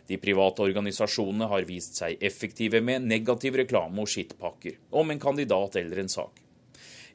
De 0.08 0.16
private 0.22 0.64
organisasjonene 0.64 1.50
har 1.50 1.68
vist 1.68 2.00
seg 2.00 2.22
effektive 2.24 2.80
med 2.80 3.04
negativ 3.04 3.58
reklame 3.60 4.00
og 4.00 4.08
skittpakker 4.08 4.80
om 4.96 5.12
en 5.12 5.20
kandidat 5.20 5.76
eller 5.82 6.00
en 6.00 6.12
sak. 6.12 6.45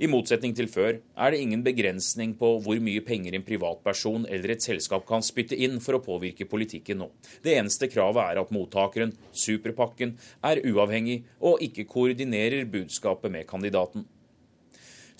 I 0.01 0.07
motsetning 0.09 0.55
til 0.57 0.65
før 0.65 0.95
er 0.97 1.29
det 1.29 1.39
ingen 1.43 1.61
begrensning 1.61 2.31
på 2.39 2.47
hvor 2.65 2.79
mye 2.81 3.03
penger 3.05 3.35
en 3.37 3.43
privatperson 3.45 4.23
eller 4.25 4.55
et 4.55 4.63
selskap 4.65 5.03
kan 5.05 5.21
spytte 5.21 5.53
inn 5.53 5.75
for 5.83 5.93
å 5.93 6.01
påvirke 6.01 6.47
politikken 6.49 7.03
nå. 7.03 7.11
Det 7.45 7.53
eneste 7.53 7.85
kravet 7.85 8.23
er 8.23 8.39
at 8.41 8.53
mottakeren, 8.55 9.13
superpakken, 9.29 10.15
er 10.41 10.63
uavhengig 10.65 11.19
og 11.37 11.61
ikke 11.61 11.85
koordinerer 11.91 12.65
budskapet 12.73 13.29
med 13.35 13.45
kandidaten. 13.51 14.07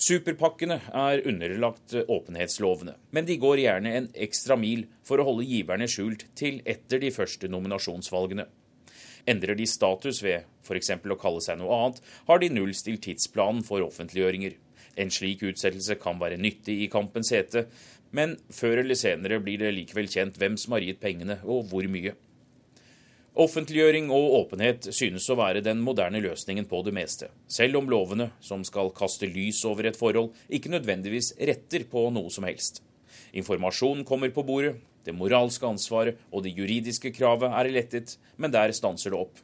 Superpakkene 0.01 0.79
er 0.97 1.21
underlagt 1.29 1.93
åpenhetslovene, 2.01 2.95
men 3.13 3.29
de 3.29 3.37
går 3.37 3.61
gjerne 3.61 3.93
en 3.99 4.09
ekstra 4.17 4.57
mil 4.57 4.87
for 5.05 5.21
å 5.21 5.27
holde 5.27 5.45
giverne 5.45 5.85
skjult 5.85 6.25
til 6.33 6.57
etter 6.65 7.03
de 7.05 7.13
første 7.13 7.51
nominasjonsvalgene. 7.53 8.47
Endrer 9.29 9.53
de 9.53 9.69
status 9.69 10.23
ved 10.25 10.49
f.eks. 10.65 10.89
å 11.05 11.21
kalle 11.21 11.45
seg 11.45 11.61
noe 11.61 11.77
annet, 11.77 12.01
har 12.25 12.41
de 12.41 12.49
nullstilt 12.49 13.05
tidsplanen 13.05 13.61
for 13.61 13.85
offentliggjøringer. 13.85 14.57
En 14.99 15.11
slik 15.13 15.43
utsettelse 15.47 15.95
kan 16.01 16.19
være 16.19 16.39
nyttig 16.41 16.81
i 16.83 16.89
kampens 16.91 17.31
hete, 17.31 17.67
men 18.11 18.35
før 18.51 18.81
eller 18.81 18.97
senere 18.99 19.39
blir 19.43 19.61
det 19.61 19.71
likevel 19.75 20.09
kjent 20.11 20.39
hvem 20.39 20.57
som 20.59 20.75
har 20.75 20.83
gitt 20.83 20.99
pengene, 21.03 21.39
og 21.47 21.69
hvor 21.71 21.87
mye. 21.91 22.13
Offentliggjøring 23.39 24.09
og 24.11 24.33
åpenhet 24.41 24.89
synes 24.91 25.29
å 25.31 25.37
være 25.39 25.61
den 25.63 25.79
moderne 25.79 26.19
løsningen 26.19 26.65
på 26.67 26.81
det 26.83 26.91
meste, 26.97 27.29
selv 27.47 27.79
om 27.79 27.87
lovene, 27.87 28.27
som 28.43 28.65
skal 28.67 28.91
kaste 28.91 29.29
lys 29.31 29.61
over 29.69 29.87
et 29.87 29.99
forhold, 29.99 30.33
ikke 30.51 30.73
nødvendigvis 30.73 31.37
retter 31.39 31.87
på 31.87 32.09
noe 32.11 32.33
som 32.33 32.43
helst. 32.43 32.81
Informasjon 33.31 34.03
kommer 34.03 34.33
på 34.35 34.43
bordet, 34.43 34.75
det 35.07 35.15
moralske 35.15 35.65
ansvaret 35.65 36.19
og 36.29 36.43
det 36.43 36.51
juridiske 36.57 37.13
kravet 37.15 37.55
er 37.55 37.71
lettet, 37.71 38.17
men 38.35 38.51
der 38.51 38.75
stanser 38.75 39.15
det 39.15 39.23
opp. 39.23 39.39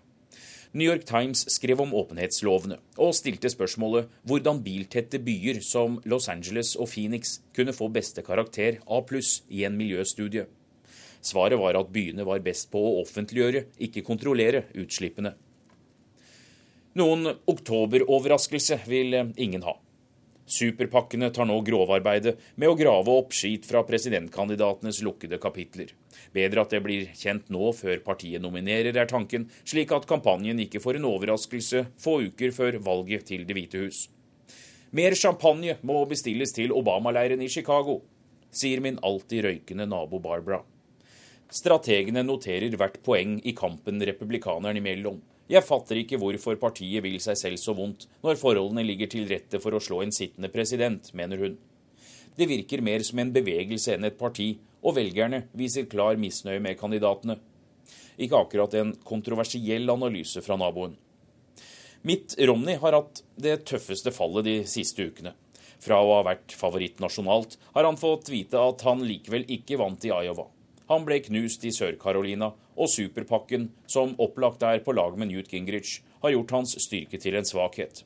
New 0.74 0.84
York 0.86 1.06
Times 1.08 1.46
skrev 1.54 1.80
om 1.82 1.94
åpenhetslovene, 1.96 2.78
og 3.00 3.16
stilte 3.16 3.50
spørsmålet 3.52 4.12
hvordan 4.28 4.60
biltette 4.66 5.20
byer 5.24 5.62
som 5.64 5.98
Los 6.06 6.28
Angeles 6.30 6.76
og 6.76 6.90
Phoenix 6.92 7.38
kunne 7.56 7.76
få 7.76 7.88
beste 7.94 8.24
karakter 8.26 8.82
A 8.84 9.00
pluss 9.08 9.42
i 9.48 9.64
en 9.64 9.78
miljøstudie. 9.80 10.46
Svaret 11.24 11.60
var 11.60 11.80
at 11.80 11.92
byene 11.94 12.28
var 12.28 12.44
best 12.44 12.70
på 12.72 12.82
å 12.84 13.00
offentliggjøre, 13.02 13.66
ikke 13.80 14.06
kontrollere 14.06 14.66
utslippene. 14.78 15.34
Noen 16.98 17.32
oktoberoverraskelse 17.48 18.82
vil 18.90 19.18
ingen 19.38 19.64
ha. 19.64 19.78
Superpakkene 20.48 21.28
tar 21.36 21.48
nå 21.50 21.58
grovarbeidet 21.68 22.38
med 22.56 22.72
å 22.72 22.76
grave 22.80 23.12
opp 23.12 23.34
skit 23.36 23.66
fra 23.68 23.82
presidentkandidatenes 23.88 25.02
lukkede 25.04 25.40
kapitler. 25.44 25.92
Bedre 26.32 26.64
at 26.64 26.72
det 26.72 26.80
blir 26.86 27.10
kjent 27.20 27.52
nå 27.52 27.74
før 27.76 28.00
partiet 28.06 28.42
nominerer, 28.44 28.96
er 28.96 29.10
tanken, 29.12 29.50
slik 29.68 29.92
at 29.92 30.08
kampanjen 30.08 30.62
ikke 30.64 30.80
får 30.84 31.02
en 31.02 31.10
overraskelse 31.10 31.84
få 32.00 32.22
uker 32.30 32.56
før 32.56 32.80
valget 32.86 33.28
til 33.28 33.44
Det 33.48 33.58
hvite 33.58 33.84
hus. 33.84 34.06
Mer 34.96 35.18
champagne 35.20 35.76
må 35.84 36.00
bestilles 36.08 36.56
til 36.56 36.72
Obama-leiren 36.72 37.44
i 37.44 37.52
Chicago, 37.52 38.00
sier 38.48 38.80
min 38.80 39.00
alltid 39.04 39.44
røykende 39.44 39.86
nabo 39.92 40.22
Barbara. 40.24 40.62
Strategene 41.52 42.24
noterer 42.24 42.72
hvert 42.76 43.02
poeng 43.04 43.38
i 43.44 43.54
kampen 43.56 44.00
republikanerne 44.00 44.80
imellom. 44.80 45.20
Jeg 45.48 45.64
fatter 45.64 46.02
ikke 46.02 46.20
hvorfor 46.20 46.58
partiet 46.60 47.04
vil 47.06 47.22
seg 47.24 47.38
selv 47.40 47.60
så 47.62 47.72
vondt, 47.76 48.04
når 48.24 48.40
forholdene 48.40 48.84
ligger 48.84 49.08
til 49.14 49.30
rette 49.30 49.62
for 49.64 49.78
å 49.78 49.80
slå 49.84 50.02
en 50.04 50.12
sittende 50.12 50.52
president, 50.52 51.14
mener 51.16 51.40
hun. 51.40 51.56
Det 52.38 52.50
virker 52.50 52.84
mer 52.84 53.06
som 53.08 53.22
en 53.24 53.32
bevegelse 53.34 53.96
enn 53.96 54.10
et 54.10 54.20
parti, 54.20 54.58
og 54.84 54.98
velgerne 55.00 55.46
viser 55.58 55.88
klar 55.90 56.20
misnøye 56.20 56.60
med 56.64 56.78
kandidatene. 56.80 57.38
Ikke 58.20 58.42
akkurat 58.44 58.76
en 58.76 58.92
kontroversiell 59.08 59.88
analyse 59.90 60.44
fra 60.44 60.60
naboen. 60.60 60.98
Mitt 62.08 62.36
Romney 62.44 62.78
har 62.82 62.94
hatt 63.00 63.24
det 63.40 63.62
tøffeste 63.72 64.12
fallet 64.14 64.46
de 64.46 64.58
siste 64.70 65.08
ukene. 65.08 65.34
Fra 65.80 66.02
å 66.02 66.14
ha 66.18 66.22
vært 66.28 66.54
favoritt 66.58 67.00
nasjonalt 67.02 67.56
har 67.74 67.88
han 67.88 68.00
fått 68.00 68.32
vite 68.34 68.60
at 68.60 68.84
han 68.88 69.04
likevel 69.06 69.48
ikke 69.58 69.80
vant 69.80 70.06
i 70.06 70.12
Iowa. 70.12 70.48
Han 70.88 71.04
ble 71.08 71.20
knust 71.26 71.66
i 71.68 71.72
Sør-Carolina, 71.76 72.54
og 72.78 72.92
superpakken, 72.92 73.72
som 73.92 74.14
opplagt 74.24 74.64
er 74.64 74.80
på 74.86 74.96
lag 74.96 75.18
med 75.20 75.32
Newt 75.32 75.52
Gingrich, 75.52 76.00
har 76.24 76.32
gjort 76.32 76.54
hans 76.56 76.78
styrke 76.80 77.20
til 77.20 77.36
en 77.36 77.48
svakhet. 77.48 78.06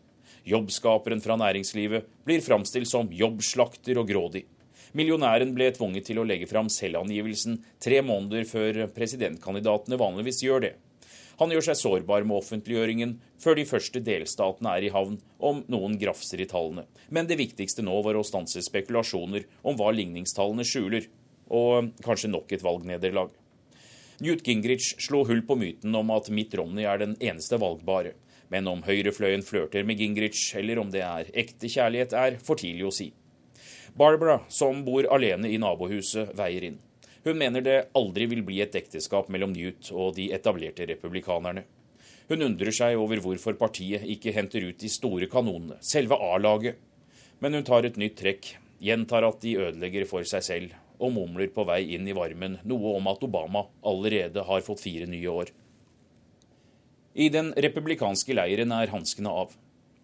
Jobbskaperen 0.49 1.21
fra 1.21 1.37
næringslivet 1.37 2.07
blir 2.25 2.41
framstilt 2.41 2.89
som 2.89 3.11
jobbslakter 3.13 3.99
og 4.01 4.09
grådig. 4.09 4.47
Millionæren 4.97 5.53
ble 5.55 5.69
tvunget 5.71 6.09
til 6.09 6.19
å 6.19 6.25
legge 6.27 6.49
fram 6.49 6.67
selvangivelsen 6.73 7.61
tre 7.79 8.01
måneder 8.03 8.47
før 8.49 8.87
presidentkandidatene 8.95 9.99
vanligvis 10.01 10.41
gjør 10.43 10.65
det. 10.65 10.73
Han 11.39 11.53
gjør 11.53 11.63
seg 11.69 11.77
sårbar 11.79 12.25
med 12.27 12.37
offentliggjøringen 12.41 13.13
før 13.41 13.55
de 13.57 13.63
første 13.65 14.01
delstatene 14.03 14.73
er 14.75 14.85
i 14.85 14.91
havn, 14.93 15.15
om 15.39 15.63
noen 15.71 15.95
grafser 16.01 16.43
i 16.43 16.49
tallene. 16.49 16.83
Men 17.09 17.29
det 17.29 17.39
viktigste 17.39 17.85
nå 17.85 17.95
var 18.05 18.19
å 18.19 18.25
stanse 18.25 18.61
spekulasjoner 18.65 19.47
om 19.65 19.79
hva 19.79 19.89
ligningstallene 19.95 20.65
skjuler, 20.67 21.07
og 21.51 21.91
kanskje 22.05 22.31
nok 22.31 22.51
et 22.55 22.63
valgnederlag. 22.65 23.31
Newt 24.21 24.43
Gingrich 24.45 24.95
slo 25.01 25.23
hull 25.25 25.41
på 25.45 25.57
myten 25.57 25.95
om 25.97 26.11
at 26.13 26.29
Mitt 26.29 26.53
Romney 26.57 26.85
er 26.85 27.01
den 27.01 27.15
eneste 27.19 27.57
valgbare. 27.61 28.13
Men 28.51 28.67
om 28.67 28.83
høyrefløyen 28.85 29.41
flørter 29.47 29.85
med 29.87 29.97
Gingrich, 29.97 30.51
eller 30.59 30.81
om 30.81 30.91
det 30.93 31.01
er 31.07 31.31
ekte 31.33 31.71
kjærlighet, 31.71 32.13
er 32.13 32.37
for 32.43 32.59
tidlig 32.59 32.85
å 32.85 32.93
si. 32.93 33.07
Barbara, 33.97 34.41
som 34.51 34.83
bor 34.85 35.07
alene 35.11 35.49
i 35.49 35.57
nabohuset, 35.59 36.35
veier 36.37 36.67
inn. 36.67 36.77
Hun 37.25 37.37
mener 37.37 37.63
det 37.65 37.77
aldri 37.97 38.27
vil 38.29 38.43
bli 38.45 38.59
et 38.63 38.75
ekteskap 38.77 39.29
mellom 39.33 39.53
Newt 39.53 39.91
og 39.93 40.15
de 40.17 40.29
etablerte 40.35 40.87
republikanerne. 40.89 41.65
Hun 42.31 42.45
undrer 42.45 42.73
seg 42.73 42.99
over 43.01 43.19
hvorfor 43.21 43.57
partiet 43.59 44.05
ikke 44.07 44.33
henter 44.35 44.69
ut 44.69 44.79
de 44.79 44.89
store 44.89 45.27
kanonene, 45.31 45.79
selve 45.83 46.15
A-laget. 46.15 46.77
Men 47.41 47.57
hun 47.57 47.65
tar 47.67 47.85
et 47.85 47.97
nytt 47.99 48.19
trekk, 48.21 48.53
gjentar 48.81 49.25
at 49.27 49.41
de 49.43 49.57
ødelegger 49.59 50.05
for 50.09 50.25
seg 50.27 50.45
selv, 50.45 50.77
og 51.01 51.15
mumler 51.15 51.49
på 51.53 51.65
vei 51.67 51.81
inn 51.95 52.05
i 52.07 52.15
varmen 52.15 52.59
noe 52.67 52.95
om 52.99 53.09
at 53.11 53.23
Obama 53.25 53.65
allerede 53.81 54.45
har 54.47 54.63
fått 54.65 54.83
fire 54.85 55.09
nye 55.09 55.33
år. 55.41 55.51
I 57.13 57.27
den 57.33 57.51
republikanske 57.57 58.35
leiren 58.37 58.71
er 58.71 58.93
hanskene 58.93 59.33
av. 59.43 59.57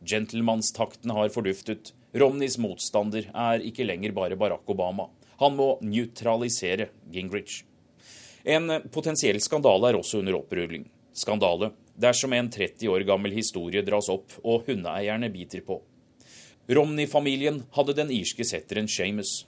Gentlemannstakten 0.04 1.14
har 1.16 1.32
forduftet. 1.32 1.94
Romneys 2.18 2.58
motstander 2.60 3.30
er 3.32 3.64
ikke 3.64 3.88
lenger 3.88 4.14
bare 4.18 4.38
Barack 4.40 4.68
Obama. 4.70 5.08
Han 5.40 5.56
må 5.56 5.76
nøytralisere 5.86 6.90
Gingrich. 7.14 7.62
En 8.44 8.72
potensiell 8.92 9.40
skandale 9.44 9.92
er 9.92 10.00
også 10.00 10.22
under 10.22 10.40
opprulling. 10.40 10.88
Skandale 11.16 11.72
dersom 11.98 12.34
en 12.34 12.50
30 12.54 12.90
år 12.94 13.06
gammel 13.08 13.34
historie 13.36 13.84
dras 13.86 14.10
opp 14.14 14.36
og 14.44 14.68
hundeeierne 14.68 15.30
biter 15.34 15.64
på. 15.66 15.80
Romney-familien 16.68 17.62
hadde 17.78 17.96
den 17.96 18.12
irske 18.12 18.44
setteren 18.46 18.90
Shamus, 18.92 19.46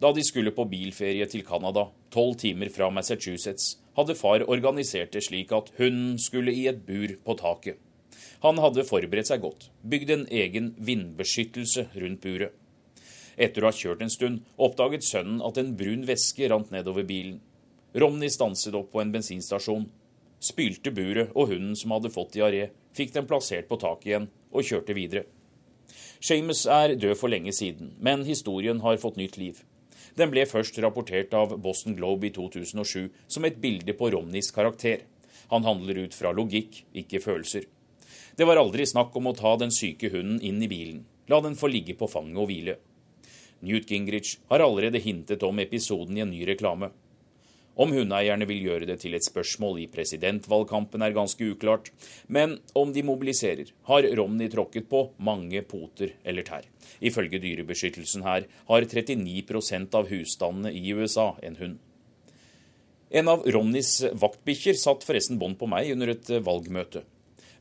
da 0.00 0.12
de 0.16 0.24
skulle 0.24 0.52
på 0.56 0.64
bilferie 0.70 1.26
til 1.28 1.44
Canada, 1.44 1.90
tolv 2.12 2.38
timer 2.40 2.70
fra 2.72 2.88
Massachusetts, 2.90 3.74
hadde 3.98 4.16
far 4.16 4.46
organisert 4.48 5.12
det 5.12 5.26
slik 5.26 5.52
at 5.52 5.68
hunden 5.76 6.16
skulle 6.18 6.54
i 6.56 6.66
et 6.70 6.80
bur 6.86 7.12
på 7.24 7.36
taket. 7.36 7.76
Han 8.40 8.56
hadde 8.62 8.86
forberedt 8.88 9.28
seg 9.28 9.42
godt, 9.44 9.68
bygd 9.84 10.12
en 10.14 10.26
egen 10.32 10.72
vindbeskyttelse 10.80 11.90
rundt 12.00 12.22
buret. 12.24 12.56
Etter 13.40 13.64
å 13.64 13.68
ha 13.68 13.76
kjørt 13.76 14.02
en 14.04 14.12
stund 14.12 14.40
oppdaget 14.60 15.04
sønnen 15.04 15.40
at 15.44 15.60
en 15.60 15.74
brun 15.76 16.06
væske 16.08 16.48
rant 16.52 16.72
nedover 16.72 17.04
bilen. 17.08 17.38
Romney 17.96 18.32
stanset 18.32 18.76
opp 18.76 18.92
på 18.94 19.02
en 19.02 19.12
bensinstasjon, 19.12 19.88
spylte 20.40 20.92
buret, 20.96 21.32
og 21.34 21.52
hunden 21.52 21.76
som 21.76 21.92
hadde 21.92 22.12
fått 22.12 22.36
diaré, 22.36 22.70
fikk 22.96 23.12
den 23.16 23.28
plassert 23.28 23.68
på 23.68 23.78
taket 23.80 24.08
igjen 24.08 24.30
og 24.50 24.64
kjørte 24.66 24.96
videre. 24.96 25.26
Shames 26.20 26.66
er 26.68 26.94
død 27.00 27.16
for 27.18 27.32
lenge 27.32 27.52
siden, 27.56 27.94
men 28.00 28.24
historien 28.28 28.80
har 28.84 29.00
fått 29.00 29.18
nytt 29.20 29.36
liv. 29.40 29.60
Den 30.20 30.28
ble 30.28 30.42
først 30.44 30.76
rapportert 30.84 31.32
av 31.32 31.54
Boston 31.64 31.94
Globe 31.96 32.28
i 32.28 32.32
2007 32.36 33.08
som 33.24 33.46
et 33.48 33.56
bilde 33.62 33.94
på 33.96 34.10
Romneys 34.12 34.50
karakter. 34.52 35.06
Han 35.48 35.64
handler 35.64 36.02
ut 36.04 36.16
fra 36.16 36.34
logikk, 36.36 36.82
ikke 36.92 37.22
følelser. 37.24 37.64
Det 38.36 38.44
var 38.44 38.60
aldri 38.60 38.84
snakk 38.86 39.16
om 39.16 39.30
å 39.30 39.36
ta 39.38 39.54
den 39.56 39.72
syke 39.72 40.10
hunden 40.12 40.42
inn 40.44 40.60
i 40.60 40.68
bilen. 40.68 41.06
La 41.32 41.40
den 41.40 41.56
få 41.56 41.70
ligge 41.72 41.96
på 41.96 42.08
fanget 42.10 42.36
og 42.36 42.50
hvile. 42.50 42.76
Newt 43.64 43.88
Gingrich 43.88 44.36
har 44.52 44.64
allerede 44.64 45.00
hintet 45.00 45.42
om 45.46 45.58
episoden 45.62 46.18
i 46.18 46.24
en 46.24 46.32
ny 46.32 46.44
reklame. 46.48 46.90
Om 47.80 47.94
hundeeierne 47.96 48.44
vil 48.44 48.60
gjøre 48.66 48.86
det 48.90 48.98
til 49.00 49.14
et 49.16 49.24
spørsmål 49.24 49.78
i 49.80 49.86
presidentvalgkampen 49.88 51.00
er 51.00 51.14
ganske 51.16 51.46
uklart, 51.54 51.88
men 52.28 52.58
om 52.76 52.90
de 52.92 53.04
mobiliserer, 53.06 53.70
har 53.88 54.08
Romney 54.18 54.50
tråkket 54.52 54.90
på 54.90 55.06
mange 55.16 55.62
poter 55.64 56.12
eller 56.20 56.44
tær. 56.44 56.66
Ifølge 57.00 57.40
Dyrebeskyttelsen 57.40 58.26
her 58.26 58.44
har 58.68 58.88
39% 58.90 59.96
av 59.96 60.10
husstandene 60.12 60.74
i 60.76 60.92
USA 60.92 61.30
en 61.40 61.56
hund. 61.56 61.78
En 63.10 63.32
av 63.32 63.46
Romneys 63.48 63.94
vaktbikkjer 64.12 64.76
satt 64.78 65.06
forresten 65.06 65.40
bånd 65.40 65.56
på 65.58 65.66
meg 65.70 65.88
under 65.94 66.12
et 66.12 66.28
valgmøte. 66.44 67.02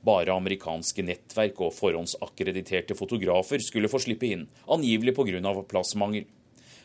Bare 0.06 0.36
amerikanske 0.36 1.04
nettverk 1.04 1.64
og 1.64 1.74
forhåndsakkrediterte 1.76 2.96
fotografer 2.96 3.64
skulle 3.64 3.90
få 3.92 4.04
slippe 4.04 4.28
inn, 4.28 4.46
angivelig 4.68 5.16
pga. 5.16 5.56
plassmangel. 5.64 6.28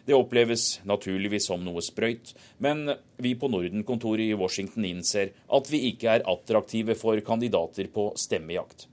Det 0.05 0.13
oppleves 0.13 0.81
naturligvis 0.85 1.47
som 1.49 1.63
noe 1.65 1.81
sprøyt, 1.85 2.35
men 2.61 2.91
vi 3.17 3.33
på 3.41 3.49
Norden-kontoret 3.49 4.27
i 4.29 4.37
Washington 4.37 4.85
innser 4.85 5.33
at 5.33 5.71
vi 5.73 5.87
ikke 5.91 6.19
er 6.19 6.27
attraktive 6.29 6.97
for 7.01 7.21
kandidater 7.25 7.89
på 7.93 8.11
stemmejakt. 8.21 8.87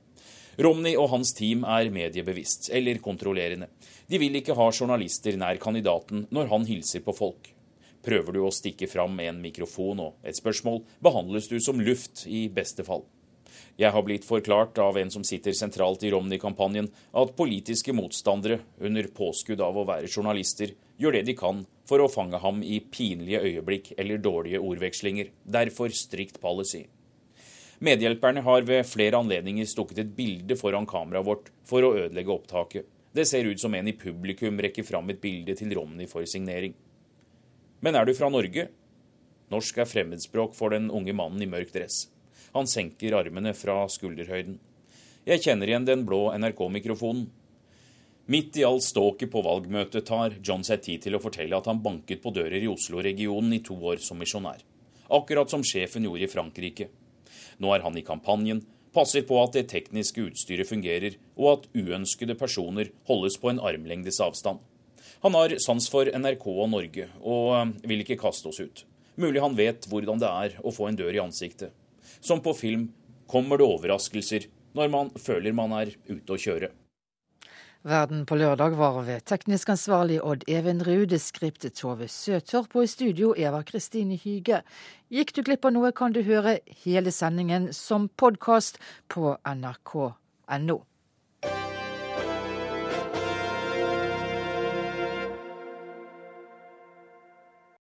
Romney 0.61 0.95
og 0.99 1.09
hans 1.11 1.33
team 1.35 1.65
er 1.67 1.91
mediebevisst, 1.91 2.69
eller 2.75 2.99
kontrollerende. 3.03 3.67
De 4.07 4.19
vil 4.21 4.35
ikke 4.39 4.55
ha 4.55 4.67
journalister 4.71 5.35
nær 5.39 5.59
kandidaten 5.59 6.27
når 6.31 6.51
han 6.51 6.67
hilser 6.67 7.03
på 7.03 7.15
folk. 7.15 7.51
Prøver 8.01 8.35
du 8.35 8.43
å 8.45 8.53
stikke 8.53 8.89
fram 8.89 9.13
med 9.15 9.29
en 9.29 9.41
mikrofon 9.43 9.99
og 10.07 10.27
et 10.27 10.37
spørsmål, 10.37 10.81
behandles 11.03 11.51
du 11.51 11.59
som 11.63 11.79
luft, 11.79 12.25
i 12.27 12.47
beste 12.51 12.85
fall. 12.87 13.03
Jeg 13.79 13.91
har 13.95 14.05
blitt 14.05 14.27
forklart 14.27 14.77
av 14.81 14.97
en 14.99 15.11
som 15.13 15.25
sitter 15.27 15.55
sentralt 15.57 16.03
i 16.03 16.11
Romney-kampanjen, 16.13 16.91
at 17.17 17.35
politiske 17.37 17.95
motstandere, 17.95 18.61
under 18.79 19.09
påskudd 19.15 19.61
av 19.61 19.77
å 19.77 19.85
være 19.89 20.09
journalister, 20.11 20.75
gjør 21.01 21.17
det 21.17 21.25
de 21.29 21.35
kan 21.37 21.65
for 21.89 22.03
å 22.03 22.09
fange 22.11 22.39
ham 22.43 22.61
i 22.63 22.79
pinlige 22.79 23.41
øyeblikk 23.41 23.93
eller 23.97 24.21
dårlige 24.21 24.61
ordvekslinger. 24.61 25.31
Derfor 25.43 25.93
strikt 25.95 26.39
policy. 26.43 26.85
Medhjelperne 27.81 28.43
har 28.45 28.61
ved 28.67 28.85
flere 28.85 29.17
anledninger 29.17 29.65
stukket 29.65 30.03
et 30.03 30.11
bilde 30.13 30.53
foran 30.59 30.85
kameraet 30.85 31.25
vårt 31.25 31.49
for 31.65 31.81
å 31.81 31.95
ødelegge 31.97 32.35
opptaket. 32.35 32.85
Det 33.11 33.25
ser 33.27 33.49
ut 33.49 33.59
som 33.59 33.73
en 33.73 33.89
i 33.89 33.97
publikum 33.97 34.61
rekker 34.61 34.85
fram 34.87 35.09
et 35.09 35.19
bilde 35.19 35.55
til 35.57 35.73
Romney 35.75 36.07
for 36.07 36.27
signering. 36.29 36.75
Men 37.81 37.97
er 37.97 38.05
du 38.05 38.13
fra 38.13 38.29
Norge? 38.29 38.67
Norsk 39.51 39.81
er 39.81 39.89
fremmedspråk 39.89 40.53
for 40.55 40.71
den 40.71 40.91
unge 40.93 41.15
mannen 41.17 41.41
i 41.41 41.49
mørk 41.49 41.73
dress. 41.73 42.05
Han 42.55 42.67
senker 42.67 43.15
armene 43.19 43.53
fra 43.55 43.83
skulderhøyden. 43.89 44.57
Jeg 45.27 45.43
kjenner 45.45 45.69
igjen 45.69 45.85
den 45.87 46.03
blå 46.07 46.31
NRK-mikrofonen. 46.33 47.29
Midt 48.31 48.57
i 48.57 48.63
all 48.63 48.79
ståket 48.83 49.31
på 49.33 49.41
valgmøtet 49.43 50.05
tar 50.07 50.35
John 50.45 50.63
seg 50.63 50.83
tid 50.85 51.03
til 51.03 51.17
å 51.17 51.21
fortelle 51.23 51.57
at 51.57 51.67
han 51.67 51.81
banket 51.83 52.21
på 52.23 52.31
dører 52.35 52.61
i 52.61 52.69
Oslo-regionen 52.71 53.57
i 53.57 53.63
to 53.65 53.75
år 53.75 53.99
som 54.03 54.21
misjonær. 54.21 54.61
Akkurat 55.11 55.51
som 55.51 55.65
sjefen 55.67 56.05
gjorde 56.07 56.27
i 56.27 56.31
Frankrike. 56.31 56.87
Nå 57.59 57.73
er 57.75 57.83
han 57.83 57.97
i 57.99 58.05
kampanjen, 58.07 58.61
passer 58.95 59.25
på 59.27 59.39
at 59.41 59.55
det 59.57 59.67
tekniske 59.71 60.23
utstyret 60.29 60.69
fungerer, 60.69 61.17
og 61.35 61.49
at 61.51 61.67
uønskede 61.75 62.37
personer 62.39 62.91
holdes 63.09 63.37
på 63.41 63.51
en 63.51 63.59
armlengdes 63.63 64.21
avstand. 64.23 64.61
Han 65.21 65.35
har 65.37 65.57
sans 65.61 65.89
for 65.91 66.07
NRK 66.07 66.47
og 66.53 66.71
Norge, 66.71 67.09
og 67.21 67.51
eh, 67.57 67.75
vil 67.91 68.05
ikke 68.05 68.19
kaste 68.23 68.49
oss 68.49 68.61
ut. 68.61 68.85
Mulig 69.21 69.43
han 69.43 69.57
vet 69.57 69.85
hvordan 69.91 70.21
det 70.21 70.29
er 70.29 70.57
å 70.63 70.73
få 70.73 70.87
en 70.89 70.97
dør 70.97 71.13
i 71.13 71.21
ansiktet. 71.21 71.75
Som 72.21 72.41
på 72.45 72.53
film 72.53 72.91
kommer 73.27 73.57
det 73.57 73.65
overraskelser 73.65 74.47
når 74.77 74.93
man 74.93 75.09
føler 75.19 75.55
man 75.57 75.73
er 75.75 75.95
ute 76.07 76.35
å 76.35 76.39
kjøre. 76.39 76.71
Verden 77.81 78.27
på 78.29 78.35
lørdag 78.37 78.75
var 78.77 78.99
ved 79.07 79.23
teknisk 79.25 79.71
ansvarlig 79.73 80.19
Odd 80.21 80.43
Even 80.45 80.83
Ruud, 80.85 81.15
skript 81.17 81.65
Tove 81.73 82.05
Søtorp 82.13 82.75
og 82.77 82.85
i 82.85 82.91
studio 82.91 83.31
Eva 83.33 83.63
Kristine 83.65 84.19
Hyge. 84.21 84.61
Gikk 85.09 85.33
du 85.33 85.41
glipp 85.47 85.65
av 85.65 85.73
noe, 85.73 85.89
kan 85.89 86.13
du 86.13 86.21
høre 86.21 86.59
hele 86.83 87.09
sendingen 87.09 87.71
som 87.73 88.05
podkast 88.21 88.77
på 89.09 89.33
nrk.no. 89.55 90.77